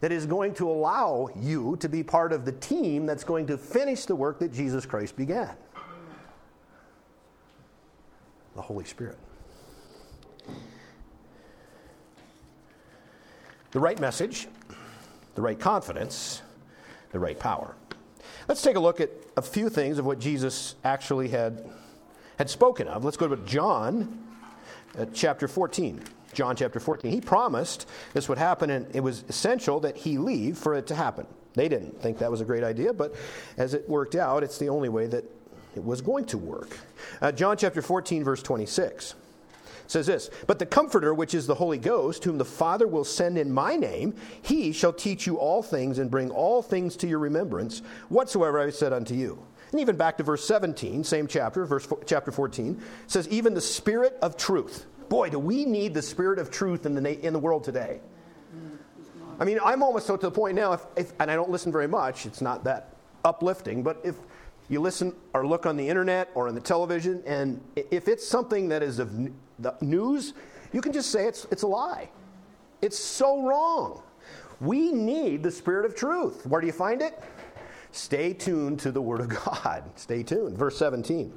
that 0.00 0.12
is 0.12 0.26
going 0.26 0.52
to 0.54 0.68
allow 0.68 1.30
you 1.34 1.76
to 1.80 1.88
be 1.88 2.02
part 2.02 2.32
of 2.32 2.44
the 2.44 2.52
team 2.52 3.06
that's 3.06 3.24
going 3.24 3.46
to 3.46 3.56
finish 3.56 4.04
the 4.04 4.14
work 4.14 4.38
that 4.38 4.52
Jesus 4.52 4.84
Christ 4.84 5.16
began. 5.16 5.56
The 8.54 8.62
Holy 8.62 8.84
Spirit. 8.84 9.18
The 13.72 13.80
right 13.80 13.98
message, 13.98 14.46
the 15.34 15.42
right 15.42 15.58
confidence, 15.58 16.42
the 17.10 17.18
right 17.18 17.38
power. 17.38 17.74
Let's 18.48 18.62
take 18.62 18.76
a 18.76 18.80
look 18.80 19.00
at 19.00 19.10
a 19.36 19.42
few 19.42 19.68
things 19.68 19.98
of 19.98 20.06
what 20.06 20.18
Jesus 20.20 20.76
actually 20.84 21.28
had, 21.28 21.68
had 22.38 22.48
spoken 22.48 22.86
of. 22.86 23.04
Let's 23.04 23.16
go 23.16 23.26
to 23.26 23.36
John 23.38 24.22
uh, 24.96 25.06
chapter 25.12 25.48
14. 25.48 26.02
John 26.34 26.56
chapter 26.56 26.78
14. 26.78 27.10
He 27.10 27.20
promised 27.20 27.88
this 28.12 28.28
would 28.28 28.38
happen, 28.38 28.70
and 28.70 28.86
it 28.94 29.00
was 29.00 29.24
essential 29.28 29.80
that 29.80 29.96
he 29.96 30.18
leave 30.18 30.58
for 30.58 30.74
it 30.74 30.86
to 30.88 30.94
happen. 30.94 31.26
They 31.54 31.68
didn't 31.68 32.00
think 32.02 32.18
that 32.18 32.30
was 32.30 32.40
a 32.40 32.44
great 32.44 32.64
idea, 32.64 32.92
but 32.92 33.14
as 33.56 33.74
it 33.74 33.88
worked 33.88 34.16
out, 34.16 34.42
it's 34.42 34.58
the 34.58 34.68
only 34.68 34.88
way 34.88 35.06
that 35.06 35.24
it 35.76 35.84
was 35.84 36.00
going 36.00 36.24
to 36.26 36.38
work. 36.38 36.78
Uh, 37.20 37.32
John 37.32 37.56
chapter 37.56 37.82
14, 37.82 38.24
verse 38.24 38.42
26 38.42 39.14
says 39.86 40.06
this 40.06 40.30
But 40.46 40.58
the 40.58 40.66
Comforter, 40.66 41.14
which 41.14 41.34
is 41.34 41.46
the 41.46 41.54
Holy 41.54 41.78
Ghost, 41.78 42.24
whom 42.24 42.38
the 42.38 42.44
Father 42.44 42.86
will 42.86 43.04
send 43.04 43.38
in 43.38 43.52
my 43.52 43.76
name, 43.76 44.14
he 44.42 44.72
shall 44.72 44.92
teach 44.92 45.26
you 45.26 45.36
all 45.36 45.62
things 45.62 45.98
and 45.98 46.10
bring 46.10 46.30
all 46.30 46.62
things 46.62 46.96
to 46.96 47.06
your 47.06 47.18
remembrance, 47.18 47.80
whatsoever 48.08 48.60
I 48.60 48.70
said 48.70 48.92
unto 48.92 49.14
you. 49.14 49.44
And 49.72 49.80
even 49.80 49.96
back 49.96 50.16
to 50.18 50.22
verse 50.22 50.46
17, 50.46 51.04
same 51.04 51.26
chapter, 51.26 51.64
verse 51.66 51.88
chapter 52.06 52.30
14, 52.30 52.80
says, 53.06 53.28
Even 53.28 53.54
the 53.54 53.60
Spirit 53.60 54.16
of 54.22 54.36
truth. 54.36 54.86
Boy, 55.08 55.30
do 55.30 55.38
we 55.38 55.64
need 55.64 55.94
the 55.94 56.02
Spirit 56.02 56.38
of 56.38 56.50
truth 56.50 56.86
in 56.86 56.94
the, 56.94 57.26
in 57.26 57.32
the 57.32 57.38
world 57.38 57.64
today. 57.64 58.00
I 59.40 59.44
mean, 59.44 59.58
I'm 59.64 59.82
almost 59.82 60.06
so 60.06 60.16
to 60.16 60.26
the 60.26 60.30
point 60.30 60.54
now, 60.54 60.74
if, 60.74 60.86
if, 60.96 61.12
and 61.18 61.28
I 61.28 61.34
don't 61.34 61.50
listen 61.50 61.72
very 61.72 61.88
much, 61.88 62.24
it's 62.24 62.40
not 62.40 62.62
that 62.64 62.94
uplifting, 63.24 63.82
but 63.82 64.00
if 64.04 64.14
you 64.68 64.80
listen 64.80 65.14
or 65.32 65.46
look 65.46 65.66
on 65.66 65.76
the 65.76 65.88
internet 65.88 66.30
or 66.34 66.48
on 66.48 66.54
the 66.54 66.60
television, 66.60 67.22
and 67.26 67.60
if 67.76 68.08
it's 68.08 68.26
something 68.26 68.68
that 68.68 68.82
is 68.82 68.98
of 68.98 69.12
the 69.58 69.74
news, 69.80 70.34
you 70.72 70.80
can 70.80 70.92
just 70.92 71.10
say 71.10 71.26
it's, 71.26 71.46
it's 71.50 71.62
a 71.62 71.66
lie. 71.66 72.08
It's 72.82 72.98
so 72.98 73.42
wrong. 73.42 74.02
We 74.60 74.92
need 74.92 75.42
the 75.42 75.50
Spirit 75.50 75.84
of 75.84 75.94
truth. 75.94 76.46
Where 76.46 76.60
do 76.60 76.66
you 76.66 76.72
find 76.72 77.02
it? 77.02 77.22
Stay 77.92 78.32
tuned 78.32 78.80
to 78.80 78.90
the 78.90 79.00
Word 79.00 79.20
of 79.20 79.28
God. 79.44 79.84
Stay 79.96 80.22
tuned. 80.22 80.58
Verse 80.58 80.76
17. 80.78 81.32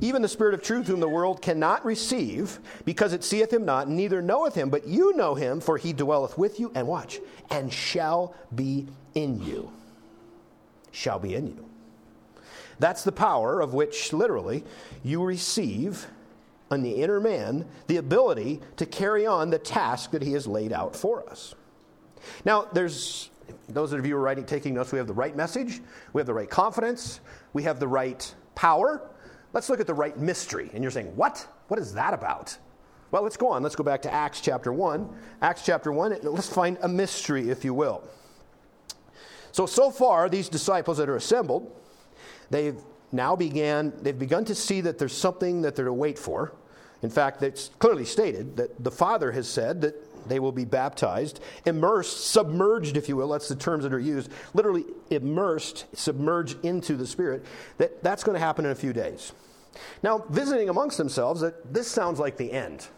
Even 0.00 0.22
the 0.22 0.28
Spirit 0.28 0.54
of 0.54 0.62
truth, 0.62 0.86
whom 0.86 1.00
the 1.00 1.08
world 1.08 1.42
cannot 1.42 1.84
receive, 1.84 2.60
because 2.84 3.12
it 3.12 3.24
seeth 3.24 3.52
him 3.52 3.64
not, 3.64 3.88
neither 3.88 4.22
knoweth 4.22 4.54
him, 4.54 4.70
but 4.70 4.86
you 4.86 5.16
know 5.16 5.34
him, 5.34 5.60
for 5.60 5.76
he 5.76 5.92
dwelleth 5.92 6.38
with 6.38 6.60
you, 6.60 6.70
and 6.74 6.86
watch, 6.86 7.18
and 7.50 7.72
shall 7.72 8.34
be 8.54 8.86
in 9.14 9.42
you. 9.42 9.72
Shall 10.92 11.18
be 11.18 11.34
in 11.34 11.48
you. 11.48 11.67
That's 12.78 13.04
the 13.04 13.12
power 13.12 13.60
of 13.60 13.74
which, 13.74 14.12
literally, 14.12 14.64
you 15.02 15.22
receive 15.22 16.06
on 16.70 16.82
the 16.82 17.02
inner 17.02 17.20
man 17.20 17.66
the 17.86 17.96
ability 17.96 18.60
to 18.76 18.86
carry 18.86 19.26
on 19.26 19.50
the 19.50 19.58
task 19.58 20.10
that 20.12 20.22
he 20.22 20.32
has 20.32 20.46
laid 20.46 20.72
out 20.72 20.94
for 20.94 21.28
us. 21.28 21.54
Now, 22.44 22.66
there's 22.72 23.30
those 23.68 23.92
of 23.92 24.04
you 24.04 24.12
who 24.12 24.18
are 24.18 24.22
writing, 24.22 24.44
taking 24.44 24.74
notes, 24.74 24.92
we 24.92 24.98
have 24.98 25.06
the 25.06 25.14
right 25.14 25.34
message, 25.34 25.80
we 26.12 26.20
have 26.20 26.26
the 26.26 26.34
right 26.34 26.48
confidence, 26.48 27.20
we 27.52 27.62
have 27.62 27.80
the 27.80 27.88
right 27.88 28.34
power. 28.54 29.02
Let's 29.52 29.68
look 29.70 29.80
at 29.80 29.86
the 29.86 29.94
right 29.94 30.18
mystery. 30.18 30.70
And 30.74 30.82
you're 30.82 30.90
saying, 30.90 31.14
what? 31.16 31.46
What 31.68 31.80
is 31.80 31.94
that 31.94 32.12
about? 32.12 32.56
Well, 33.10 33.22
let's 33.22 33.38
go 33.38 33.48
on. 33.48 33.62
Let's 33.62 33.76
go 33.76 33.84
back 33.84 34.02
to 34.02 34.12
Acts 34.12 34.40
chapter 34.40 34.72
1. 34.72 35.08
Acts 35.40 35.64
chapter 35.64 35.92
1, 35.92 36.18
let's 36.22 36.48
find 36.48 36.76
a 36.82 36.88
mystery, 36.88 37.48
if 37.48 37.64
you 37.64 37.72
will. 37.72 38.02
So, 39.52 39.64
so 39.64 39.90
far, 39.90 40.28
these 40.28 40.48
disciples 40.48 40.98
that 40.98 41.08
are 41.08 41.16
assembled, 41.16 41.74
they've 42.50 42.78
now 43.12 43.36
began, 43.36 43.92
they've 44.02 44.18
begun 44.18 44.44
to 44.46 44.54
see 44.54 44.80
that 44.82 44.98
there's 44.98 45.16
something 45.16 45.62
that 45.62 45.76
they're 45.76 45.86
to 45.86 45.92
wait 45.92 46.18
for. 46.18 46.52
In 47.02 47.10
fact, 47.10 47.42
it's 47.42 47.70
clearly 47.78 48.04
stated 48.04 48.56
that 48.56 48.82
the 48.82 48.90
Father 48.90 49.32
has 49.32 49.48
said 49.48 49.80
that 49.82 49.94
they 50.28 50.40
will 50.40 50.52
be 50.52 50.64
baptized, 50.64 51.40
immersed, 51.64 52.26
submerged, 52.30 52.96
if 52.96 53.08
you 53.08 53.16
will. 53.16 53.28
That's 53.28 53.48
the 53.48 53.56
terms 53.56 53.84
that 53.84 53.92
are 53.92 54.00
used. 54.00 54.30
Literally 54.52 54.84
immersed, 55.10 55.86
submerged 55.94 56.62
into 56.64 56.96
the 56.96 57.06
Spirit. 57.06 57.46
That, 57.78 58.02
that's 58.02 58.24
going 58.24 58.34
to 58.34 58.40
happen 58.40 58.64
in 58.66 58.72
a 58.72 58.74
few 58.74 58.92
days. 58.92 59.32
Now, 60.02 60.24
visiting 60.28 60.68
amongst 60.68 60.98
themselves, 60.98 61.40
that 61.40 61.72
this 61.72 61.88
sounds 61.88 62.18
like 62.18 62.36
the 62.36 62.52
end. 62.52 62.88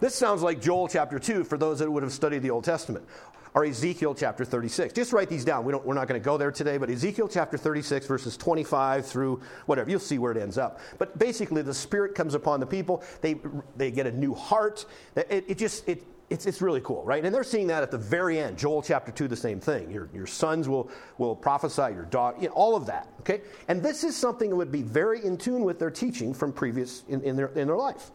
This 0.00 0.14
sounds 0.14 0.42
like 0.42 0.60
Joel 0.60 0.88
chapter 0.88 1.18
2 1.18 1.44
for 1.44 1.56
those 1.56 1.78
that 1.78 1.90
would 1.90 2.02
have 2.02 2.12
studied 2.12 2.42
the 2.42 2.50
Old 2.50 2.64
Testament, 2.64 3.06
or 3.54 3.64
Ezekiel 3.64 4.14
chapter 4.14 4.44
36. 4.44 4.94
Just 4.94 5.12
write 5.12 5.28
these 5.28 5.44
down. 5.44 5.64
We 5.64 5.72
don't, 5.72 5.84
we're 5.84 5.94
not 5.94 6.08
going 6.08 6.20
to 6.20 6.24
go 6.24 6.38
there 6.38 6.50
today, 6.50 6.78
but 6.78 6.88
Ezekiel 6.88 7.28
chapter 7.28 7.58
36, 7.58 8.06
verses 8.06 8.36
25 8.36 9.06
through 9.06 9.40
whatever. 9.66 9.90
You'll 9.90 10.00
see 10.00 10.18
where 10.18 10.32
it 10.32 10.38
ends 10.38 10.56
up. 10.56 10.80
But 10.98 11.18
basically, 11.18 11.62
the 11.62 11.74
Spirit 11.74 12.14
comes 12.14 12.34
upon 12.34 12.60
the 12.60 12.66
people. 12.66 13.02
They, 13.20 13.36
they 13.76 13.90
get 13.90 14.06
a 14.06 14.12
new 14.12 14.34
heart. 14.34 14.86
It, 15.16 15.44
it 15.48 15.58
just, 15.58 15.86
it, 15.86 16.02
it's, 16.30 16.46
it's 16.46 16.62
really 16.62 16.80
cool, 16.80 17.04
right? 17.04 17.22
And 17.22 17.34
they're 17.34 17.44
seeing 17.44 17.66
that 17.66 17.82
at 17.82 17.90
the 17.90 17.98
very 17.98 18.38
end. 18.38 18.56
Joel 18.56 18.80
chapter 18.80 19.12
2, 19.12 19.28
the 19.28 19.36
same 19.36 19.60
thing. 19.60 19.90
Your, 19.90 20.08
your 20.14 20.26
sons 20.26 20.66
will, 20.66 20.90
will 21.18 21.36
prophesy, 21.36 21.92
your 21.92 22.06
daughter, 22.06 22.38
you 22.40 22.48
know, 22.48 22.54
all 22.54 22.74
of 22.74 22.86
that, 22.86 23.08
okay? 23.20 23.42
And 23.68 23.82
this 23.82 24.02
is 24.02 24.16
something 24.16 24.48
that 24.48 24.56
would 24.56 24.72
be 24.72 24.82
very 24.82 25.22
in 25.22 25.36
tune 25.36 25.62
with 25.62 25.78
their 25.78 25.90
teaching 25.90 26.32
from 26.32 26.52
previous 26.52 27.04
in, 27.08 27.20
in, 27.22 27.36
their, 27.36 27.48
in 27.48 27.66
their 27.66 27.76
life. 27.76 28.10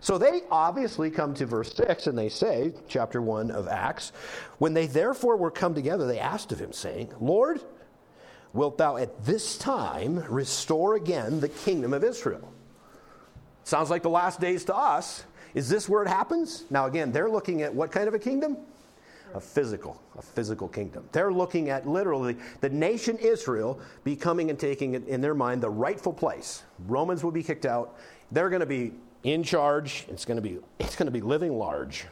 So 0.00 0.18
they 0.18 0.42
obviously 0.50 1.10
come 1.10 1.34
to 1.34 1.46
verse 1.46 1.74
6 1.74 2.06
and 2.06 2.18
they 2.18 2.28
say, 2.28 2.72
chapter 2.88 3.20
1 3.22 3.50
of 3.50 3.68
Acts, 3.68 4.12
when 4.58 4.74
they 4.74 4.86
therefore 4.86 5.36
were 5.36 5.50
come 5.50 5.74
together, 5.74 6.06
they 6.06 6.18
asked 6.18 6.52
of 6.52 6.58
him, 6.58 6.72
saying, 6.72 7.12
Lord, 7.20 7.60
wilt 8.52 8.78
thou 8.78 8.96
at 8.96 9.24
this 9.24 9.58
time 9.58 10.24
restore 10.28 10.94
again 10.96 11.40
the 11.40 11.48
kingdom 11.48 11.92
of 11.92 12.04
Israel? 12.04 12.52
Sounds 13.64 13.90
like 13.90 14.02
the 14.02 14.10
last 14.10 14.40
days 14.40 14.64
to 14.64 14.76
us. 14.76 15.24
Is 15.54 15.68
this 15.68 15.88
where 15.88 16.02
it 16.02 16.08
happens? 16.08 16.64
Now, 16.70 16.86
again, 16.86 17.12
they're 17.12 17.30
looking 17.30 17.62
at 17.62 17.74
what 17.74 17.90
kind 17.90 18.08
of 18.08 18.14
a 18.14 18.18
kingdom? 18.18 18.56
A 19.34 19.40
physical, 19.40 20.00
a 20.18 20.22
physical 20.22 20.66
kingdom. 20.66 21.08
They're 21.12 21.32
looking 21.32 21.70
at 21.70 21.86
literally 21.86 22.36
the 22.60 22.68
nation 22.68 23.16
Israel 23.18 23.80
becoming 24.02 24.50
and 24.50 24.58
taking 24.58 24.94
in 24.94 25.20
their 25.20 25.34
mind 25.34 25.62
the 25.62 25.70
rightful 25.70 26.12
place. 26.12 26.64
Romans 26.86 27.22
will 27.22 27.30
be 27.30 27.42
kicked 27.42 27.66
out. 27.66 27.96
They're 28.32 28.48
going 28.48 28.60
to 28.60 28.66
be 28.66 28.92
in 29.22 29.42
charge. 29.42 30.06
It's 30.08 30.24
going 30.24 30.36
to 30.36 30.42
be, 30.42 30.58
it's 30.78 30.96
going 30.96 31.06
to 31.06 31.12
be 31.12 31.20
living 31.20 31.58
large. 31.58 32.06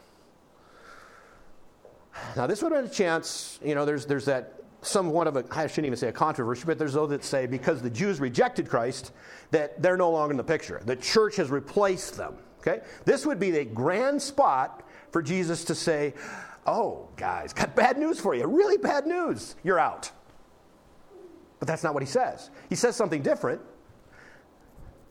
Now, 2.36 2.46
this 2.46 2.62
would 2.62 2.72
have 2.72 2.82
been 2.82 2.90
a 2.90 2.94
chance, 2.94 3.58
you 3.64 3.74
know, 3.74 3.84
there's, 3.84 4.06
there's 4.06 4.24
that 4.24 4.54
somewhat 4.82 5.26
of 5.26 5.36
a, 5.36 5.44
I 5.50 5.66
shouldn't 5.66 5.86
even 5.86 5.96
say 5.96 6.08
a 6.08 6.12
controversy, 6.12 6.64
but 6.66 6.78
there's 6.78 6.94
those 6.94 7.10
that 7.10 7.24
say 7.24 7.46
because 7.46 7.82
the 7.82 7.90
Jews 7.90 8.20
rejected 8.20 8.68
Christ, 8.68 9.12
that 9.50 9.80
they're 9.82 9.96
no 9.96 10.10
longer 10.10 10.32
in 10.32 10.36
the 10.36 10.44
picture. 10.44 10.80
The 10.84 10.96
church 10.96 11.36
has 11.36 11.50
replaced 11.50 12.16
them. 12.16 12.36
Okay? 12.60 12.80
This 13.04 13.24
would 13.24 13.38
be 13.38 13.50
the 13.50 13.64
grand 13.64 14.20
spot 14.20 14.82
for 15.10 15.22
Jesus 15.22 15.64
to 15.64 15.74
say, 15.74 16.14
Oh, 16.66 17.08
guys, 17.16 17.54
got 17.54 17.74
bad 17.74 17.96
news 17.96 18.20
for 18.20 18.34
you. 18.34 18.46
Really 18.46 18.76
bad 18.76 19.06
news. 19.06 19.56
You're 19.64 19.78
out. 19.78 20.10
But 21.58 21.66
that's 21.66 21.82
not 21.82 21.94
what 21.94 22.02
he 22.02 22.06
says. 22.06 22.50
He 22.68 22.74
says 22.74 22.94
something 22.94 23.22
different. 23.22 23.62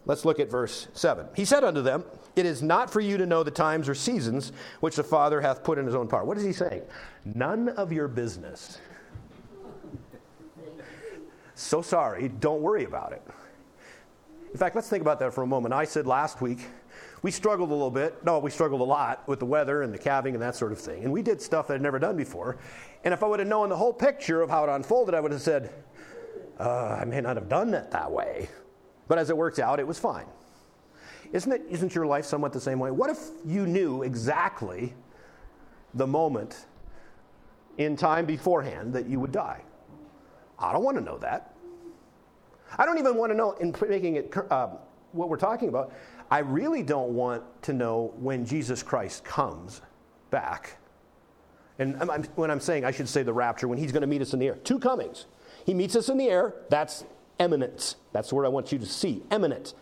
Let's 0.08 0.24
look 0.24 0.40
at 0.40 0.50
verse 0.50 0.88
7. 0.94 1.28
He 1.36 1.44
said 1.44 1.66
unto 1.66 1.82
them, 1.82 2.06
It 2.38 2.46
is 2.46 2.64
not 2.64 2.90
for 2.90 3.02
you 3.02 3.18
to 3.18 3.26
know 3.26 3.44
the 3.44 3.52
times 3.52 3.90
or 3.90 3.94
seasons 3.94 4.54
which 4.80 4.96
the 4.96 5.04
Father 5.04 5.42
hath 5.42 5.64
put 5.66 5.78
in 5.78 5.86
his 5.86 5.96
own 5.96 6.08
power. 6.08 6.24
What 6.24 6.38
is 6.38 6.44
he 6.44 6.54
saying? 6.54 6.82
None 7.26 7.70
of 7.70 7.92
your 7.92 8.08
business. 8.08 8.80
So 11.56 11.82
sorry, 11.82 12.30
don't 12.30 12.62
worry 12.62 12.86
about 12.86 13.12
it. 13.12 13.22
In 14.54 14.58
fact, 14.58 14.76
let's 14.76 14.88
think 14.88 15.02
about 15.02 15.20
that 15.20 15.34
for 15.34 15.42
a 15.42 15.48
moment. 15.48 15.74
I 15.74 15.84
said 15.84 16.08
last 16.08 16.40
week 16.40 16.60
we 17.22 17.30
struggled 17.30 17.70
a 17.70 17.74
little 17.74 17.92
bit. 17.92 18.24
No, 18.24 18.40
we 18.40 18.50
struggled 18.50 18.80
a 18.80 18.86
lot 18.86 19.28
with 19.28 19.40
the 19.40 19.46
weather 19.46 19.82
and 19.82 19.94
the 19.94 19.98
calving 19.98 20.36
and 20.36 20.42
that 20.42 20.56
sort 20.56 20.72
of 20.72 20.80
thing. 20.80 21.04
And 21.04 21.12
we 21.12 21.22
did 21.22 21.42
stuff 21.42 21.68
that 21.68 21.74
I'd 21.74 21.82
never 21.82 22.00
done 22.00 22.16
before. 22.16 22.58
And 23.04 23.14
if 23.14 23.24
I 23.24 23.28
would 23.28 23.40
have 23.40 23.48
known 23.50 23.68
the 23.68 23.76
whole 23.76 23.92
picture 23.92 24.42
of 24.42 24.50
how 24.50 24.64
it 24.64 24.70
unfolded, 24.70 25.16
I 25.16 25.20
would 25.20 25.34
have 25.34 25.42
said, 25.42 25.74
uh, 26.60 26.98
I 27.02 27.04
may 27.04 27.20
not 27.20 27.36
have 27.36 27.50
done 27.50 27.74
it 27.74 27.92
that 27.92 28.10
way. 28.10 28.48
But 29.08 29.18
as 29.18 29.30
it 29.30 29.38
worked 29.38 29.60
out, 29.60 29.80
it 29.80 29.88
was 29.88 30.00
fine. 30.00 30.26
Isn't, 31.32 31.52
it, 31.52 31.62
isn't 31.70 31.94
your 31.94 32.06
life 32.06 32.26
somewhat 32.26 32.54
the 32.54 32.62
same 32.62 32.80
way? 32.80 32.92
What 32.92 33.10
if 33.10 33.20
you 33.46 33.66
knew 33.68 34.04
exactly 34.04 34.94
the 35.94 36.08
moment 36.08 36.66
in 37.78 37.96
time 37.96 38.26
beforehand 38.26 38.94
that 38.94 39.08
you 39.08 39.20
would 39.20 39.32
die? 39.32 39.62
I 40.58 40.72
don't 40.74 40.84
want 40.84 40.98
to 40.98 41.04
know 41.04 41.18
that. 41.20 41.54
I 42.78 42.86
don't 42.86 42.98
even 42.98 43.16
want 43.16 43.32
to 43.32 43.38
know, 43.38 43.52
in 43.54 43.74
making 43.88 44.16
it 44.16 44.34
uh, 44.50 44.70
what 45.12 45.30
we're 45.30 45.38
talking 45.38 45.70
about, 45.70 45.94
I 46.30 46.40
really 46.40 46.84
don't 46.84 47.14
want 47.14 47.44
to 47.64 47.74
know 47.74 48.14
when 48.18 48.46
Jesus 48.46 48.84
Christ 48.84 49.24
comes 49.24 49.82
back. 50.30 50.78
And 51.80 51.96
I'm, 52.02 52.24
when 52.36 52.52
I'm 52.52 52.60
saying 52.60 52.84
I 52.86 52.92
should 52.92 53.08
say 53.08 53.24
the 53.24 53.34
rapture, 53.34 53.68
when 53.68 53.78
he's 53.78 53.92
going 53.92 54.02
to 54.02 54.08
meet 54.08 54.22
us 54.22 54.34
in 54.34 54.40
the 54.40 54.48
air. 54.48 54.56
Two 54.64 54.80
comings. 54.80 55.26
He 55.66 55.74
meets 55.74 55.96
us 55.96 56.10
in 56.10 56.18
the 56.18 56.28
air. 56.28 56.56
That's 56.70 57.06
imminent. 57.40 57.96
That's 58.12 58.30
the 58.30 58.36
word 58.36 58.46
I 58.46 58.50
want 58.50 58.72
you 58.72 58.80
to 58.80 58.86
see. 58.86 59.24
Imminent. 59.32 59.74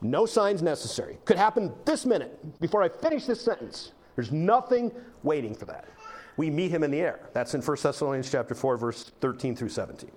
No 0.00 0.26
signs 0.26 0.62
necessary. 0.62 1.18
Could 1.24 1.36
happen 1.36 1.72
this 1.84 2.06
minute 2.06 2.60
before 2.60 2.82
I 2.82 2.88
finish 2.88 3.26
this 3.26 3.40
sentence. 3.40 3.92
There's 4.14 4.32
nothing 4.32 4.92
waiting 5.22 5.54
for 5.54 5.64
that. 5.66 5.86
We 6.36 6.50
meet 6.50 6.70
him 6.70 6.84
in 6.84 6.90
the 6.90 7.00
air. 7.00 7.20
That's 7.32 7.54
in 7.54 7.62
1 7.62 7.76
Thessalonians 7.82 8.30
chapter 8.30 8.54
4, 8.54 8.76
verse 8.76 9.10
13 9.20 9.56
through 9.56 9.70
17. 9.70 10.10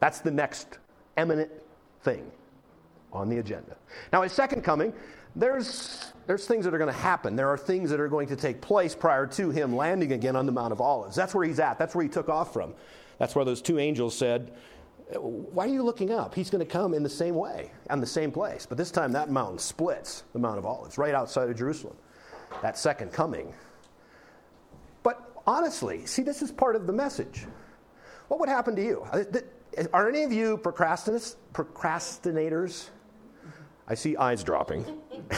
That's 0.00 0.20
the 0.20 0.30
next 0.30 0.78
eminent 1.16 1.50
thing 2.02 2.30
on 3.12 3.28
the 3.28 3.38
agenda. 3.38 3.76
Now, 4.12 4.22
his 4.22 4.32
second 4.32 4.62
coming, 4.62 4.92
there's, 5.36 6.12
there's 6.26 6.46
things 6.46 6.64
that 6.64 6.74
are 6.74 6.78
going 6.78 6.92
to 6.92 6.98
happen. 6.98 7.36
There 7.36 7.48
are 7.48 7.56
things 7.56 7.90
that 7.90 8.00
are 8.00 8.08
going 8.08 8.28
to 8.28 8.36
take 8.36 8.60
place 8.60 8.94
prior 8.94 9.26
to 9.28 9.50
him 9.50 9.76
landing 9.76 10.12
again 10.12 10.34
on 10.34 10.46
the 10.46 10.52
Mount 10.52 10.72
of 10.72 10.80
Olives. 10.80 11.14
That's 11.14 11.34
where 11.34 11.46
he's 11.46 11.60
at. 11.60 11.78
That's 11.78 11.94
where 11.94 12.02
he 12.02 12.08
took 12.08 12.28
off 12.28 12.52
from. 12.52 12.74
That's 13.18 13.36
where 13.36 13.44
those 13.44 13.62
two 13.62 13.78
angels 13.78 14.16
said, 14.16 14.52
Why 15.12 15.66
are 15.66 15.68
you 15.68 15.82
looking 15.82 16.10
up? 16.10 16.34
He's 16.34 16.48
going 16.50 16.64
to 16.64 16.70
come 16.70 16.94
in 16.94 17.02
the 17.02 17.10
same 17.10 17.34
way, 17.34 17.70
on 17.90 18.00
the 18.00 18.06
same 18.06 18.32
place. 18.32 18.64
But 18.66 18.78
this 18.78 18.90
time 18.90 19.12
that 19.12 19.30
mountain 19.30 19.58
splits, 19.58 20.24
the 20.32 20.38
Mount 20.38 20.56
of 20.58 20.64
Olives, 20.64 20.96
right 20.96 21.14
outside 21.14 21.50
of 21.50 21.56
Jerusalem. 21.56 21.96
That 22.62 22.78
second 22.78 23.12
coming. 23.12 23.52
But 25.02 25.30
honestly, 25.46 26.06
see, 26.06 26.22
this 26.22 26.40
is 26.40 26.50
part 26.50 26.74
of 26.76 26.86
the 26.86 26.92
message. 26.92 27.46
What 28.28 28.40
would 28.40 28.48
happen 28.48 28.74
to 28.76 28.82
you? 28.82 29.06
Uh, 29.12 29.24
are 29.92 30.08
any 30.08 30.22
of 30.22 30.32
you 30.32 30.56
procrastinators? 30.58 32.88
I 33.86 33.94
see 33.94 34.16
eyes 34.16 34.42
dropping. 34.42 34.86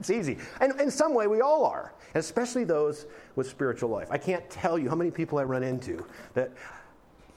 it's 0.00 0.10
easy. 0.10 0.38
And 0.60 0.80
in 0.80 0.90
some 0.90 1.14
way, 1.14 1.28
we 1.28 1.40
all 1.40 1.64
are, 1.64 1.94
especially 2.16 2.64
those 2.64 3.06
with 3.36 3.48
spiritual 3.48 3.90
life. 3.90 4.08
I 4.10 4.18
can't 4.18 4.50
tell 4.50 4.76
you 4.76 4.88
how 4.88 4.96
many 4.96 5.12
people 5.12 5.38
I 5.38 5.44
run 5.44 5.62
into 5.62 6.04
that 6.34 6.50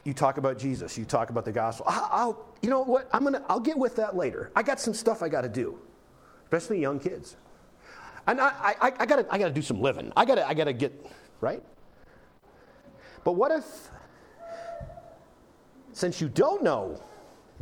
you 0.05 0.13
talk 0.13 0.37
about 0.37 0.57
Jesus, 0.57 0.97
you 0.97 1.03
talk 1.03 1.29
about 1.29 1.43
the 1.43 1.51
gospel. 1.51 1.85
I'll, 1.89 2.45
you 2.61 2.69
know 2.69 2.81
what? 2.81 3.09
I'm 3.11 3.23
gonna, 3.23 3.43
I'll 3.49 3.59
get 3.59 3.77
with 3.77 3.97
that 3.97 4.15
later. 4.15 4.51
I 4.55 4.63
got 4.63 4.79
some 4.79 4.93
stuff 4.93 5.21
I 5.21 5.29
got 5.29 5.41
to 5.41 5.49
do, 5.49 5.77
especially 6.43 6.79
young 6.79 6.99
kids. 6.99 7.35
And 8.27 8.39
I, 8.39 8.75
I, 8.81 8.93
I 8.99 9.05
got 9.05 9.25
I 9.29 9.37
to 9.37 9.49
do 9.51 9.61
some 9.61 9.81
living. 9.81 10.13
I 10.15 10.25
got 10.25 10.39
I 10.39 10.53
to 10.53 10.73
get, 10.73 11.05
right? 11.41 11.61
But 13.23 13.33
what 13.33 13.51
if, 13.51 13.65
since 15.91 16.21
you 16.21 16.29
don't 16.29 16.63
know 16.63 17.01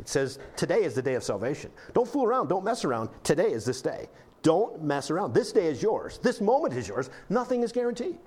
it 0.00 0.08
says, 0.08 0.38
Today 0.56 0.82
is 0.82 0.94
the 0.94 1.02
day 1.02 1.14
of 1.14 1.22
salvation. 1.22 1.70
Don't 1.92 2.08
fool 2.08 2.24
around. 2.24 2.48
Don't 2.48 2.64
mess 2.64 2.84
around. 2.84 3.10
Today 3.22 3.52
is 3.52 3.64
this 3.64 3.80
day. 3.80 4.08
Don't 4.42 4.82
mess 4.82 5.10
around. 5.10 5.32
This 5.32 5.52
day 5.52 5.66
is 5.66 5.82
yours. 5.82 6.18
This 6.22 6.40
moment 6.40 6.74
is 6.74 6.88
yours. 6.88 7.10
Nothing 7.30 7.62
is 7.62 7.72
guaranteed. 7.72 8.18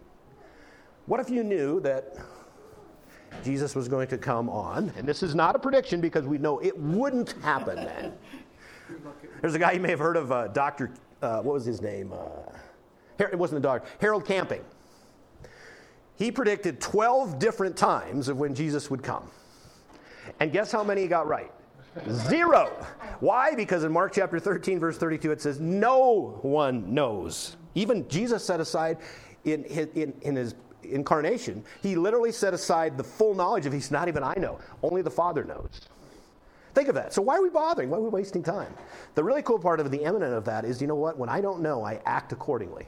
What 1.06 1.20
if 1.20 1.30
you 1.30 1.44
knew 1.44 1.80
that 1.82 2.18
Jesus 3.44 3.76
was 3.76 3.88
going 3.88 4.08
to 4.10 4.18
come 4.18 4.50
on. 4.50 4.92
And 4.98 5.08
this 5.08 5.24
is 5.24 5.36
not 5.36 5.56
a 5.56 5.60
prediction 5.60 6.02
because 6.02 6.26
we 6.26 6.38
know 6.38 6.60
it 6.60 6.78
wouldn't 6.78 7.34
happen 7.42 7.76
then. 7.76 8.14
There's 9.42 9.56
a 9.56 9.60
guy 9.60 9.74
you 9.74 9.80
may 9.80 9.90
have 9.90 10.00
heard 10.00 10.18
of, 10.18 10.32
uh, 10.32 10.48
Dr. 10.48 10.92
Uh, 11.22 11.42
what 11.42 11.54
was 11.54 11.66
his 11.66 11.82
name? 11.82 12.14
Uh, 12.14 12.28
it 13.20 13.38
wasn't 13.38 13.60
a 13.60 13.62
doctor, 13.62 13.88
Harold 14.00 14.26
Camping. 14.26 14.64
He 16.16 16.32
predicted 16.32 16.82
12 16.82 17.40
different 17.40 17.78
times 17.78 18.28
of 18.28 18.38
when 18.38 18.56
Jesus 18.56 18.90
would 18.90 19.04
come. 19.04 19.30
And 20.40 20.52
guess 20.52 20.72
how 20.72 20.84
many 20.84 21.02
he 21.02 21.08
got 21.08 21.28
right? 21.28 21.52
Zero. 22.12 22.68
Why? 23.20 23.56
Because 23.56 23.84
in 23.84 23.92
Mark 23.92 24.14
chapter 24.14 24.40
13, 24.40 24.80
verse 24.80 24.98
32, 24.98 25.32
it 25.32 25.42
says, 25.42 25.60
No 25.60 26.40
one 26.42 26.94
knows. 26.94 27.58
Even 27.76 28.08
Jesus 28.08 28.44
set 28.44 28.60
aside 28.60 28.98
in, 29.46 29.64
in, 29.66 30.14
in 30.22 30.36
his 30.36 30.56
incarnation, 30.94 31.64
he 31.82 31.96
literally 31.96 32.32
set 32.32 32.54
aside 32.54 32.98
the 32.98 33.04
full 33.04 33.34
knowledge 33.34 33.66
of 33.66 33.74
he's 33.74 33.92
not 33.92 34.08
even 34.08 34.24
I 34.24 34.34
know. 34.38 34.60
Only 34.84 35.02
the 35.02 35.12
Father 35.12 35.44
knows. 35.44 35.82
Think 36.74 36.90
of 36.90 36.96
that. 36.96 37.14
So 37.14 37.22
why 37.22 37.38
are 37.38 37.42
we 37.42 37.50
bothering? 37.50 37.90
Why 37.90 37.98
are 37.98 38.02
we 38.02 38.10
wasting 38.10 38.44
time? 38.44 38.72
The 39.16 39.24
really 39.24 39.42
cool 39.42 39.58
part 39.58 39.80
of 39.80 39.90
the 39.90 40.06
eminent 40.06 40.34
of 40.34 40.46
that 40.46 40.64
is, 40.64 40.80
you 40.80 40.88
know 40.88 40.96
what? 40.96 41.18
When 41.18 41.28
I 41.28 41.42
don't 41.42 41.62
know, 41.62 41.84
I 41.84 42.00
act 42.06 42.34
accordingly. 42.34 42.88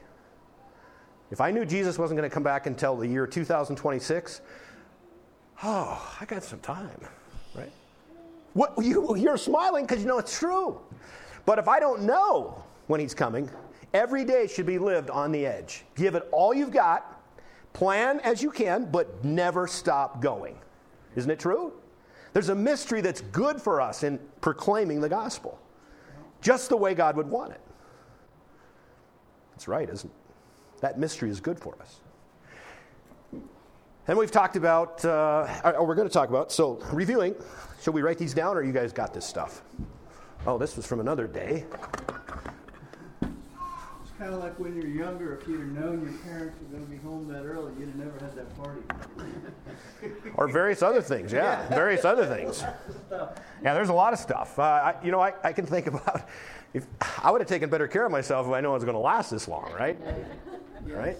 If 1.30 1.40
I 1.40 1.50
knew 1.50 1.64
Jesus 1.64 1.98
wasn't 1.98 2.18
going 2.18 2.28
to 2.28 2.32
come 2.32 2.42
back 2.42 2.66
until 2.66 2.96
the 2.96 3.06
year 3.06 3.26
2026, 3.26 4.40
oh, 5.62 6.16
I 6.20 6.24
got 6.24 6.42
some 6.42 6.60
time, 6.60 7.00
right? 7.54 7.72
What, 8.52 8.74
you, 8.82 9.16
you're 9.16 9.36
smiling 9.36 9.86
because 9.86 10.00
you 10.00 10.06
know 10.06 10.18
it's 10.18 10.38
true. 10.38 10.80
But 11.46 11.58
if 11.58 11.68
I 11.68 11.80
don't 11.80 12.02
know 12.02 12.62
when 12.88 13.00
he's 13.00 13.14
coming, 13.14 13.48
every 13.94 14.24
day 14.24 14.46
should 14.46 14.66
be 14.66 14.78
lived 14.78 15.10
on 15.10 15.32
the 15.32 15.46
edge. 15.46 15.84
Give 15.94 16.14
it 16.14 16.28
all 16.32 16.52
you've 16.52 16.72
got, 16.72 17.19
plan 17.72 18.20
as 18.20 18.42
you 18.42 18.50
can, 18.50 18.90
but 18.90 19.24
never 19.24 19.66
stop 19.66 20.20
going. 20.20 20.56
Isn't 21.16 21.30
it 21.30 21.38
true? 21.38 21.72
There's 22.32 22.48
a 22.48 22.54
mystery 22.54 23.00
that's 23.00 23.20
good 23.20 23.60
for 23.60 23.80
us 23.80 24.02
in 24.02 24.18
proclaiming 24.40 25.00
the 25.00 25.08
gospel, 25.08 25.58
just 26.40 26.68
the 26.68 26.76
way 26.76 26.94
God 26.94 27.16
would 27.16 27.28
want 27.28 27.52
it. 27.52 27.60
That's 29.52 29.68
right, 29.68 29.88
isn't 29.88 30.08
it? 30.08 30.80
That 30.80 30.98
mystery 30.98 31.28
is 31.30 31.40
good 31.40 31.58
for 31.58 31.76
us. 31.80 32.00
And 34.08 34.18
we've 34.18 34.30
talked 34.30 34.56
about, 34.56 35.04
uh, 35.04 35.72
or 35.76 35.86
we're 35.86 35.94
going 35.94 36.08
to 36.08 36.12
talk 36.12 36.28
about, 36.30 36.50
so 36.50 36.80
reviewing. 36.92 37.34
Should 37.82 37.94
we 37.94 38.02
write 38.02 38.18
these 38.18 38.34
down, 38.34 38.56
or 38.56 38.62
you 38.62 38.72
guys 38.72 38.92
got 38.92 39.12
this 39.12 39.26
stuff? 39.26 39.62
Oh, 40.46 40.56
this 40.56 40.76
was 40.76 40.86
from 40.86 41.00
another 41.00 41.26
day 41.26 41.66
kind 44.20 44.34
of 44.34 44.40
like 44.40 44.60
when 44.60 44.76
you're 44.76 44.86
younger, 44.86 45.34
if 45.34 45.48
you'd 45.48 45.60
have 45.60 45.68
known 45.70 46.02
your 46.02 46.12
parents 46.30 46.54
were 46.60 46.76
going 46.76 46.84
to 46.84 46.90
be 46.90 46.98
home 46.98 47.26
that 47.26 47.46
early, 47.46 47.72
you'd 47.78 47.88
have 47.88 47.96
never 47.96 48.18
had 48.18 48.36
that 48.36 48.54
party. 48.58 48.82
or 50.34 50.46
various 50.46 50.82
other 50.82 51.00
things, 51.00 51.32
yeah, 51.32 51.66
various 51.70 52.04
other 52.04 52.26
things. 52.26 52.62
Yeah, 53.62 53.74
there's 53.74 53.90
a 53.90 53.94
lot 53.94 54.14
of 54.14 54.18
stuff. 54.18 54.58
Uh, 54.58 54.62
I, 54.62 54.94
you 55.04 55.10
know, 55.10 55.20
I, 55.20 55.34
I 55.44 55.52
can 55.52 55.66
think 55.66 55.86
about 55.88 56.26
if 56.72 56.86
I 57.22 57.30
would 57.30 57.42
have 57.42 57.48
taken 57.48 57.68
better 57.68 57.86
care 57.86 58.06
of 58.06 58.12
myself 58.12 58.46
if 58.46 58.52
I 58.54 58.60
know 58.62 58.70
it 58.70 58.74
was 58.74 58.84
going 58.84 58.94
to 58.94 59.00
last 59.00 59.30
this 59.30 59.48
long, 59.48 59.70
right? 59.78 59.98
Yes. 60.02 60.96
Right. 60.96 61.18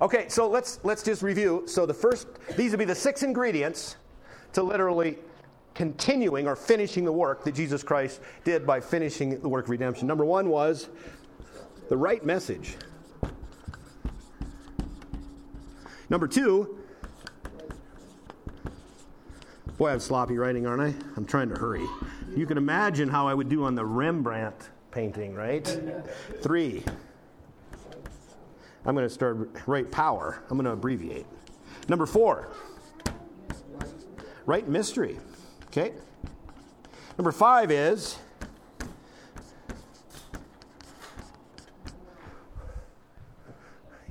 Okay, 0.00 0.28
so 0.28 0.48
let's 0.48 0.78
let's 0.84 1.02
just 1.02 1.22
review. 1.22 1.64
So 1.66 1.84
the 1.84 1.94
first, 1.94 2.28
these 2.56 2.70
would 2.70 2.78
be 2.78 2.84
the 2.84 2.94
six 2.94 3.24
ingredients 3.24 3.96
to 4.52 4.62
literally 4.62 5.18
continuing 5.74 6.46
or 6.46 6.54
finishing 6.54 7.04
the 7.04 7.12
work 7.12 7.42
that 7.42 7.56
Jesus 7.56 7.82
Christ 7.82 8.20
did 8.44 8.64
by 8.64 8.78
finishing 8.78 9.40
the 9.40 9.48
work 9.48 9.64
of 9.64 9.70
redemption. 9.70 10.06
Number 10.06 10.24
one 10.24 10.48
was 10.48 10.90
the 11.88 11.96
right 11.96 12.24
message. 12.24 12.76
Number 16.10 16.28
two, 16.28 16.78
boy, 19.78 19.90
I'm 19.90 20.00
sloppy 20.00 20.36
writing, 20.36 20.66
aren't 20.66 20.82
I? 20.82 20.94
I'm 21.16 21.24
trying 21.24 21.48
to 21.48 21.54
hurry. 21.54 21.86
You 22.36 22.46
can 22.46 22.58
imagine 22.58 23.08
how 23.08 23.26
I 23.26 23.34
would 23.34 23.48
do 23.48 23.64
on 23.64 23.74
the 23.74 23.84
Rembrandt 23.84 24.70
painting, 24.90 25.34
right? 25.34 25.66
Three, 26.40 26.84
I'm 28.84 28.94
going 28.94 29.06
to 29.06 29.12
start 29.12 29.50
right 29.66 29.90
power. 29.90 30.42
I'm 30.50 30.56
going 30.56 30.66
to 30.66 30.72
abbreviate. 30.72 31.26
Number 31.88 32.06
four, 32.06 32.52
right 34.46 34.68
mystery. 34.68 35.18
Okay? 35.68 35.92
Number 37.18 37.32
five 37.32 37.70
is 37.70 38.18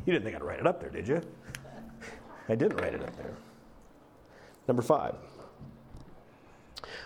You 0.05 0.13
didn't 0.13 0.25
think 0.25 0.35
I'd 0.35 0.43
write 0.43 0.59
it 0.59 0.67
up 0.67 0.81
there, 0.81 0.89
did 0.89 1.07
you? 1.07 1.21
I 2.49 2.55
didn't 2.55 2.77
write 2.77 2.93
it 2.93 3.01
up 3.01 3.15
there. 3.15 3.33
Number 4.67 4.81
five. 4.81 5.15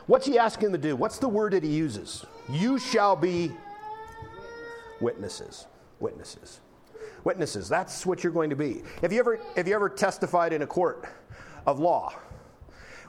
What's 0.08 0.26
he 0.26 0.40
asking 0.40 0.72
them 0.72 0.82
to 0.82 0.88
do? 0.88 0.96
What's 0.96 1.20
the 1.20 1.28
word 1.28 1.54
that 1.54 1.64
he 1.64 1.70
uses? 1.70 2.26
You 2.50 2.80
shall 2.80 3.16
be 3.16 3.52
witnesses. 5.00 5.68
Witnesses. 6.00 6.62
Witnesses. 7.24 7.70
That's 7.70 8.06
what 8.06 8.24
you're 8.24 8.34
going 8.34 8.50
to 8.50 8.56
be. 8.56 8.84
Have 9.02 9.12
you 9.12 9.20
ever, 9.20 9.40
have 9.56 9.68
you 9.68 9.76
ever 9.76 9.90
testified 9.90 10.54
in 10.54 10.62
a 10.62 10.68
court 10.68 11.06
of 11.66 11.80
law? 11.80 12.14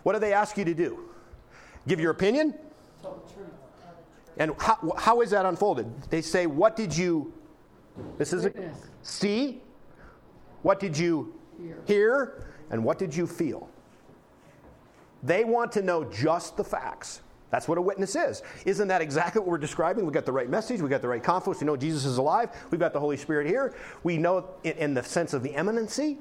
What 0.02 0.14
do 0.14 0.18
they 0.18 0.32
ask 0.32 0.58
you 0.58 0.64
to 0.64 0.74
do? 0.74 1.08
Give 1.86 2.00
your 2.00 2.10
opinion? 2.10 2.54
And 4.36 4.52
how, 4.58 4.94
how 4.96 5.20
is 5.20 5.30
that 5.30 5.46
unfolded? 5.46 5.86
They 6.10 6.22
say, 6.22 6.46
What 6.46 6.76
did 6.76 6.96
you, 6.96 7.32
this 8.18 8.32
is 8.32 8.44
a, 8.44 8.52
see? 9.02 9.62
What 10.62 10.80
did 10.80 10.96
you 10.96 11.34
hear. 11.60 11.82
hear? 11.86 12.46
And 12.70 12.84
what 12.84 12.98
did 12.98 13.14
you 13.14 13.26
feel? 13.26 13.68
They 15.22 15.44
want 15.44 15.72
to 15.72 15.82
know 15.82 16.04
just 16.04 16.56
the 16.56 16.64
facts. 16.64 17.22
That's 17.50 17.66
what 17.66 17.78
a 17.78 17.82
witness 17.82 18.14
is. 18.14 18.42
Isn't 18.66 18.88
that 18.88 19.00
exactly 19.00 19.40
what 19.40 19.48
we're 19.48 19.58
describing? 19.58 20.04
We 20.04 20.12
got 20.12 20.26
the 20.26 20.32
right 20.32 20.50
message, 20.50 20.82
we 20.82 20.88
got 20.88 21.00
the 21.00 21.08
right 21.08 21.22
confidence, 21.22 21.60
we 21.60 21.66
know 21.66 21.76
Jesus 21.76 22.04
is 22.04 22.18
alive, 22.18 22.50
we've 22.70 22.78
got 22.78 22.92
the 22.92 23.00
Holy 23.00 23.16
Spirit 23.16 23.46
here. 23.46 23.74
We 24.02 24.18
know 24.18 24.50
in, 24.64 24.72
in 24.72 24.94
the 24.94 25.02
sense 25.02 25.32
of 25.32 25.42
the 25.42 25.54
eminency, 25.54 26.18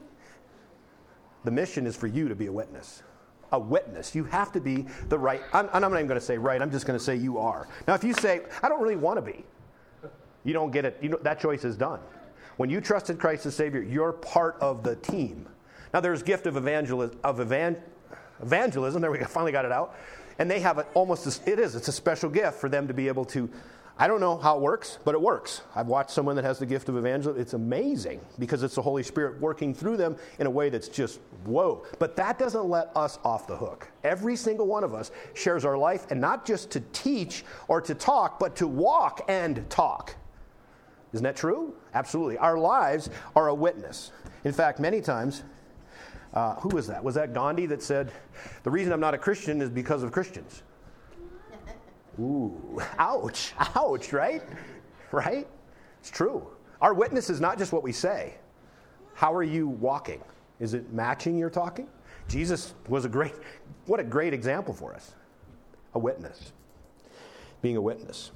the 1.44 1.52
mission 1.52 1.86
is 1.86 1.96
for 1.96 2.08
you 2.08 2.30
to 2.30 2.36
be 2.36 2.48
a 2.48 2.52
witness. 2.52 3.04
A 3.52 3.60
witness. 3.60 4.16
You 4.16 4.24
have 4.26 4.52
to 4.54 4.62
be 4.62 4.86
the 5.10 5.18
right. 5.18 5.42
I'm, 5.54 5.70
I'm 5.74 5.82
not 5.82 5.94
even 5.94 6.08
going 6.08 6.20
to 6.20 6.26
say 6.26 6.38
right, 6.38 6.62
I'm 6.62 6.72
just 6.72 6.86
going 6.86 6.98
to 6.98 7.04
say 7.04 7.16
you 7.16 7.38
are. 7.38 7.68
Now, 7.88 7.94
if 7.94 8.04
you 8.04 8.14
say, 8.14 8.42
I 8.64 8.70
don't 8.70 8.82
really 8.82 8.96
want 8.96 9.18
to 9.18 9.22
be, 9.22 9.46
you 10.44 10.54
don't 10.54 10.72
get 10.72 10.86
it. 10.86 10.98
You 11.02 11.10
know, 11.10 11.20
that 11.24 11.40
choice 11.40 11.66
is 11.66 11.76
done. 11.76 12.00
When 12.58 12.72
you 12.72 12.82
trusted 12.82 13.20
Christ 13.20 13.46
as 13.46 13.56
Savior, 13.56 13.82
you're 13.82 14.14
part 14.14 14.58
of 14.60 14.84
the 14.84 14.96
team. 14.96 15.48
Now, 15.94 16.00
there's 16.00 16.24
gift 16.24 16.48
of, 16.48 16.58
evangelism, 16.58 17.18
of 17.24 17.40
evan, 17.40 17.78
evangelism. 18.42 19.02
There 19.02 19.12
we 19.12 19.20
go, 19.20 19.26
finally 19.30 19.52
got 19.52 19.66
it 19.66 19.72
out. 19.72 19.96
And 20.40 20.50
they 20.50 20.60
have 20.60 20.78
it 20.80 20.88
almost, 20.94 21.26
a, 21.26 21.52
it 21.52 21.60
is, 21.60 21.76
it's 21.76 21.88
a 21.88 21.92
special 21.92 22.30
gift 22.30 22.60
for 22.60 22.70
them 22.70 22.88
to 22.88 22.94
be 22.94 23.08
able 23.08 23.26
to, 23.26 23.50
I 23.98 24.08
don't 24.08 24.20
know 24.20 24.38
how 24.38 24.58
it 24.58 24.62
works, 24.62 25.00
but 25.04 25.16
it 25.16 25.22
works. 25.22 25.62
I've 25.76 25.88
watched 25.88 26.12
someone 26.12 26.36
that 26.36 26.46
has 26.46 26.60
the 26.60 26.66
gift 26.66 26.90
of 26.90 26.98
evangelism. 26.98 27.42
It's 27.42 27.54
amazing 27.54 28.22
because 28.38 28.62
it's 28.62 28.76
the 28.76 28.82
Holy 28.82 29.02
Spirit 29.02 29.40
working 29.40 29.74
through 29.74 29.98
them 29.98 30.16
in 30.38 30.46
a 30.46 30.52
way 30.52 30.70
that's 30.70 30.88
just 30.88 31.20
whoa. 31.46 31.84
But 31.98 32.16
that 32.18 32.38
doesn't 32.38 32.66
let 32.66 32.96
us 32.96 33.18
off 33.24 33.48
the 33.48 33.58
hook. 33.58 33.90
Every 34.04 34.36
single 34.36 34.68
one 34.68 34.84
of 34.84 34.94
us 34.94 35.12
shares 35.34 35.66
our 35.66 35.78
life, 35.78 36.06
and 36.12 36.22
not 36.22 36.46
just 36.46 36.70
to 36.72 36.80
teach 36.92 37.44
or 37.68 37.82
to 37.82 37.96
talk, 37.96 38.40
but 38.40 38.56
to 38.58 38.68
walk 38.68 39.26
and 39.28 39.68
talk. 39.70 40.16
Isn't 41.14 41.24
that 41.24 41.36
true? 41.36 41.74
Absolutely. 41.94 42.38
Our 42.38 42.58
lives 42.58 43.10
are 43.36 43.48
a 43.48 43.54
witness. 43.56 44.12
In 44.44 44.54
fact, 44.54 44.80
many 44.80 45.02
times, 45.02 45.44
uh, 46.34 46.56
who 46.56 46.70
was 46.70 46.88
that? 46.88 47.04
Was 47.04 47.16
that 47.16 47.34
Gandhi 47.34 47.66
that 47.68 47.82
said, 47.82 48.12
The 48.64 48.70
reason 48.70 48.92
I'm 48.94 49.00
not 49.00 49.14
a 49.14 49.18
Christian 49.18 49.62
is 49.62 49.70
because 49.70 50.04
of 50.04 50.12
Christians? 50.12 50.64
Ooh, 52.20 52.82
ouch, 52.98 53.54
ouch, 53.76 54.14
right? 54.14 54.44
Right? 55.12 55.48
It's 56.00 56.10
true. 56.10 56.48
Our 56.82 56.94
witness 56.94 57.30
is 57.30 57.42
not 57.42 57.58
just 57.58 57.72
what 57.72 57.84
we 57.84 57.92
say. 57.92 58.36
How 59.14 59.34
are 59.34 59.44
you 59.44 59.68
walking? 59.68 60.22
Is 60.60 60.74
it 60.74 60.92
matching 60.94 61.38
your 61.38 61.50
talking? 61.50 61.88
Jesus 62.28 62.74
was 62.88 63.06
a 63.06 63.10
great, 63.10 63.34
what 63.86 64.00
a 64.00 64.04
great 64.04 64.34
example 64.34 64.74
for 64.74 64.94
us. 64.94 65.14
A 65.94 66.00
witness. 66.00 66.52
Being 67.62 67.78
a 67.78 67.82
witness. 67.82 68.32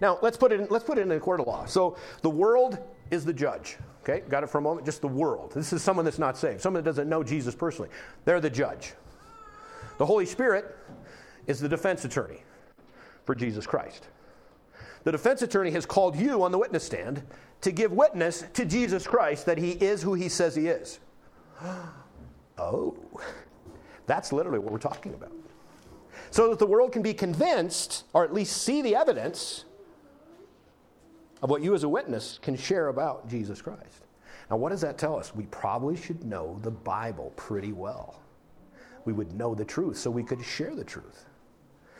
Now, 0.00 0.18
let's 0.22 0.36
put 0.36 0.52
it 0.52 0.60
in, 0.60 0.66
let's 0.70 0.84
put 0.84 0.98
it 0.98 1.02
in 1.02 1.12
a 1.12 1.20
court 1.20 1.40
of 1.40 1.46
law. 1.46 1.66
So 1.66 1.96
the 2.22 2.30
world 2.30 2.78
is 3.10 3.24
the 3.24 3.32
judge. 3.32 3.78
Okay, 4.02 4.22
got 4.28 4.44
it 4.44 4.48
for 4.48 4.58
a 4.58 4.62
moment? 4.62 4.86
Just 4.86 5.00
the 5.00 5.08
world. 5.08 5.52
This 5.52 5.72
is 5.72 5.82
someone 5.82 6.04
that's 6.04 6.18
not 6.18 6.36
saved, 6.36 6.60
someone 6.60 6.82
that 6.82 6.88
doesn't 6.88 7.08
know 7.08 7.24
Jesus 7.24 7.54
personally. 7.54 7.90
They're 8.24 8.40
the 8.40 8.50
judge. 8.50 8.94
The 9.98 10.06
Holy 10.06 10.26
Spirit 10.26 10.76
is 11.46 11.58
the 11.58 11.68
defense 11.68 12.04
attorney 12.04 12.42
for 13.24 13.34
Jesus 13.34 13.66
Christ. 13.66 14.08
The 15.04 15.12
defense 15.12 15.42
attorney 15.42 15.70
has 15.72 15.86
called 15.86 16.16
you 16.16 16.42
on 16.42 16.52
the 16.52 16.58
witness 16.58 16.84
stand 16.84 17.22
to 17.60 17.72
give 17.72 17.92
witness 17.92 18.44
to 18.54 18.64
Jesus 18.64 19.06
Christ 19.06 19.46
that 19.46 19.58
he 19.58 19.72
is 19.72 20.02
who 20.02 20.14
he 20.14 20.28
says 20.28 20.54
he 20.54 20.66
is. 20.66 21.00
oh, 22.58 22.96
that's 24.06 24.32
literally 24.32 24.58
what 24.58 24.72
we're 24.72 24.78
talking 24.78 25.14
about. 25.14 25.32
So 26.30 26.50
that 26.50 26.58
the 26.58 26.66
world 26.66 26.92
can 26.92 27.02
be 27.02 27.14
convinced, 27.14 28.04
or 28.12 28.24
at 28.24 28.34
least 28.34 28.62
see 28.62 28.82
the 28.82 28.96
evidence, 28.96 29.64
of 31.42 31.50
what 31.50 31.62
you 31.62 31.74
as 31.74 31.84
a 31.84 31.88
witness 31.88 32.38
can 32.42 32.56
share 32.56 32.88
about 32.88 33.28
Jesus 33.28 33.60
Christ. 33.60 34.06
Now, 34.50 34.56
what 34.56 34.70
does 34.70 34.80
that 34.80 34.96
tell 34.96 35.18
us? 35.18 35.34
We 35.34 35.44
probably 35.46 35.96
should 35.96 36.24
know 36.24 36.58
the 36.62 36.70
Bible 36.70 37.32
pretty 37.36 37.72
well. 37.72 38.20
we 39.06 39.12
would 39.12 39.32
know 39.32 39.54
the 39.54 39.64
truth 39.64 39.96
so 39.96 40.10
we 40.10 40.22
could 40.22 40.44
share 40.44 40.74
the 40.74 40.84
truth. 40.84 41.24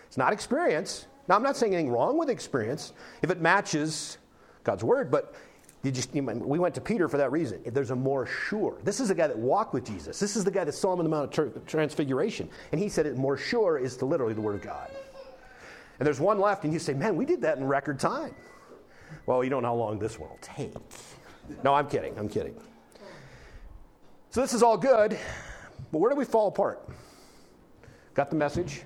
It's 0.07 0.19
not 0.19 0.33
experience. 0.33 1.07
Now, 1.29 1.37
I'm 1.37 1.43
not 1.43 1.57
saying 1.57 1.75
anything 1.75 1.91
wrong 1.91 2.19
with 2.19 2.29
experience 2.29 2.93
if 3.23 3.31
it 3.31 3.41
matches 3.41 4.19
God's 4.65 4.85
word, 4.85 5.11
but 5.11 5.35
you 5.83 5.93
just, 5.93 6.15
you 6.15 6.23
we 6.23 6.59
went 6.59 6.75
to 6.75 6.81
Peter 6.81 7.09
for 7.09 7.17
that 7.17 7.31
reason. 7.31 7.63
There's 7.65 7.93
a 7.93 7.97
more 7.97 8.27
sure. 8.27 8.79
This 8.83 8.99
is 8.99 9.09
the 9.09 9.15
guy 9.15 9.29
that 9.29 9.39
walked 9.39 9.73
with 9.73 9.87
Jesus. 9.87 10.19
This 10.19 10.37
is 10.37 10.45
the 10.45 10.51
guy 10.51 10.65
that 10.65 10.73
saw 10.73 10.93
him 10.93 10.99
on 10.99 11.05
the 11.05 11.11
Mount 11.11 11.39
of 11.39 11.67
Transfiguration. 11.67 12.49
And 12.73 12.81
he 12.81 12.89
said 12.89 13.07
it 13.07 13.17
more 13.17 13.37
sure 13.37 13.79
is 13.79 13.97
to 13.99 14.05
literally 14.05 14.35
the 14.35 14.41
word 14.41 14.57
of 14.57 14.63
God. 14.63 14.91
And 15.99 16.07
there's 16.07 16.21
one 16.21 16.41
left, 16.41 16.65
and 16.65 16.73
you 16.73 16.79
say, 16.79 16.93
man, 16.93 17.17
we 17.17 17.25
did 17.25 17.41
that 17.43 17.57
in 17.57 17.65
record 17.65 17.99
time. 17.99 18.35
Well, 19.27 19.45
you 19.45 19.51
don't 19.51 19.63
know 19.63 19.69
how 19.69 19.75
long 19.75 19.99
this 19.99 20.19
one 20.19 20.31
will 20.31 20.39
take. 20.41 20.75
No, 21.65 21.75
I'm 21.75 21.89
kidding. 21.89 22.19
I'm 22.19 22.29
kidding. 22.29 22.57
So 24.31 24.43
this 24.43 24.53
is 24.53 24.63
all 24.63 24.77
good, 24.77 25.19
but 25.93 25.99
where 25.99 26.11
do 26.11 26.17
we 26.17 26.27
fall 26.27 26.49
apart? 26.49 26.87
Got 28.15 28.31
the 28.31 28.37
message, 28.37 28.83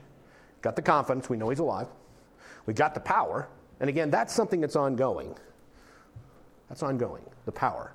got 0.62 0.77
the 0.77 0.83
confidence, 0.83 1.29
we 1.29 1.37
know 1.37 1.49
he's 1.49 1.59
alive. 1.59 1.89
We 2.66 2.75
got 2.75 2.95
the 2.95 3.01
power, 3.01 3.49
and 3.81 3.89
again, 3.89 4.11
that's 4.11 4.33
something 4.33 4.61
that's 4.61 4.77
ongoing. 4.77 5.35
That's 6.68 6.85
ongoing, 6.85 7.25
the 7.47 7.53
power. 7.53 7.93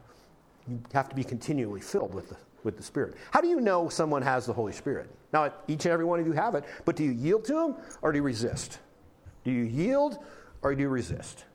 You 0.67 0.81
have 0.93 1.07
to 1.09 1.15
be 1.15 1.23
continually 1.23 1.79
filled 1.79 2.13
with 2.13 2.29
the, 2.29 2.37
with 2.63 2.75
the 2.75 2.83
Spirit. 2.83 3.15
How 3.31 3.39
do 3.39 3.47
you 3.47 3.61
know 3.61 3.87
someone 3.87 4.21
has 4.21 4.45
the 4.45 4.53
Holy 4.53 4.73
Spirit? 4.73 5.09
Now, 5.31 5.53
each 5.67 5.85
and 5.85 5.93
every 5.93 6.05
one 6.05 6.19
of 6.19 6.27
you 6.27 6.33
have 6.33 6.55
it, 6.55 6.65
but 6.83 6.97
do 6.97 7.05
you 7.05 7.11
yield 7.11 7.45
to 7.45 7.57
Him 7.57 7.75
or 8.01 8.11
do 8.11 8.17
you 8.17 8.23
resist? 8.23 8.79
Do 9.45 9.51
you 9.51 9.63
yield 9.63 10.17
or 10.61 10.75
do 10.75 10.81
you 10.81 10.89
resist? 10.89 11.45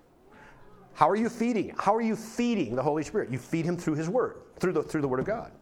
How 0.95 1.09
are 1.09 1.17
you 1.17 1.29
feeding? 1.29 1.75
How 1.79 1.95
are 1.95 2.03
you 2.03 2.17
feeding 2.17 2.75
the 2.75 2.83
Holy 2.83 3.03
Spirit? 3.03 3.31
You 3.31 3.39
feed 3.39 3.65
Him 3.65 3.77
through 3.77 3.95
His 3.95 4.09
Word, 4.09 4.37
through 4.59 4.73
the, 4.73 4.83
through 4.83 5.01
the 5.01 5.09
Word 5.09 5.21
of 5.21 5.27
God. 5.27 5.53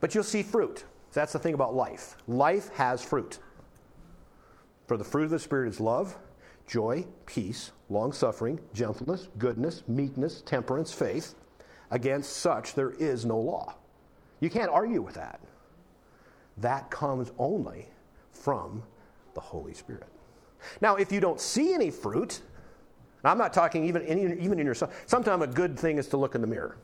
But 0.00 0.14
you'll 0.14 0.24
see 0.24 0.42
fruit. 0.42 0.84
That's 1.12 1.32
the 1.32 1.38
thing 1.38 1.54
about 1.54 1.74
life. 1.74 2.16
Life 2.26 2.68
has 2.74 3.02
fruit. 3.02 3.38
For 4.86 4.96
the 4.96 5.04
fruit 5.04 5.24
of 5.24 5.30
the 5.30 5.38
Spirit 5.38 5.68
is 5.68 5.80
love, 5.80 6.16
joy, 6.66 7.06
peace, 7.26 7.72
long 7.88 8.12
suffering, 8.12 8.60
gentleness, 8.74 9.28
goodness, 9.38 9.82
meekness, 9.88 10.42
temperance, 10.42 10.92
faith. 10.92 11.34
Against 11.90 12.36
such 12.36 12.74
there 12.74 12.90
is 12.90 13.24
no 13.24 13.38
law. 13.38 13.74
You 14.40 14.50
can't 14.50 14.70
argue 14.70 15.02
with 15.02 15.14
that. 15.14 15.40
That 16.58 16.90
comes 16.90 17.32
only 17.38 17.88
from 18.32 18.82
the 19.34 19.40
Holy 19.40 19.74
Spirit. 19.74 20.06
Now, 20.80 20.96
if 20.96 21.12
you 21.12 21.20
don't 21.20 21.40
see 21.40 21.72
any 21.72 21.90
fruit, 21.90 22.40
I'm 23.24 23.38
not 23.38 23.52
talking 23.52 23.84
even, 23.84 24.06
even 24.40 24.58
in 24.58 24.66
yourself, 24.66 25.02
sometimes 25.06 25.42
a 25.42 25.46
good 25.46 25.78
thing 25.78 25.98
is 25.98 26.06
to 26.08 26.16
look 26.16 26.34
in 26.34 26.40
the 26.40 26.46
mirror. 26.46 26.76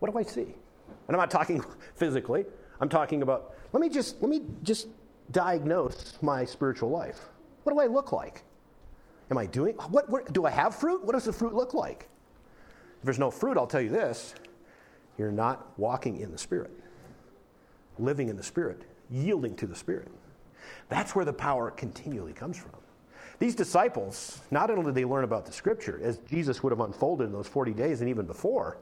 What 0.00 0.12
do 0.12 0.18
I 0.18 0.22
see? 0.22 0.42
And 0.42 1.16
I'm 1.16 1.18
not 1.18 1.30
talking 1.30 1.64
physically. 1.94 2.44
I'm 2.80 2.88
talking 2.88 3.22
about 3.22 3.54
let 3.72 3.80
me 3.80 3.88
just 3.88 4.20
let 4.20 4.30
me 4.30 4.42
just 4.62 4.88
diagnose 5.30 6.18
my 6.22 6.44
spiritual 6.44 6.90
life. 6.90 7.20
What 7.62 7.72
do 7.72 7.80
I 7.80 7.86
look 7.86 8.12
like? 8.12 8.42
Am 9.30 9.38
I 9.38 9.46
doing 9.46 9.74
what, 9.74 10.08
what 10.08 10.32
do 10.32 10.46
I 10.46 10.50
have 10.50 10.74
fruit? 10.74 11.04
What 11.04 11.12
does 11.12 11.24
the 11.24 11.32
fruit 11.32 11.54
look 11.54 11.74
like? 11.74 12.08
If 12.98 13.04
there's 13.04 13.18
no 13.18 13.30
fruit, 13.30 13.56
I'll 13.56 13.66
tell 13.66 13.80
you 13.80 13.90
this. 13.90 14.34
You're 15.18 15.32
not 15.32 15.78
walking 15.78 16.20
in 16.20 16.32
the 16.32 16.38
spirit. 16.38 16.70
Living 17.98 18.28
in 18.28 18.36
the 18.36 18.42
spirit, 18.42 18.82
yielding 19.10 19.54
to 19.56 19.66
the 19.66 19.76
spirit. 19.76 20.08
That's 20.88 21.14
where 21.14 21.24
the 21.24 21.32
power 21.32 21.70
continually 21.70 22.32
comes 22.32 22.56
from. 22.56 22.79
These 23.40 23.54
disciples, 23.54 24.38
not 24.50 24.70
only 24.70 24.84
did 24.84 24.94
they 24.94 25.06
learn 25.06 25.24
about 25.24 25.46
the 25.46 25.52
scripture, 25.52 25.98
as 26.02 26.18
Jesus 26.28 26.62
would 26.62 26.70
have 26.70 26.80
unfolded 26.80 27.24
in 27.24 27.32
those 27.32 27.48
40 27.48 27.72
days 27.72 28.02
and 28.02 28.10
even 28.10 28.26
before, 28.26 28.76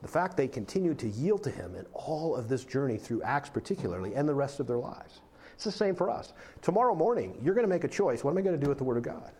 the 0.00 0.08
fact 0.08 0.36
they 0.36 0.46
continued 0.46 1.00
to 1.00 1.08
yield 1.08 1.42
to 1.42 1.50
him 1.50 1.74
in 1.74 1.84
all 1.92 2.36
of 2.36 2.48
this 2.48 2.64
journey 2.64 2.96
through 2.96 3.22
Acts, 3.22 3.50
particularly, 3.50 4.14
and 4.14 4.28
the 4.28 4.34
rest 4.34 4.60
of 4.60 4.68
their 4.68 4.78
lives. 4.78 5.20
It's 5.54 5.64
the 5.64 5.72
same 5.72 5.96
for 5.96 6.08
us. 6.08 6.34
Tomorrow 6.62 6.94
morning, 6.94 7.36
you're 7.42 7.54
going 7.54 7.66
to 7.66 7.72
make 7.72 7.82
a 7.82 7.88
choice. 7.88 8.22
What 8.22 8.30
am 8.30 8.38
I 8.38 8.42
going 8.42 8.58
to 8.58 8.62
do 8.62 8.68
with 8.68 8.78
the 8.78 8.84
Word 8.84 8.98
of 8.98 9.02
God? 9.02 9.32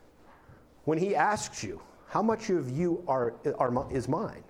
When 0.84 0.98
He 0.98 1.14
asks 1.14 1.62
you, 1.62 1.80
how 2.08 2.22
much 2.22 2.50
of 2.50 2.68
you 2.70 3.04
are, 3.06 3.34
are, 3.56 3.86
is 3.92 4.08
mine? 4.08 4.42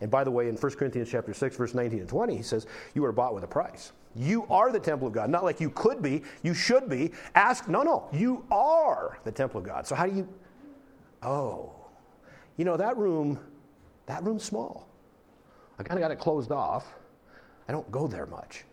And 0.00 0.10
by 0.10 0.24
the 0.24 0.30
way, 0.32 0.48
in 0.48 0.56
1 0.56 0.72
Corinthians 0.72 1.08
chapter 1.08 1.32
6, 1.32 1.56
verse 1.56 1.74
19 1.74 2.00
and 2.00 2.08
20, 2.08 2.36
he 2.36 2.42
says, 2.42 2.66
You 2.94 3.04
are 3.04 3.12
bought 3.12 3.34
with 3.34 3.44
a 3.44 3.48
price. 3.48 3.92
You 4.16 4.46
are 4.48 4.72
the 4.72 4.80
temple 4.80 5.06
of 5.06 5.12
God. 5.12 5.28
Not 5.28 5.44
like 5.44 5.60
you 5.60 5.70
could 5.70 6.00
be, 6.00 6.22
you 6.42 6.54
should 6.54 6.88
be. 6.88 7.12
Ask, 7.34 7.68
no, 7.68 7.82
no, 7.82 8.08
you 8.12 8.44
are 8.50 9.18
the 9.24 9.32
temple 9.32 9.60
of 9.60 9.66
God. 9.66 9.86
So 9.86 9.94
how 9.94 10.06
do 10.06 10.16
you, 10.16 10.28
oh, 11.22 11.72
you 12.56 12.64
know, 12.64 12.76
that 12.76 12.96
room, 12.96 13.38
that 14.06 14.22
room's 14.24 14.44
small. 14.44 14.88
I 15.78 15.82
kind 15.82 15.98
of 15.98 16.02
got 16.02 16.10
it 16.10 16.18
closed 16.18 16.50
off. 16.50 16.94
I 17.68 17.72
don't 17.72 17.90
go 17.90 18.06
there 18.06 18.26
much. 18.26 18.64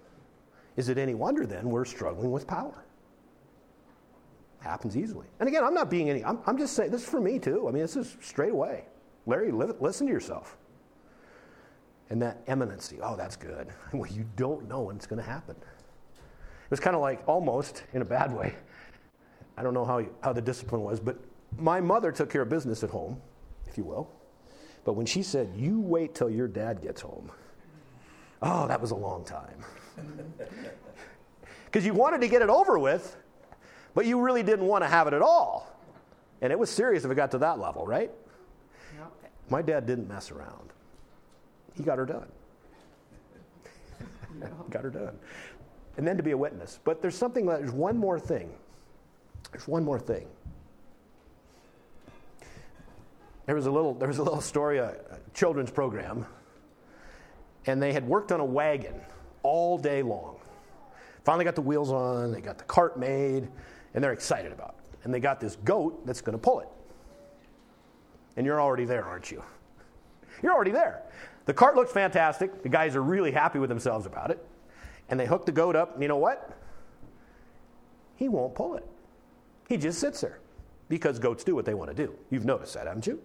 Is 0.77 0.87
it 0.89 0.97
any 0.97 1.13
wonder 1.13 1.45
then 1.45 1.69
we're 1.69 1.85
struggling 1.85 2.31
with 2.31 2.47
power? 2.47 2.85
Happens 4.61 4.95
easily. 4.95 5.27
And 5.41 5.49
again, 5.49 5.63
I'm 5.63 5.73
not 5.73 5.89
being 5.89 6.09
any, 6.09 6.23
I'm, 6.23 6.39
I'm 6.45 6.57
just 6.57 6.73
saying, 6.73 6.91
this 6.91 7.03
is 7.03 7.09
for 7.09 7.19
me 7.19 7.37
too. 7.37 7.67
I 7.67 7.71
mean, 7.71 7.81
this 7.81 7.97
is 7.97 8.15
straight 8.21 8.53
away. 8.53 8.85
Larry, 9.25 9.51
listen 9.51 10.07
to 10.07 10.13
yourself. 10.13 10.57
And 12.13 12.21
that 12.21 12.43
eminency, 12.45 12.99
oh, 13.01 13.15
that's 13.15 13.35
good. 13.35 13.69
Well, 13.91 14.05
you 14.05 14.23
don't 14.35 14.69
know 14.69 14.81
when 14.81 14.95
it's 14.95 15.07
going 15.07 15.19
to 15.19 15.27
happen. 15.27 15.55
It 15.55 16.69
was 16.69 16.79
kind 16.79 16.95
of 16.95 17.01
like 17.01 17.23
almost 17.27 17.85
in 17.93 18.03
a 18.03 18.05
bad 18.05 18.31
way. 18.31 18.53
I 19.57 19.63
don't 19.63 19.73
know 19.73 19.83
how, 19.83 19.97
you, 19.97 20.13
how 20.21 20.31
the 20.31 20.41
discipline 20.41 20.83
was, 20.83 20.99
but 20.99 21.17
my 21.57 21.81
mother 21.81 22.11
took 22.11 22.29
care 22.29 22.43
of 22.43 22.49
business 22.49 22.83
at 22.83 22.91
home, 22.91 23.19
if 23.65 23.79
you 23.79 23.83
will. 23.83 24.11
But 24.85 24.93
when 24.93 25.07
she 25.07 25.23
said, 25.23 25.53
You 25.57 25.79
wait 25.79 26.13
till 26.13 26.29
your 26.29 26.47
dad 26.47 26.83
gets 26.83 27.01
home, 27.01 27.31
oh, 28.43 28.67
that 28.67 28.79
was 28.79 28.91
a 28.91 28.95
long 28.95 29.25
time. 29.25 29.65
Because 31.65 31.83
you 31.83 31.95
wanted 31.95 32.21
to 32.21 32.27
get 32.27 32.43
it 32.43 32.49
over 32.49 32.77
with, 32.77 33.17
but 33.95 34.05
you 34.05 34.21
really 34.21 34.43
didn't 34.43 34.67
want 34.67 34.83
to 34.83 34.87
have 34.87 35.07
it 35.07 35.13
at 35.15 35.23
all. 35.23 35.75
And 36.41 36.53
it 36.53 36.59
was 36.59 36.69
serious 36.69 37.03
if 37.03 37.09
it 37.09 37.15
got 37.15 37.31
to 37.31 37.39
that 37.39 37.57
level, 37.57 37.87
right? 37.87 38.11
My 39.49 39.63
dad 39.63 39.87
didn't 39.87 40.07
mess 40.07 40.29
around. 40.29 40.73
He 41.75 41.83
got 41.83 41.97
her 41.97 42.05
done. 42.05 42.27
got 44.69 44.83
her 44.83 44.89
done. 44.89 45.17
And 45.97 46.07
then 46.07 46.17
to 46.17 46.23
be 46.23 46.31
a 46.31 46.37
witness. 46.37 46.79
But 46.83 47.01
there's 47.01 47.15
something, 47.15 47.45
there's 47.45 47.71
one 47.71 47.97
more 47.97 48.19
thing. 48.19 48.53
There's 49.51 49.67
one 49.67 49.83
more 49.83 49.99
thing. 49.99 50.27
There 53.45 53.55
was 53.55 53.65
a 53.65 53.71
little, 53.71 53.93
there 53.93 54.07
was 54.07 54.19
a 54.19 54.23
little 54.23 54.41
story, 54.41 54.77
a, 54.77 54.89
a 54.89 55.19
children's 55.33 55.69
program, 55.69 56.25
and 57.65 57.81
they 57.81 57.91
had 57.93 58.07
worked 58.07 58.31
on 58.31 58.39
a 58.39 58.45
wagon 58.45 58.95
all 59.43 59.77
day 59.77 60.01
long. 60.01 60.37
Finally 61.25 61.45
got 61.45 61.55
the 61.55 61.61
wheels 61.61 61.91
on, 61.91 62.31
they 62.31 62.41
got 62.41 62.57
the 62.57 62.63
cart 62.63 62.97
made, 62.97 63.47
and 63.93 64.03
they're 64.03 64.13
excited 64.13 64.51
about 64.51 64.75
it. 64.79 64.99
And 65.03 65.13
they 65.13 65.19
got 65.19 65.39
this 65.39 65.57
goat 65.57 66.05
that's 66.05 66.21
going 66.21 66.37
to 66.37 66.41
pull 66.41 66.61
it. 66.61 66.69
And 68.37 68.45
you're 68.45 68.61
already 68.61 68.85
there, 68.85 69.05
aren't 69.05 69.29
you? 69.29 69.43
You're 70.41 70.53
already 70.53 70.71
there. 70.71 71.03
The 71.45 71.53
cart 71.53 71.75
looks 71.75 71.91
fantastic. 71.91 72.63
The 72.63 72.69
guys 72.69 72.95
are 72.95 73.01
really 73.01 73.31
happy 73.31 73.59
with 73.59 73.69
themselves 73.69 74.05
about 74.05 74.31
it. 74.31 74.45
And 75.09 75.19
they 75.19 75.25
hook 75.25 75.45
the 75.45 75.51
goat 75.51 75.75
up, 75.75 75.93
and 75.93 76.01
you 76.01 76.07
know 76.07 76.17
what? 76.17 76.57
He 78.15 78.29
won't 78.29 78.55
pull 78.55 78.75
it. 78.75 78.85
He 79.67 79.77
just 79.77 79.99
sits 79.99 80.21
there 80.21 80.39
because 80.87 81.19
goats 81.19 81.43
do 81.43 81.55
what 81.55 81.65
they 81.65 81.73
want 81.73 81.89
to 81.89 81.95
do. 81.95 82.13
You've 82.29 82.45
noticed 82.45 82.73
that, 82.75 82.87
haven't 82.87 83.07
you? 83.07 83.21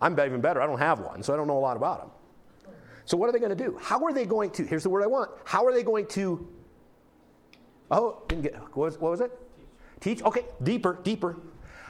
I'm 0.00 0.12
even 0.18 0.40
better. 0.40 0.60
I 0.60 0.66
don't 0.66 0.78
have 0.78 1.00
one, 1.00 1.22
so 1.22 1.32
I 1.32 1.36
don't 1.36 1.46
know 1.46 1.58
a 1.58 1.60
lot 1.60 1.76
about 1.76 2.00
them. 2.00 2.74
So, 3.04 3.16
what 3.16 3.28
are 3.28 3.32
they 3.32 3.38
going 3.38 3.56
to 3.56 3.64
do? 3.64 3.78
How 3.80 4.04
are 4.04 4.12
they 4.12 4.26
going 4.26 4.50
to? 4.50 4.64
Here's 4.64 4.82
the 4.82 4.90
word 4.90 5.02
I 5.02 5.06
want. 5.06 5.30
How 5.44 5.64
are 5.64 5.72
they 5.72 5.84
going 5.84 6.06
to? 6.08 6.46
Oh, 7.90 8.22
didn't 8.28 8.42
get. 8.42 8.54
What 8.54 8.76
was, 8.76 8.98
what 8.98 9.10
was 9.12 9.20
it? 9.20 9.30
Teach. 10.00 10.22
Okay, 10.22 10.44
deeper, 10.62 10.98
deeper. 11.02 11.36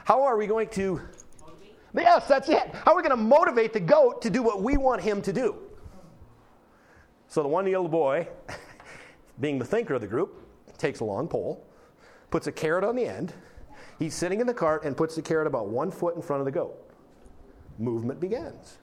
How 0.05 0.21
are 0.23 0.37
we 0.37 0.45
going 0.45 0.69
to? 0.69 1.01
Yes, 1.95 2.27
that's 2.27 2.49
it. 2.49 2.73
How 2.85 2.93
are 2.93 2.97
we 2.97 3.01
going 3.01 3.11
to 3.11 3.23
motivate 3.23 3.73
the 3.73 3.79
goat 3.79 4.21
to 4.21 4.29
do 4.29 4.43
what 4.43 4.61
we 4.61 4.77
want 4.77 5.01
him 5.01 5.21
to 5.23 5.33
do? 5.33 5.55
So 7.27 7.41
the 7.41 7.49
one-year-old 7.49 7.91
boy, 7.91 8.27
being 9.39 9.59
the 9.59 9.65
thinker 9.65 9.95
of 9.95 10.01
the 10.01 10.07
group, 10.07 10.43
takes 10.77 10.99
a 10.99 11.03
long 11.03 11.27
pole, 11.27 11.65
puts 12.29 12.47
a 12.47 12.51
carrot 12.51 12.83
on 12.83 12.95
the 12.95 13.05
end. 13.05 13.33
He's 13.99 14.13
sitting 14.13 14.39
in 14.39 14.47
the 14.47 14.53
cart 14.53 14.83
and 14.83 14.95
puts 14.95 15.15
the 15.15 15.21
carrot 15.21 15.47
about 15.47 15.67
one 15.67 15.91
foot 15.91 16.15
in 16.15 16.21
front 16.21 16.39
of 16.39 16.45
the 16.45 16.51
goat. 16.51 16.75
Movement 17.79 18.19
begins. 18.19 18.77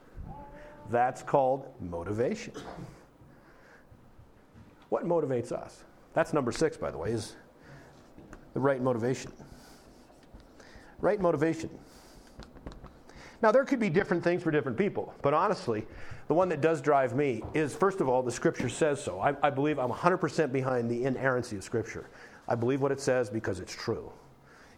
That's 0.89 1.23
called 1.23 1.67
motivation. 1.79 2.53
What 4.89 5.05
motivates 5.05 5.51
us? 5.51 5.83
That's 6.13 6.33
number 6.33 6.51
six, 6.51 6.77
by 6.77 6.91
the 6.91 6.97
way, 6.97 7.11
is 7.11 7.35
the 8.53 8.59
right 8.59 8.81
motivation. 8.81 9.31
Right 10.99 11.19
motivation. 11.19 11.69
Now, 13.45 13.51
there 13.51 13.63
could 13.63 13.79
be 13.79 13.91
different 13.91 14.23
things 14.23 14.41
for 14.41 14.49
different 14.49 14.75
people, 14.75 15.13
but 15.21 15.35
honestly, 15.35 15.85
the 16.27 16.33
one 16.33 16.49
that 16.49 16.61
does 16.61 16.81
drive 16.81 17.15
me 17.15 17.43
is, 17.53 17.75
first 17.75 18.01
of 18.01 18.09
all, 18.09 18.23
the 18.23 18.31
Scripture 18.31 18.69
says 18.69 18.99
so. 18.99 19.19
I, 19.19 19.35
I 19.43 19.51
believe 19.51 19.77
I'm 19.77 19.91
100% 19.91 20.51
behind 20.51 20.89
the 20.89 21.03
inerrancy 21.03 21.55
of 21.55 21.63
Scripture. 21.63 22.09
I 22.47 22.55
believe 22.55 22.81
what 22.81 22.91
it 22.91 22.99
says 22.99 23.29
because 23.29 23.59
it's 23.59 23.71
true. 23.71 24.11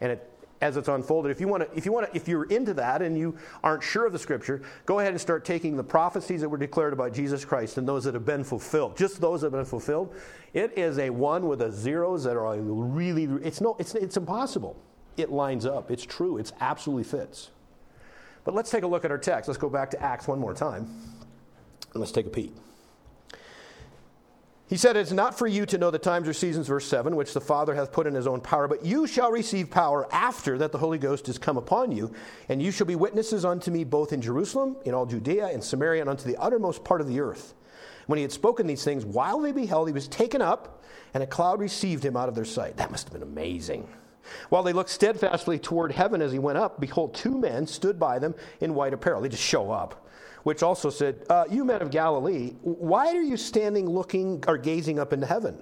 And 0.02 0.12
it, 0.12 0.30
as 0.60 0.76
it's 0.76 0.90
unfolded. 0.90 1.32
If 1.32 1.40
you 1.40 1.48
want 1.48 1.64
to, 1.64 1.78
if 1.78 1.86
you 1.86 1.94
want 1.94 2.12
to, 2.12 2.18
if 2.18 2.28
you're 2.28 2.44
into 2.44 2.74
that 2.74 3.02
and 3.02 3.18
you 3.18 3.38
aren't 3.64 3.84
sure 3.84 4.06
of 4.06 4.12
the 4.12 4.20
scripture, 4.20 4.62
go 4.86 5.00
ahead 5.00 5.14
and 5.14 5.22
start 5.22 5.46
taking 5.46 5.78
the 5.78 5.84
prophecies 5.84 6.42
that 6.42 6.50
were 6.50 6.58
declared 6.58 6.92
about 6.92 7.14
Jesus 7.14 7.46
Christ 7.46 7.78
and 7.78 7.88
those 7.88 8.04
that 8.04 8.16
have 8.16 8.26
been 8.26 8.44
fulfilled. 8.44 8.98
Just 8.98 9.22
those 9.22 9.42
that 9.42 9.48
have 9.48 9.54
been 9.54 9.66
fulfilled. 9.66 10.14
It 10.54 10.78
is 10.78 10.98
a 10.98 11.10
one 11.10 11.48
with 11.48 11.62
a 11.62 11.72
zeros 11.72 12.26
that 12.26 12.36
are 12.36 12.60
really. 12.60 13.26
It's 13.46 13.62
no. 13.62 13.78
It's 13.80 13.96
it's 13.96 14.18
impossible. 14.18 14.76
It 15.16 15.32
lines 15.32 15.66
up. 15.66 15.90
It's 15.90 16.04
true. 16.04 16.38
It's 16.38 16.52
absolutely 16.60 17.06
fits. 17.06 17.52
But 18.48 18.56
let's 18.56 18.72
take 18.72 18.84
a 18.84 18.88
look 18.88 19.04
at 19.04 19.12
our 19.12 19.18
text. 19.18 19.50
Let's 19.50 19.58
go 19.58 19.68
back 19.68 19.92
to 19.92 20.02
Acts 20.02 20.26
one 20.26 20.40
more 20.40 20.54
time, 20.54 20.84
and 21.92 22.00
let's 22.00 22.14
take 22.14 22.28
a 22.28 22.30
peek. 22.30 22.56
He 24.70 24.78
said, 24.78 24.96
It's 24.96 25.12
not 25.12 25.38
for 25.38 25.48
you 25.48 25.66
to 25.66 25.78
know 25.78 25.92
the 25.92 26.00
times 26.00 26.30
or 26.30 26.34
seasons, 26.34 26.70
verse 26.70 26.88
7, 26.88 27.18
which 27.18 27.34
the 27.34 27.42
Father 27.42 27.76
hath 27.76 27.92
put 27.92 28.08
in 28.08 28.14
his 28.14 28.26
own 28.26 28.40
power, 28.40 28.70
but 28.70 28.86
you 28.86 29.06
shall 29.06 29.34
receive 29.34 29.70
power 29.70 30.08
after 30.14 30.58
that 30.60 30.72
the 30.72 30.78
Holy 30.78 30.98
Ghost 30.98 31.28
is 31.28 31.38
come 31.38 31.58
upon 31.58 31.92
you, 31.92 32.14
and 32.48 32.62
you 32.62 32.72
shall 32.72 32.88
be 32.88 32.96
witnesses 32.96 33.44
unto 33.44 33.70
me 33.70 33.84
both 33.84 34.14
in 34.14 34.22
Jerusalem, 34.22 34.78
in 34.86 34.94
all 34.94 35.06
Judea, 35.06 35.48
and 35.48 35.62
Samaria, 35.62 36.00
and 36.00 36.10
unto 36.10 36.24
the 36.24 36.38
uttermost 36.38 36.86
part 36.86 37.02
of 37.02 37.08
the 37.10 37.20
earth. 37.20 37.54
When 38.06 38.16
he 38.16 38.24
had 38.24 38.32
spoken 38.32 38.66
these 38.66 38.86
things, 38.86 39.04
while 39.04 39.42
they 39.42 39.52
beheld, 39.52 39.90
he 39.90 39.94
was 39.94 40.08
taken 40.08 40.42
up, 40.42 40.86
and 41.14 41.22
a 41.22 41.28
cloud 41.28 41.60
received 41.60 42.02
him 42.02 42.16
out 42.16 42.30
of 42.30 42.36
their 42.36 42.46
sight. 42.46 42.78
That 42.78 42.92
must 42.92 43.10
have 43.10 43.14
been 43.14 43.30
amazing. 43.30 43.90
While 44.50 44.64
they 44.64 44.74
looked 44.74 44.90
steadfastly 44.90 45.60
toward 45.60 45.92
heaven 45.92 46.22
as 46.22 46.32
he 46.32 46.40
went 46.40 46.58
up, 46.58 46.80
behold, 46.80 47.14
two 47.14 47.38
men 47.38 47.68
stood 47.68 48.00
by 48.00 48.20
them 48.20 48.36
in 48.62 48.74
white 48.74 48.94
apparel. 48.94 49.22
They 49.22 49.30
just 49.30 49.44
show 49.44 49.72
up 49.72 50.04
which 50.48 50.64
also 50.64 50.90
said, 50.90 51.26
uh, 51.30 51.44
You 51.50 51.66
men 51.66 51.82
of 51.82 51.92
Galilee, 51.92 52.54
why 52.62 53.08
are 53.08 53.22
you 53.22 53.36
standing 53.36 53.86
looking 53.86 54.42
or 54.48 54.58
gazing 54.58 54.98
up 54.98 55.12
into 55.12 55.26
heaven? 55.26 55.62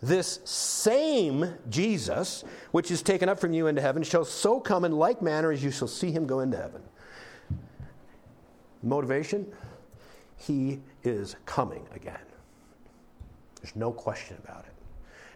This 0.00 0.40
same 0.44 1.52
Jesus, 1.68 2.42
which 2.70 2.90
is 2.90 3.02
taken 3.02 3.28
up 3.28 3.38
from 3.38 3.52
you 3.52 3.66
into 3.66 3.82
heaven, 3.82 4.02
shall 4.02 4.24
so 4.24 4.58
come 4.58 4.86
in 4.86 4.92
like 4.92 5.20
manner 5.20 5.52
as 5.52 5.62
you 5.62 5.70
shall 5.70 5.86
see 5.86 6.10
him 6.10 6.26
go 6.26 6.40
into 6.40 6.56
heaven. 6.56 6.82
Motivation? 8.82 9.46
He 10.38 10.80
is 11.04 11.36
coming 11.44 11.86
again. 11.94 12.16
There's 13.60 13.76
no 13.76 13.92
question 13.92 14.38
about 14.42 14.64
it. 14.64 14.65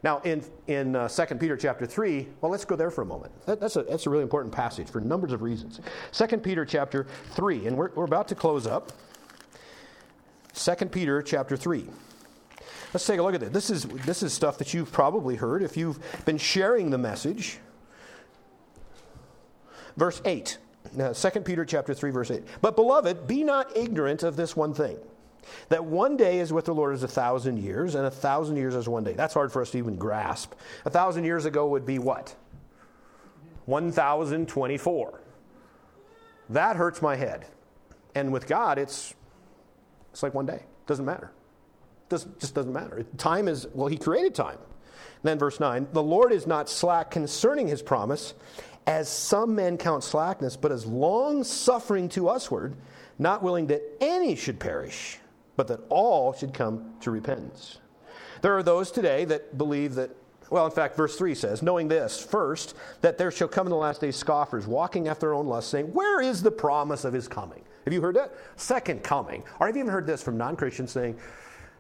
Now, 0.03 0.21
in, 0.21 0.43
in 0.67 0.97
uh, 0.97 1.09
2 1.09 1.35
Peter 1.37 1.57
chapter 1.57 1.85
3, 1.85 2.27
well, 2.41 2.51
let's 2.51 2.65
go 2.65 2.75
there 2.75 2.91
for 2.91 3.03
a 3.03 3.07
moment. 3.07 3.33
That, 3.45 3.61
that's, 3.61 3.77
a, 3.77 3.83
that's 3.83 4.07
a 4.07 4.11
really 4.11 4.23
important 4.23 4.55
passage 4.55 4.89
for 4.89 5.01
numbers 5.01 5.33
of 5.33 5.43
reasons. 5.43 5.81
2 6.13 6.39
Peter 6.39 6.65
chapter 6.65 7.07
3, 7.33 7.67
and 7.67 7.77
we're, 7.77 7.91
we're 7.95 8.05
about 8.05 8.29
to 8.29 8.35
close 8.35 8.67
up. 8.67 8.93
2 10.55 10.75
Peter 10.87 11.21
chapter 11.21 11.57
3. 11.57 11.87
Let's 12.95 13.07
take 13.07 13.19
a 13.21 13.23
look 13.23 13.35
at 13.35 13.41
this. 13.41 13.51
This 13.51 13.71
is, 13.71 13.85
this 14.05 14.23
is 14.23 14.33
stuff 14.33 14.59
that 14.59 14.73
you've 14.73 14.91
probably 14.91 15.37
heard 15.37 15.63
if 15.63 15.77
you've 15.77 15.99
been 16.25 16.39
sharing 16.39 16.91
the 16.91 16.99
message. 16.99 17.59
Verse 19.97 20.23
8. 20.25 20.57
Now, 20.95 21.13
2 21.13 21.41
Peter 21.41 21.67
chapter 21.67 21.93
3, 21.93 22.11
verse 22.11 22.31
8. 22.31 22.43
But 22.63 22.75
beloved, 22.75 23.27
be 23.27 23.45
not 23.45 23.77
ignorant 23.77 24.23
of 24.23 24.37
this 24.37 24.57
one 24.57 24.73
thing 24.73 24.97
that 25.69 25.85
one 25.85 26.17
day 26.17 26.41
is 26.41 26.53
with 26.53 26.65
the 26.65 26.75
Lord 26.75 26.95
as 26.95 27.03
a 27.03 27.09
thousand 27.09 27.59
years, 27.59 27.95
and 27.95 28.07
a 28.07 28.11
thousand 28.11 28.57
years 28.57 28.75
as 28.75 28.89
one 28.89 29.05
day. 29.05 29.13
That's 29.13 29.35
hard 29.35 29.53
for 29.53 29.63
us 29.63 29.71
to 29.71 29.79
even 29.79 29.97
grasp. 29.97 30.55
A 30.85 30.91
thousand 30.91 31.25
years 31.25 31.45
ago 31.45 31.67
would 31.69 31.87
be 31.87 31.99
what? 31.99 32.35
1024. 33.67 35.21
That 36.51 36.77
hurts 36.77 37.01
my 37.01 37.17
head. 37.17 37.47
And 38.15 38.33
with 38.33 38.47
God, 38.47 38.79
it's, 38.79 39.15
it's 40.13 40.23
like 40.23 40.35
one 40.35 40.47
day. 40.47 40.65
Doesn't 40.87 41.05
matter. 41.05 41.31
Does, 42.09 42.27
just 42.41 42.55
doesn't 42.55 42.73
matter. 42.73 43.05
Time 43.17 43.47
is, 43.47 43.69
well, 43.73 43.87
He 43.87 43.97
created 43.97 44.35
time. 44.35 44.59
And 44.59 45.23
then 45.23 45.39
verse 45.39 45.61
9 45.61 45.89
The 45.93 46.03
Lord 46.03 46.33
is 46.33 46.47
not 46.47 46.69
slack 46.69 47.11
concerning 47.13 47.69
His 47.69 47.83
promise, 47.83 48.35
as 48.87 49.09
some 49.09 49.55
men 49.55 49.79
count 49.79 50.03
slackness, 50.03 50.57
but 50.57 50.73
as 50.73 50.85
long 50.85 51.45
suffering 51.45 52.09
to 52.11 52.25
usward, 52.25 52.75
not 53.19 53.43
willing 53.43 53.69
that 53.69 53.83
any 54.01 54.35
should 54.35 54.59
perish 54.59 55.19
but 55.57 55.69
that 55.69 55.81
all 55.89 56.33
should 56.33 56.55
come 56.55 56.95
to 57.01 57.11
repentance. 57.11 57.79
There 58.43 58.57
are 58.57 58.63
those 58.63 58.91
today 58.91 59.25
that 59.27 59.59
believe 59.59 59.95
that, 59.97 60.11
well, 60.51 60.65
in 60.65 60.73
fact, 60.73 60.97
verse 60.97 61.17
3 61.17 61.35
says, 61.35 61.63
knowing 61.63 61.89
this, 61.89 62.23
first, 62.23 62.75
that 63.03 63.19
there 63.19 63.31
shall 63.31 63.49
come 63.49 63.67
in 63.67 63.71
the 63.71 63.77
last 63.77 64.01
days 64.01 64.17
scoffers, 64.17 64.67
walking 64.67 65.09
after 65.09 65.27
their 65.27 65.35
own 65.35 65.47
lust, 65.47 65.69
saying, 65.71 65.87
Where 65.93 66.21
is 66.21 66.43
the 66.43 66.51
promise 66.51 67.05
of 67.05 67.13
his 67.13 67.29
coming? 67.29 67.63
Have 67.85 67.93
you 67.93 68.01
heard 68.01 68.17
that? 68.17 68.33
Second 68.57 69.03
coming. 69.03 69.43
Or 69.59 69.67
have 69.67 69.77
you 69.77 69.83
even 69.83 69.93
heard 69.93 70.07
this 70.07 70.23
from 70.23 70.37
non 70.37 70.57
Christians 70.57 70.91
saying, 70.91 71.19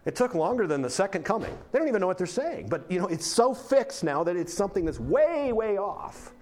it 0.07 0.17
took 0.17 0.35
longer 0.35 0.67
than 0.67 0.81
the 0.81 0.91
second 0.91 1.25
coming. 1.25 1.57
They 1.73 1.79
don't 1.79 1.89
even 1.89 2.01
know 2.01 2.07
what 2.07 2.17
they're 2.17 2.27
saying. 2.27 2.69
But, 2.69 2.91
you 2.91 2.99
know, 2.99 3.07
it's 3.07 3.27
so 3.27 3.53
fixed 3.53 4.03
now 4.03 4.25
that 4.25 4.35
it's 4.35 4.53
something 4.53 4.85
that's 4.85 4.99
way, 4.99 5.53
way 5.53 5.77
off. 5.77 6.33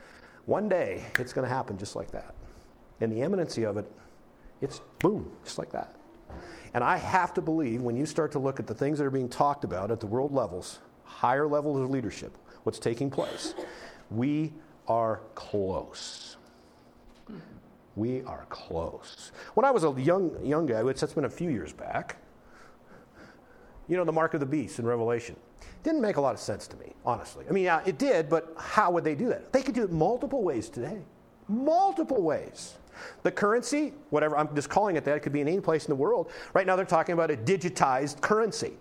One 0.47 0.69
day, 0.69 1.05
it's 1.19 1.33
going 1.33 1.47
to 1.47 1.53
happen 1.53 1.77
just 1.77 1.97
like 1.97 2.11
that. 2.13 2.35
And 3.01 3.13
the 3.13 3.21
imminency 3.21 3.65
of 3.65 3.77
it, 3.77 3.91
it's 4.61 4.81
boom, 5.01 5.31
just 5.45 5.59
like 5.59 5.71
that. 5.73 5.98
And 6.79 6.85
I 6.85 6.97
have 6.97 7.35
to 7.35 7.43
believe 7.43 7.83
when 7.83 7.97
you 7.97 8.07
start 8.07 8.31
to 8.31 8.39
look 8.39 8.61
at 8.61 8.69
the 8.69 8.73
things 8.73 8.99
that 8.99 9.05
are 9.05 9.11
being 9.11 9.29
talked 9.29 9.65
about 9.65 9.91
at 9.91 9.99
the 9.99 10.07
world 10.07 10.33
levels, 10.33 10.79
higher 11.03 11.49
levels 11.49 11.81
of 11.81 11.91
leadership, 11.91 12.39
what's 12.63 12.79
taking 12.79 13.11
place, 13.11 13.53
we 14.13 14.53
are 14.87 15.19
close. 15.35 16.37
We 17.97 18.23
are 18.23 18.47
close. 18.49 19.33
When 19.55 19.67
I 19.67 19.73
was 19.73 19.83
a 19.83 19.91
young, 20.01 20.39
young 20.47 20.67
guy, 20.67 20.85
which 20.85 21.01
that's 21.01 21.15
been 21.15 21.25
a 21.25 21.29
few 21.29 21.51
years 21.51 21.73
back, 21.73 22.19
you 23.89 23.97
know, 23.97 24.05
the 24.05 24.13
mark 24.13 24.35
of 24.35 24.39
the 24.39 24.47
beast 24.47 24.79
in 24.79 24.87
Revelation 24.87 25.35
didn't 25.83 26.01
make 26.01 26.17
a 26.17 26.21
lot 26.21 26.35
of 26.35 26.39
sense 26.39 26.69
to 26.69 26.77
me, 26.77 26.93
honestly. 27.05 27.45
I 27.51 27.53
mean, 27.53 27.65
yeah, 27.65 27.83
it 27.87 27.99
did, 27.99 28.29
but 28.29 28.55
how 28.57 28.93
would 28.93 29.03
they 29.03 29.17
do 29.17 29.27
that? 29.31 29.53
They 29.53 29.63
could 29.63 29.75
do 29.75 29.83
it 29.83 29.91
multiple 29.91 30.45
ways 30.45 30.69
today. 30.69 31.01
Multiple 31.49 32.23
ways. 32.23 32.77
The 33.23 33.31
currency, 33.31 33.93
whatever, 34.11 34.37
I'm 34.37 34.55
just 34.55 34.69
calling 34.69 34.97
it 34.97 35.05
that, 35.05 35.17
it 35.17 35.21
could 35.21 35.33
be 35.33 35.41
in 35.41 35.49
any 35.49 35.61
place 35.61 35.85
in 35.85 35.91
the 35.91 35.97
world. 35.97 36.31
Right 36.55 36.67
now 36.67 36.77
they're 36.77 36.85
talking 36.85 37.13
about 37.13 37.31
a 37.31 37.37
digitized 37.37 38.21
currency. 38.21 38.73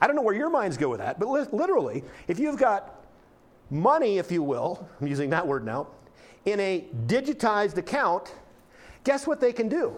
I 0.00 0.06
don't 0.06 0.16
know 0.16 0.22
where 0.22 0.34
your 0.34 0.50
minds 0.50 0.76
go 0.76 0.88
with 0.88 0.98
that, 1.00 1.20
but 1.20 1.28
li- 1.28 1.46
literally, 1.52 2.02
if 2.26 2.38
you've 2.38 2.58
got 2.58 3.04
money, 3.70 4.18
if 4.18 4.30
you 4.32 4.42
will, 4.42 4.88
I'm 5.00 5.06
using 5.06 5.30
that 5.30 5.46
word 5.46 5.64
now, 5.64 5.88
in 6.44 6.58
a 6.60 6.86
digitized 7.06 7.76
account, 7.76 8.34
guess 9.04 9.26
what 9.26 9.40
they 9.40 9.52
can 9.52 9.68
do? 9.68 9.94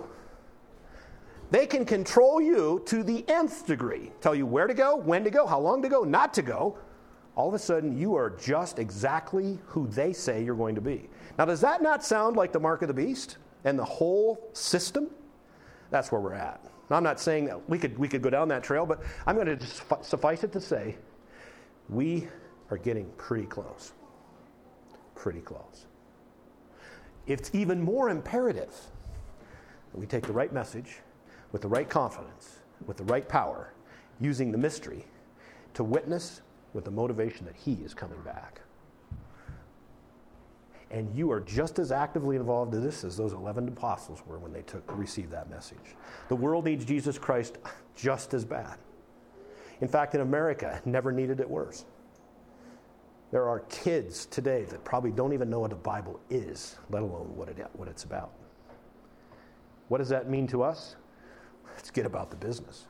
They 1.50 1.66
can 1.66 1.84
control 1.84 2.40
you 2.40 2.82
to 2.86 3.02
the 3.02 3.24
nth 3.28 3.66
degree, 3.66 4.10
tell 4.20 4.34
you 4.34 4.46
where 4.46 4.66
to 4.66 4.74
go, 4.74 4.96
when 4.96 5.24
to 5.24 5.30
go, 5.30 5.46
how 5.46 5.60
long 5.60 5.82
to 5.82 5.88
go, 5.88 6.02
not 6.02 6.34
to 6.34 6.42
go. 6.42 6.78
All 7.36 7.48
of 7.48 7.54
a 7.54 7.58
sudden, 7.58 7.96
you 7.96 8.14
are 8.14 8.30
just 8.30 8.78
exactly 8.78 9.58
who 9.66 9.86
they 9.88 10.12
say 10.12 10.44
you're 10.44 10.54
going 10.54 10.74
to 10.74 10.80
be. 10.80 11.08
Now, 11.38 11.44
does 11.44 11.60
that 11.62 11.82
not 11.82 12.04
sound 12.04 12.36
like 12.36 12.52
the 12.52 12.60
mark 12.60 12.82
of 12.82 12.88
the 12.88 12.94
beast? 12.94 13.38
And 13.64 13.78
the 13.78 13.84
whole 13.84 14.50
system, 14.52 15.10
that's 15.90 16.12
where 16.12 16.20
we're 16.20 16.34
at. 16.34 16.62
Now, 16.90 16.96
I'm 16.96 17.02
not 17.02 17.18
saying 17.18 17.46
that 17.46 17.68
we 17.68 17.78
could, 17.78 17.98
we 17.98 18.08
could 18.08 18.22
go 18.22 18.30
down 18.30 18.48
that 18.48 18.62
trail, 18.62 18.84
but 18.84 19.02
I'm 19.26 19.36
going 19.36 19.58
to 19.58 19.66
suffice 20.02 20.44
it 20.44 20.52
to 20.52 20.60
say 20.60 20.96
we 21.88 22.28
are 22.70 22.76
getting 22.76 23.10
pretty 23.16 23.46
close. 23.46 23.92
Pretty 25.14 25.40
close. 25.40 25.86
It's 27.26 27.50
even 27.54 27.80
more 27.80 28.10
imperative 28.10 28.74
that 29.92 29.98
we 29.98 30.06
take 30.06 30.26
the 30.26 30.32
right 30.32 30.52
message 30.52 30.98
with 31.52 31.62
the 31.62 31.68
right 31.68 31.88
confidence, 31.88 32.58
with 32.86 32.98
the 32.98 33.04
right 33.04 33.26
power, 33.26 33.72
using 34.20 34.52
the 34.52 34.58
mystery 34.58 35.06
to 35.72 35.84
witness 35.84 36.42
with 36.74 36.84
the 36.84 36.90
motivation 36.90 37.46
that 37.46 37.56
He 37.56 37.74
is 37.84 37.94
coming 37.94 38.20
back 38.22 38.60
and 40.90 41.12
you 41.14 41.30
are 41.30 41.40
just 41.40 41.78
as 41.78 41.90
actively 41.90 42.36
involved 42.36 42.74
in 42.74 42.82
this 42.82 43.04
as 43.04 43.16
those 43.16 43.32
11 43.32 43.68
apostles 43.68 44.22
were 44.26 44.38
when 44.38 44.52
they 44.52 44.62
took 44.62 44.84
received 44.96 45.30
that 45.32 45.50
message. 45.50 45.96
The 46.28 46.36
world 46.36 46.64
needs 46.64 46.84
Jesus 46.84 47.18
Christ 47.18 47.58
just 47.96 48.34
as 48.34 48.44
bad. 48.44 48.76
In 49.80 49.88
fact, 49.88 50.14
in 50.14 50.20
America, 50.20 50.80
never 50.84 51.12
needed 51.12 51.40
it 51.40 51.48
worse. 51.48 51.84
There 53.30 53.48
are 53.48 53.60
kids 53.60 54.26
today 54.26 54.64
that 54.64 54.84
probably 54.84 55.10
don't 55.10 55.32
even 55.32 55.50
know 55.50 55.58
what 55.58 55.70
the 55.70 55.76
Bible 55.76 56.20
is, 56.30 56.76
let 56.90 57.02
alone 57.02 57.34
what, 57.34 57.48
it, 57.48 57.56
what 57.72 57.88
it's 57.88 58.04
about. 58.04 58.30
What 59.88 59.98
does 59.98 60.08
that 60.10 60.30
mean 60.30 60.46
to 60.48 60.62
us? 60.62 60.96
Let's 61.74 61.90
get 61.90 62.06
about 62.06 62.30
the 62.30 62.36
business. 62.36 62.86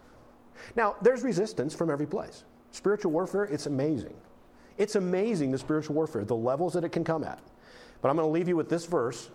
Now, 0.76 0.96
there's 1.00 1.22
resistance 1.22 1.74
from 1.74 1.90
every 1.90 2.06
place. 2.06 2.44
Spiritual 2.70 3.12
warfare, 3.12 3.44
it's 3.44 3.66
amazing. 3.66 4.14
It's 4.76 4.96
amazing 4.96 5.52
the 5.52 5.58
spiritual 5.58 5.94
warfare, 5.94 6.24
the 6.24 6.36
levels 6.36 6.74
that 6.74 6.84
it 6.84 6.90
can 6.90 7.04
come 7.04 7.24
at. 7.24 7.40
But 8.04 8.10
I'm 8.10 8.16
going 8.16 8.28
to 8.28 8.32
leave 8.32 8.48
you 8.48 8.56
with 8.56 8.68
this 8.68 8.84
verse. 8.84 9.30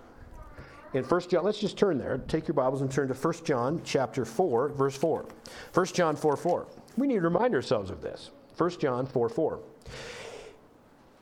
In 0.93 1.03
1 1.03 1.21
John, 1.21 1.43
let's 1.43 1.57
just 1.57 1.75
turn 1.75 1.97
there. 1.97 2.19
Take 2.27 2.47
your 2.47 2.53
Bibles 2.53 2.81
and 2.81 2.91
turn 2.91 3.07
to 3.07 3.15
1 3.15 3.33
John 3.43 3.81
chapter 3.83 4.25
4, 4.25 4.69
verse 4.69 4.95
4. 4.95 5.25
1 5.73 5.85
John 5.87 6.15
4 6.15 6.37
4. 6.37 6.67
We 6.95 7.07
need 7.07 7.15
to 7.15 7.21
remind 7.21 7.55
ourselves 7.55 7.89
of 7.89 8.03
this. 8.03 8.29
1 8.59 8.69
John 8.77 9.07
4 9.07 9.27
4. 9.27 9.59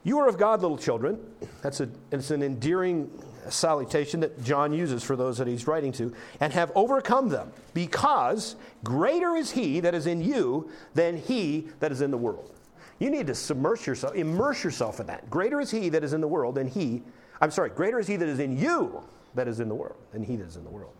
You 0.03 0.19
are 0.19 0.27
of 0.27 0.37
God, 0.37 0.61
little 0.61 0.77
children. 0.77 1.19
That's 1.61 1.79
a, 1.79 1.87
it's 2.11 2.31
an 2.31 2.43
endearing 2.43 3.09
salutation 3.47 4.19
that 4.19 4.43
John 4.43 4.73
uses 4.73 5.01
for 5.01 5.15
those 5.15 5.37
that 5.37 5.47
he's 5.47 5.67
writing 5.67 5.93
to, 5.93 6.13
and 6.41 6.51
have 6.51 6.73
overcome 6.75 7.29
them, 7.29 7.53
because 7.73 8.57
greater 8.83 9.37
is 9.37 9.51
he 9.51 9.79
that 9.79 9.95
is 9.95 10.05
in 10.05 10.21
you 10.21 10.69
than 10.95 11.15
he 11.15 11.69
that 11.79 11.93
is 11.93 12.01
in 12.01 12.11
the 12.11 12.17
world. 12.17 12.53
You 12.99 13.09
need 13.09 13.27
to 13.27 13.35
submerge 13.35 13.87
yourself, 13.87 14.15
immerse 14.15 14.65
yourself 14.65 14.99
in 14.99 15.07
that. 15.07 15.29
Greater 15.29 15.61
is 15.61 15.71
he 15.71 15.87
that 15.87 16.03
is 16.03 16.11
in 16.11 16.19
the 16.19 16.27
world 16.27 16.55
than 16.55 16.67
he 16.67 17.03
I'm 17.41 17.51
sorry, 17.51 17.69
greater 17.69 17.99
is 17.99 18.07
he 18.07 18.15
that 18.15 18.27
is 18.27 18.39
in 18.39 18.57
you 18.57 19.03
that 19.35 19.47
is 19.47 19.59
in 19.59 19.69
the 19.69 19.75
world 19.75 19.97
than 20.11 20.23
he 20.23 20.35
that 20.35 20.47
is 20.47 20.55
in 20.55 20.63
the 20.63 20.69
world. 20.69 20.93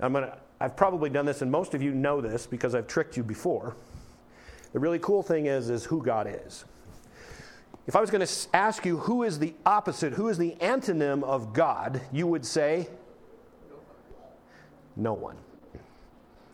I'm 0.00 0.12
gonna, 0.12 0.38
I've 0.60 0.76
probably 0.76 1.10
done 1.10 1.26
this, 1.26 1.42
and 1.42 1.50
most 1.50 1.74
of 1.74 1.82
you 1.82 1.92
know 1.92 2.20
this 2.20 2.46
because 2.46 2.74
I've 2.74 2.86
tricked 2.86 3.16
you 3.16 3.22
before. 3.22 3.76
The 4.72 4.78
really 4.78 4.98
cool 4.98 5.22
thing 5.22 5.46
is, 5.46 5.70
is 5.70 5.84
who 5.84 6.02
God 6.02 6.26
is. 6.46 6.64
If 7.86 7.94
I 7.94 8.00
was 8.00 8.10
going 8.10 8.26
to 8.26 8.48
ask 8.54 8.84
you 8.86 8.96
who 8.96 9.24
is 9.24 9.38
the 9.38 9.54
opposite, 9.66 10.14
who 10.14 10.28
is 10.28 10.38
the 10.38 10.56
antonym 10.60 11.22
of 11.22 11.52
God, 11.52 12.00
you 12.12 12.26
would 12.26 12.46
say 12.46 12.88
no 14.96 15.12
one. 15.12 15.36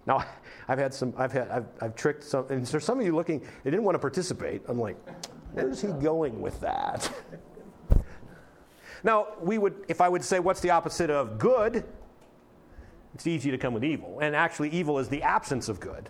Now, 0.07 0.25
I've 0.67 0.79
had 0.79 0.93
some, 0.93 1.15
I've 1.17 1.33
had, 1.33 1.49
I've, 1.51 1.67
I've 1.81 1.95
tricked 1.95 2.25
some, 2.25 2.47
and 2.51 2.67
there's 2.67 2.85
some 2.85 2.99
of 2.99 3.07
you 3.07 3.15
looking, 3.15 3.41
they 3.63 3.71
didn't 3.71 3.85
want 3.85 3.95
to 3.95 4.01
participate. 4.01 4.63
I'm 4.67 4.79
like, 4.79 4.97
where's 5.53 5.81
he 5.81 5.89
going 5.89 6.41
with 6.41 6.61
that? 6.61 7.11
now, 9.03 9.29
we 9.41 9.59
would, 9.59 9.85
if 9.89 10.01
I 10.01 10.09
would 10.09 10.25
say, 10.25 10.41
what's 10.41 10.61
the 10.61 10.71
opposite 10.71 11.11
of 11.11 11.39
good? 11.39 11.85
It's 13.15 13.27
easy 13.27 13.51
to 13.51 13.59
come 13.59 13.75
with 13.75 13.85
evil. 13.85 14.19
And 14.21 14.37
actually, 14.37 14.71
evil 14.71 14.99
is 14.99 15.09
the 15.09 15.23
absence 15.23 15.69
of 15.69 15.81
good. 15.81 16.09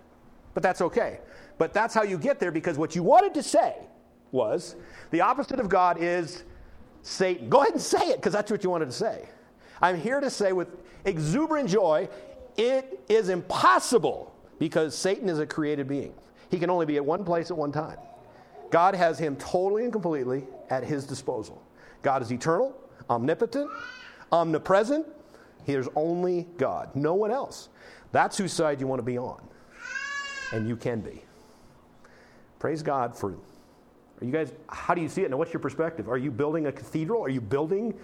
But 0.54 0.62
that's 0.62 0.80
okay. 0.80 1.20
But 1.58 1.72
that's 1.72 1.94
how 1.94 2.02
you 2.02 2.18
get 2.18 2.40
there 2.40 2.50
because 2.50 2.78
what 2.78 2.94
you 2.94 3.02
wanted 3.02 3.34
to 3.34 3.42
say 3.42 3.76
was 4.32 4.76
the 5.10 5.20
opposite 5.20 5.60
of 5.60 5.68
God 5.68 5.98
is 6.00 6.44
Satan. 7.02 7.48
Go 7.48 7.62
ahead 7.62 7.74
and 7.74 7.82
say 7.82 8.08
it 8.08 8.16
because 8.16 8.32
that's 8.32 8.50
what 8.50 8.64
you 8.64 8.70
wanted 8.70 8.86
to 8.86 8.96
say. 8.96 9.28
I'm 9.80 9.98
here 9.98 10.20
to 10.20 10.30
say 10.30 10.52
with 10.52 10.68
exuberant 11.04 11.68
joy, 11.68 12.08
it 12.56 13.00
is 13.08 13.28
impossible 13.28 14.34
because 14.58 14.96
Satan 14.96 15.28
is 15.28 15.38
a 15.38 15.46
created 15.46 15.88
being. 15.88 16.12
He 16.50 16.58
can 16.58 16.68
only 16.68 16.86
be 16.86 16.96
at 16.96 17.04
one 17.04 17.24
place 17.24 17.50
at 17.50 17.56
one 17.56 17.72
time. 17.72 17.98
God 18.70 18.94
has 18.94 19.18
him 19.18 19.36
totally 19.36 19.84
and 19.84 19.92
completely 19.92 20.44
at 20.68 20.84
his 20.84 21.06
disposal. 21.06 21.62
God 22.02 22.22
is 22.22 22.32
eternal, 22.32 22.74
omnipotent, 23.08 23.70
omnipresent. 24.32 25.06
There's 25.66 25.88
only 25.94 26.48
God, 26.56 26.94
no 26.94 27.14
one 27.14 27.30
else. 27.30 27.68
That's 28.12 28.36
whose 28.38 28.52
side 28.52 28.80
you 28.80 28.86
want 28.86 28.98
to 28.98 29.04
be 29.04 29.18
on. 29.18 29.40
And 30.52 30.68
you 30.68 30.76
can 30.76 31.00
be. 31.00 31.22
Praise 32.58 32.82
God 32.82 33.16
for 33.16 33.36
are 34.20 34.26
you 34.26 34.32
guys, 34.32 34.52
how 34.68 34.94
do 34.94 35.00
you 35.00 35.08
see 35.08 35.22
it? 35.22 35.30
Now, 35.30 35.38
what's 35.38 35.52
your 35.52 35.60
perspective? 35.60 36.08
Are 36.08 36.18
you 36.18 36.30
building 36.30 36.66
a 36.66 36.72
cathedral? 36.72 37.24
Are 37.24 37.30
you 37.30 37.40
building, 37.40 37.94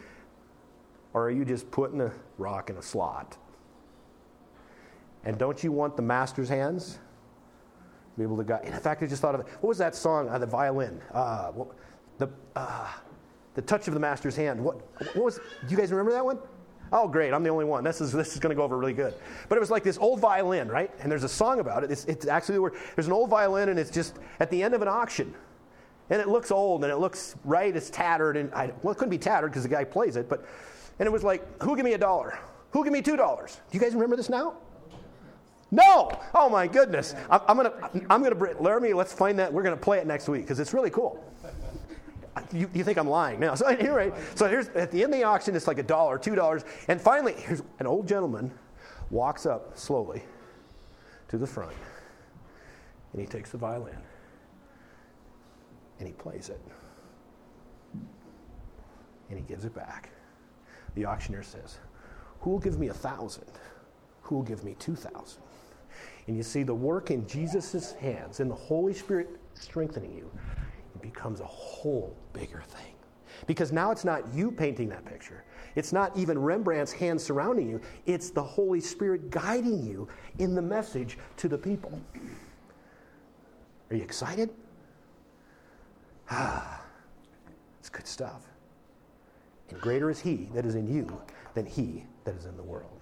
or 1.12 1.26
are 1.26 1.30
you 1.30 1.44
just 1.44 1.70
putting 1.70 2.00
a 2.00 2.10
rock 2.38 2.70
in 2.70 2.76
a 2.78 2.82
slot? 2.82 3.36
And 5.24 5.36
don't 5.36 5.62
you 5.62 5.72
want 5.72 5.96
the 5.96 6.02
master's 6.02 6.48
hands? 6.48 6.98
Be 8.16 8.22
able 8.22 8.38
to 8.38 8.44
guide. 8.44 8.64
In 8.64 8.72
fact, 8.72 9.02
I 9.02 9.06
just 9.06 9.20
thought 9.20 9.34
of 9.34 9.42
it. 9.42 9.46
What 9.60 9.68
was 9.68 9.78
that 9.78 9.94
song? 9.94 10.30
Uh, 10.30 10.38
the 10.38 10.46
violin. 10.46 11.02
Uh, 11.12 11.50
what, 11.50 11.68
the 12.16 12.30
uh, 12.54 12.88
the 13.56 13.62
touch 13.62 13.88
of 13.88 13.94
the 13.94 14.00
master's 14.00 14.36
hand. 14.36 14.62
What, 14.62 14.76
what 15.16 15.24
was? 15.24 15.36
Do 15.36 15.68
you 15.68 15.76
guys 15.76 15.90
remember 15.90 16.12
that 16.12 16.24
one? 16.24 16.38
Oh, 16.92 17.08
great! 17.08 17.34
I'm 17.34 17.42
the 17.42 17.50
only 17.50 17.64
one. 17.64 17.82
This 17.82 18.00
is 18.00 18.12
this 18.12 18.34
is 18.34 18.38
going 18.38 18.50
to 18.50 18.54
go 18.54 18.62
over 18.62 18.78
really 18.78 18.92
good. 18.92 19.14
But 19.48 19.56
it 19.56 19.60
was 19.60 19.70
like 19.70 19.82
this 19.82 19.98
old 19.98 20.20
violin, 20.20 20.68
right? 20.68 20.92
And 21.00 21.10
there's 21.10 21.24
a 21.24 21.28
song 21.28 21.58
about 21.58 21.82
it. 21.82 21.90
It's, 21.90 22.04
it's 22.04 22.28
actually 22.28 22.70
there's 22.94 23.08
an 23.08 23.12
old 23.12 23.28
violin, 23.28 23.70
and 23.70 23.78
it's 23.78 23.90
just 23.90 24.14
at 24.38 24.50
the 24.50 24.62
end 24.62 24.74
of 24.74 24.82
an 24.82 24.88
auction. 24.88 25.34
And 26.10 26.20
it 26.20 26.28
looks 26.28 26.52
old 26.52 26.84
and 26.84 26.92
it 26.92 26.98
looks 26.98 27.34
right, 27.44 27.74
it's 27.74 27.90
tattered. 27.90 28.36
And 28.36 28.52
I, 28.54 28.72
well, 28.82 28.92
it 28.92 28.98
couldn't 28.98 29.10
be 29.10 29.18
tattered 29.18 29.48
because 29.48 29.64
the 29.64 29.68
guy 29.68 29.82
plays 29.82 30.16
it, 30.16 30.28
but, 30.28 30.46
and 30.98 31.06
it 31.06 31.10
was 31.10 31.24
like, 31.24 31.60
who 31.62 31.74
give 31.74 31.84
me 31.84 31.94
a 31.94 31.98
dollar? 31.98 32.38
Who 32.70 32.84
give 32.84 32.92
me 32.92 33.02
two 33.02 33.16
dollars? 33.16 33.60
Do 33.70 33.76
you 33.76 33.82
guys 33.82 33.94
remember 33.94 34.16
this 34.16 34.28
now? 34.28 34.54
No! 35.72 36.16
Oh 36.32 36.48
my 36.48 36.68
goodness. 36.68 37.14
I'm, 37.28 37.40
I'm 37.48 37.56
gonna, 37.56 37.90
I'm 38.08 38.22
gonna, 38.22 38.60
Laramie, 38.60 38.92
let's 38.92 39.12
find 39.12 39.38
that. 39.40 39.52
We're 39.52 39.64
gonna 39.64 39.76
play 39.76 39.98
it 39.98 40.06
next 40.06 40.28
week 40.28 40.42
because 40.42 40.60
it's 40.60 40.72
really 40.72 40.90
cool. 40.90 41.24
You, 42.52 42.70
you, 42.74 42.84
think 42.84 42.98
I'm 42.98 43.08
lying 43.08 43.40
now. 43.40 43.54
So 43.54 43.66
anyway, 43.66 44.12
so 44.34 44.48
here's, 44.48 44.68
at 44.70 44.90
the 44.90 45.02
end 45.02 45.14
of 45.14 45.20
the 45.20 45.24
auction, 45.24 45.56
it's 45.56 45.66
like 45.66 45.78
a 45.78 45.82
dollar, 45.82 46.18
two 46.18 46.34
dollars. 46.34 46.64
And 46.88 47.00
finally, 47.00 47.34
here's 47.34 47.62
an 47.78 47.86
old 47.86 48.06
gentleman 48.06 48.52
walks 49.10 49.46
up 49.46 49.78
slowly 49.78 50.22
to 51.28 51.38
the 51.38 51.46
front 51.46 51.72
and 53.12 53.20
he 53.20 53.26
takes 53.26 53.50
the 53.50 53.58
violin 53.58 53.96
and 55.98 56.06
he 56.06 56.12
plays 56.12 56.50
it. 56.50 56.60
And 59.28 59.38
he 59.38 59.44
gives 59.44 59.64
it 59.64 59.74
back. 59.74 60.10
The 60.94 61.06
auctioneer 61.06 61.42
says, 61.42 61.78
Who 62.40 62.50
will 62.50 62.58
give 62.58 62.78
me 62.78 62.88
a 62.88 62.94
thousand? 62.94 63.46
Who 64.22 64.36
will 64.36 64.42
give 64.42 64.62
me 64.64 64.76
two 64.78 64.94
thousand? 64.94 65.42
And 66.26 66.36
you 66.36 66.42
see 66.42 66.62
the 66.62 66.74
work 66.74 67.10
in 67.10 67.26
Jesus' 67.26 67.92
hands, 67.92 68.40
in 68.40 68.48
the 68.48 68.54
Holy 68.54 68.92
Spirit 68.92 69.28
strengthening 69.54 70.12
you, 70.12 70.30
becomes 71.12 71.40
a 71.40 71.46
whole 71.46 72.16
bigger 72.32 72.62
thing. 72.68 72.94
Because 73.46 73.72
now 73.72 73.90
it's 73.90 74.04
not 74.04 74.22
you 74.32 74.50
painting 74.50 74.88
that 74.88 75.04
picture. 75.04 75.44
It's 75.74 75.92
not 75.92 76.16
even 76.16 76.38
Rembrandt's 76.38 76.92
hands 76.92 77.22
surrounding 77.22 77.68
you. 77.68 77.80
It's 78.06 78.30
the 78.30 78.42
Holy 78.42 78.80
Spirit 78.80 79.30
guiding 79.30 79.84
you 79.84 80.08
in 80.38 80.54
the 80.54 80.62
message 80.62 81.18
to 81.36 81.48
the 81.48 81.58
people. 81.58 82.00
Are 83.90 83.96
you 83.96 84.02
excited? 84.02 84.50
Ah, 86.30 86.82
it's 87.78 87.90
good 87.90 88.06
stuff. 88.06 88.42
And 89.70 89.80
greater 89.80 90.10
is 90.10 90.20
He 90.20 90.48
that 90.54 90.64
is 90.64 90.74
in 90.74 90.88
you 90.88 91.20
than 91.54 91.66
He 91.66 92.04
that 92.24 92.34
is 92.36 92.46
in 92.46 92.56
the 92.56 92.62
world. 92.62 93.00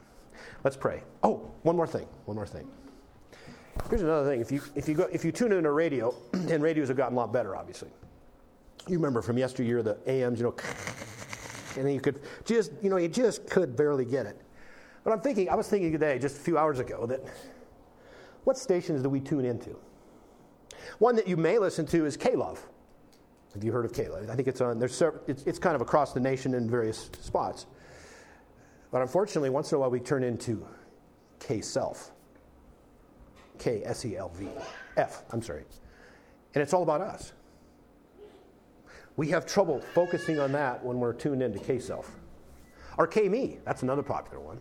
Let's 0.65 0.77
pray. 0.77 1.03
Oh, 1.23 1.51
one 1.63 1.77
more 1.77 1.87
thing. 1.87 2.07
One 2.25 2.37
more 2.37 2.47
thing. 2.47 2.69
Here's 3.91 4.03
another 4.03 4.29
thing. 4.29 4.41
If 4.41 4.51
you, 4.51 4.63
if 4.75 4.89
you, 4.89 4.95
go, 4.95 5.09
if 5.13 5.25
you 5.25 5.33
tune 5.33 5.53
in 5.53 5.67
a 5.67 5.73
radio, 5.73 6.15
and 6.33 6.63
radios 6.63 6.89
have 6.89 6.97
gotten 6.97 7.17
a 7.17 7.21
lot 7.21 7.33
better, 7.33 7.57
obviously. 7.57 7.91
You 8.89 8.97
remember 8.97 9.23
from 9.23 9.39
yesteryear 9.39 9.83
the 9.83 9.99
AMs, 10.09 10.39
you 10.39 10.45
know, 10.45 10.55
and 11.77 11.87
then 11.87 11.95
you 11.95 12.01
could 12.01 12.21
just, 12.45 12.73
you 12.83 12.91
know, 12.91 12.97
you 12.97 13.09
just 13.09 13.49
could 13.49 13.77
barely 13.77 14.05
get 14.05 14.27
it. 14.27 14.41
But 15.03 15.13
I'm 15.13 15.21
thinking, 15.21 15.49
I 15.49 15.55
was 15.55 15.69
thinking 15.69 15.93
today, 15.93 16.19
just 16.19 16.39
a 16.39 16.41
few 16.41 16.57
hours 16.57 16.79
ago, 16.79 17.07
that 17.07 17.21
what 18.45 18.57
stations 18.57 19.03
do 19.03 19.09
we 19.09 19.21
tune 19.21 19.45
into? 19.45 19.77
One 20.99 21.17
that 21.17 21.27
you 21.27 21.37
may 21.37 21.59
listen 21.59 21.87
to 21.87 22.07
is 22.07 22.17
K 22.17 22.37
Love. 22.37 22.65
Have 23.55 23.63
you 23.63 23.71
heard 23.71 23.85
of 23.85 23.93
Kayla? 23.93 24.29
I 24.29 24.35
think 24.35 24.49
it's 24.49 24.61
on. 24.61 24.79
There's 24.81 25.01
it's, 25.29 25.45
it's 25.45 25.59
kind 25.61 25.77
of 25.77 25.81
across 25.81 26.13
the 26.13 26.21
nation 26.21 26.55
in 26.55 26.69
various 26.69 27.09
spots. 27.21 27.67
But 28.91 29.01
unfortunately, 29.01 29.51
once 29.51 29.71
in 29.71 29.77
a 29.77 29.79
while 29.79 29.91
we 29.91 30.01
turn 30.01 30.25
into 30.25 30.67
K 31.39 31.61
self. 31.61 32.11
K 33.59 33.83
S 33.85 34.05
E 34.05 34.17
L 34.17 34.31
V 34.31 34.49
F. 34.97 35.23
I'm 35.31 35.43
sorry, 35.43 35.65
and 36.55 36.63
it's 36.63 36.73
all 36.73 36.83
about 36.83 37.01
us. 37.01 37.33
We 39.17 39.29
have 39.29 39.47
trouble 39.47 39.81
focusing 39.95 40.41
on 40.41 40.53
that 40.53 40.85
when 40.85 40.99
we're 40.99 41.13
tuned 41.13 41.43
into 41.43 41.59
K 41.59 41.79
self. 41.79 42.11
Or 42.99 43.07
K 43.07 43.29
me. 43.29 43.59
That's 43.65 43.83
another 43.83 44.03
popular 44.03 44.41
one. 44.41 44.61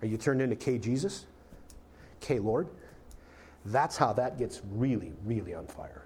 Are 0.00 0.06
you 0.06 0.16
turned 0.16 0.40
into 0.40 0.56
K 0.56 0.78
Jesus? 0.78 1.26
K 2.20 2.38
Lord? 2.38 2.68
That's 3.64 3.96
how 3.96 4.12
that 4.14 4.38
gets 4.38 4.62
really, 4.70 5.12
really 5.24 5.54
on 5.54 5.66
fire. 5.66 6.04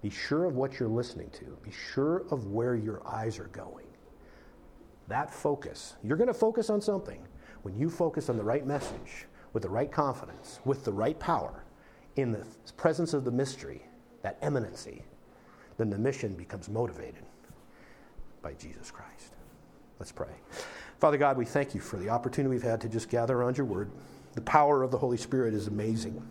Be 0.00 0.10
sure 0.10 0.46
of 0.46 0.56
what 0.56 0.80
you're 0.80 0.88
listening 0.88 1.30
to. 1.30 1.44
Be 1.62 1.70
sure 1.70 2.24
of 2.30 2.48
where 2.48 2.74
your 2.74 3.06
eyes 3.06 3.38
are 3.38 3.48
going. 3.48 3.86
That 5.08 5.32
focus, 5.32 5.94
you're 6.02 6.16
going 6.16 6.28
to 6.28 6.34
focus 6.34 6.70
on 6.70 6.80
something. 6.80 7.20
When 7.62 7.78
you 7.78 7.88
focus 7.88 8.28
on 8.28 8.36
the 8.36 8.42
right 8.42 8.66
message, 8.66 9.26
with 9.52 9.62
the 9.62 9.68
right 9.68 9.90
confidence, 9.90 10.60
with 10.64 10.84
the 10.84 10.92
right 10.92 11.18
power, 11.18 11.64
in 12.16 12.32
the 12.32 12.44
presence 12.76 13.14
of 13.14 13.24
the 13.24 13.30
mystery, 13.30 13.82
that 14.22 14.38
eminency, 14.42 15.02
then 15.78 15.90
the 15.90 15.98
mission 15.98 16.34
becomes 16.34 16.68
motivated 16.68 17.24
by 18.42 18.52
Jesus 18.54 18.90
Christ. 18.90 19.34
Let's 19.98 20.12
pray. 20.12 20.34
Father 20.98 21.16
God, 21.16 21.36
we 21.36 21.44
thank 21.44 21.74
you 21.74 21.80
for 21.80 21.96
the 21.96 22.08
opportunity 22.08 22.50
we've 22.50 22.62
had 22.62 22.80
to 22.82 22.88
just 22.88 23.08
gather 23.08 23.36
around 23.36 23.56
your 23.56 23.66
word. 23.66 23.90
The 24.34 24.40
power 24.42 24.82
of 24.82 24.90
the 24.90 24.98
Holy 24.98 25.16
Spirit 25.16 25.54
is 25.54 25.66
amazing. 25.66 26.22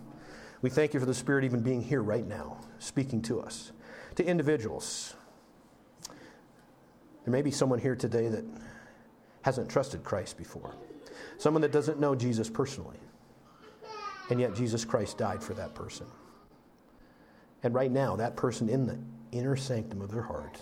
We 0.62 0.70
thank 0.70 0.94
you 0.94 1.00
for 1.00 1.06
the 1.06 1.14
Spirit 1.14 1.44
even 1.44 1.62
being 1.62 1.82
here 1.82 2.02
right 2.02 2.26
now, 2.26 2.58
speaking 2.80 3.22
to 3.24 3.42
us, 3.42 3.72
to 4.16 4.26
individuals. 4.26 5.16
There 7.26 7.32
may 7.32 7.42
be 7.42 7.52
someone 7.52 7.80
here 7.80 7.96
today 7.96 8.28
that 8.30 8.46
hasn't 9.42 9.70
trusted 9.70 10.04
Christ 10.04 10.38
before, 10.38 10.76
someone 11.38 11.62
that 11.62 11.72
doesn't 11.72 12.00
know 12.00 12.16
Jesus 12.16 12.50
personally, 12.50 12.98
and 14.32 14.40
yet 14.40 14.56
Jesus 14.56 14.86
Christ 14.86 15.18
died 15.18 15.44
for 15.44 15.54
that 15.56 15.76
person. 15.76 16.08
And 17.64 17.76
right 17.76 17.92
now, 17.92 18.16
that 18.16 18.38
person 18.38 18.70
in 18.70 18.88
the 18.88 18.98
inner 19.34 19.58
sanctum 19.58 20.02
of 20.02 20.10
their 20.10 20.22
heart 20.22 20.62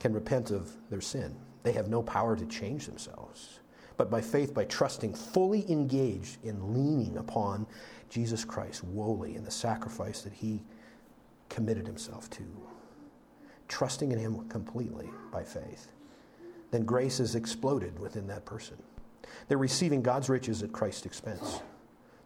can 0.00 0.14
repent 0.14 0.50
of 0.50 0.72
their 0.88 1.02
sin. 1.02 1.36
They 1.64 1.72
have 1.72 1.88
no 1.88 2.02
power 2.02 2.34
to 2.34 2.46
change 2.46 2.86
themselves. 2.86 3.60
But 3.98 4.10
by 4.10 4.22
faith, 4.22 4.54
by 4.54 4.64
trusting, 4.64 5.12
fully 5.12 5.70
engaged 5.70 6.42
in 6.42 6.72
leaning 6.72 7.18
upon 7.18 7.66
Jesus 8.08 8.42
Christ 8.42 8.82
wholly 8.94 9.36
in 9.36 9.44
the 9.44 9.50
sacrifice 9.50 10.22
that 10.22 10.32
he 10.32 10.62
committed 11.50 11.86
himself 11.86 12.30
to, 12.30 12.42
trusting 13.68 14.12
in 14.12 14.18
him 14.18 14.48
completely 14.48 15.10
by 15.30 15.44
faith, 15.44 15.92
then 16.70 16.86
grace 16.86 17.20
is 17.20 17.34
exploded 17.34 17.98
within 17.98 18.26
that 18.28 18.46
person. 18.46 18.82
They're 19.48 19.58
receiving 19.58 20.00
God's 20.00 20.30
riches 20.30 20.62
at 20.62 20.72
Christ's 20.72 21.04
expense. 21.04 21.60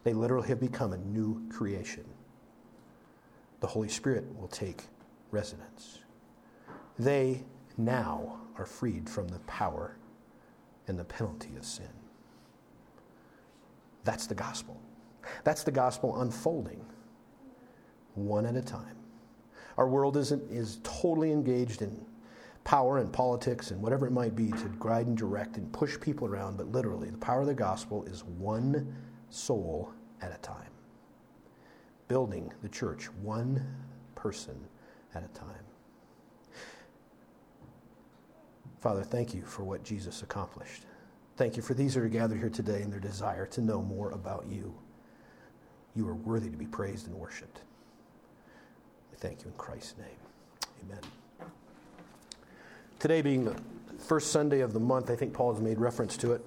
They 0.07 0.13
literally 0.13 0.47
have 0.51 0.61
become 0.61 0.93
a 0.93 0.99
new 0.99 1.43
creation. 1.51 2.05
The 3.59 3.67
Holy 3.67 3.89
Spirit 3.89 4.25
will 4.39 4.47
take 4.47 4.85
residence. 5.33 5.99
they 6.97 7.43
now 7.77 8.39
are 8.57 8.67
freed 8.67 9.11
from 9.11 9.27
the 9.27 9.41
power 9.41 9.97
and 10.87 10.97
the 10.97 11.03
penalty 11.03 11.57
of 11.57 11.65
sin. 11.65 11.89
That's 14.05 14.29
the 14.29 14.35
gospel. 14.37 14.81
That's 15.43 15.65
the 15.65 15.73
gospel 15.73 16.21
unfolding 16.21 16.87
one 18.15 18.47
at 18.47 18.55
a 18.55 18.63
time. 18.63 18.95
Our 19.77 19.89
world 19.89 20.17
is, 20.17 20.31
is 20.31 20.79
totally 20.85 21.33
engaged 21.33 21.83
in 21.83 22.01
power 22.63 22.99
and 22.99 23.13
politics 23.13 23.73
and 23.73 23.83
whatever 23.83 24.07
it 24.07 24.13
might 24.13 24.37
be 24.37 24.53
to 24.53 24.73
guide 24.79 25.09
and 25.09 25.19
direct 25.19 25.57
and 25.57 25.73
push 25.73 25.99
people 25.99 26.29
around, 26.29 26.59
but 26.59 26.71
literally, 26.71 27.11
the 27.11 27.19
power 27.19 27.41
of 27.41 27.49
the 27.49 27.55
gospel 27.55 28.05
is 28.05 28.23
one 28.23 28.95
soul 29.37 29.93
at 30.22 30.34
a 30.34 30.39
time. 30.39 30.70
Building 32.09 32.53
the 32.62 32.68
church 32.68 33.07
one 33.22 33.64
person 34.14 34.57
at 35.14 35.24
a 35.24 35.28
time. 35.28 35.64
Father, 38.80 39.03
thank 39.03 39.34
you 39.34 39.43
for 39.43 39.64
what 39.64 39.82
Jesus 39.82 40.22
accomplished. 40.22 40.84
Thank 41.37 41.57
you 41.57 41.62
for 41.62 41.74
these 41.74 41.95
that 41.95 42.03
are 42.03 42.09
gathered 42.09 42.39
here 42.39 42.49
today 42.49 42.82
and 42.82 42.93
their 42.93 43.01
desire 43.01 43.47
to 43.47 43.61
know 43.61 43.82
more 43.82 44.11
about 44.12 44.47
you. 44.49 44.74
You 45.95 46.09
are 46.09 46.14
worthy 46.14 46.49
to 46.49 46.57
be 46.57 46.66
praised 46.66 47.07
and 47.07 47.16
worshiped. 47.16 47.61
We 49.11 49.18
thank 49.18 49.43
you 49.43 49.49
in 49.49 49.57
Christ's 49.57 49.99
name. 49.99 50.68
Amen. 50.84 51.01
Today 52.99 53.22
being 53.22 53.45
the 53.45 53.57
first 53.99 54.30
Sunday 54.30 54.61
of 54.61 54.72
the 54.72 54.80
month, 54.80 55.11
I 55.11 55.16
think 55.16 55.32
Paul 55.34 55.53
has 55.53 55.62
made 55.62 55.78
reference 55.78 56.16
to 56.18 56.32
it 56.32 56.45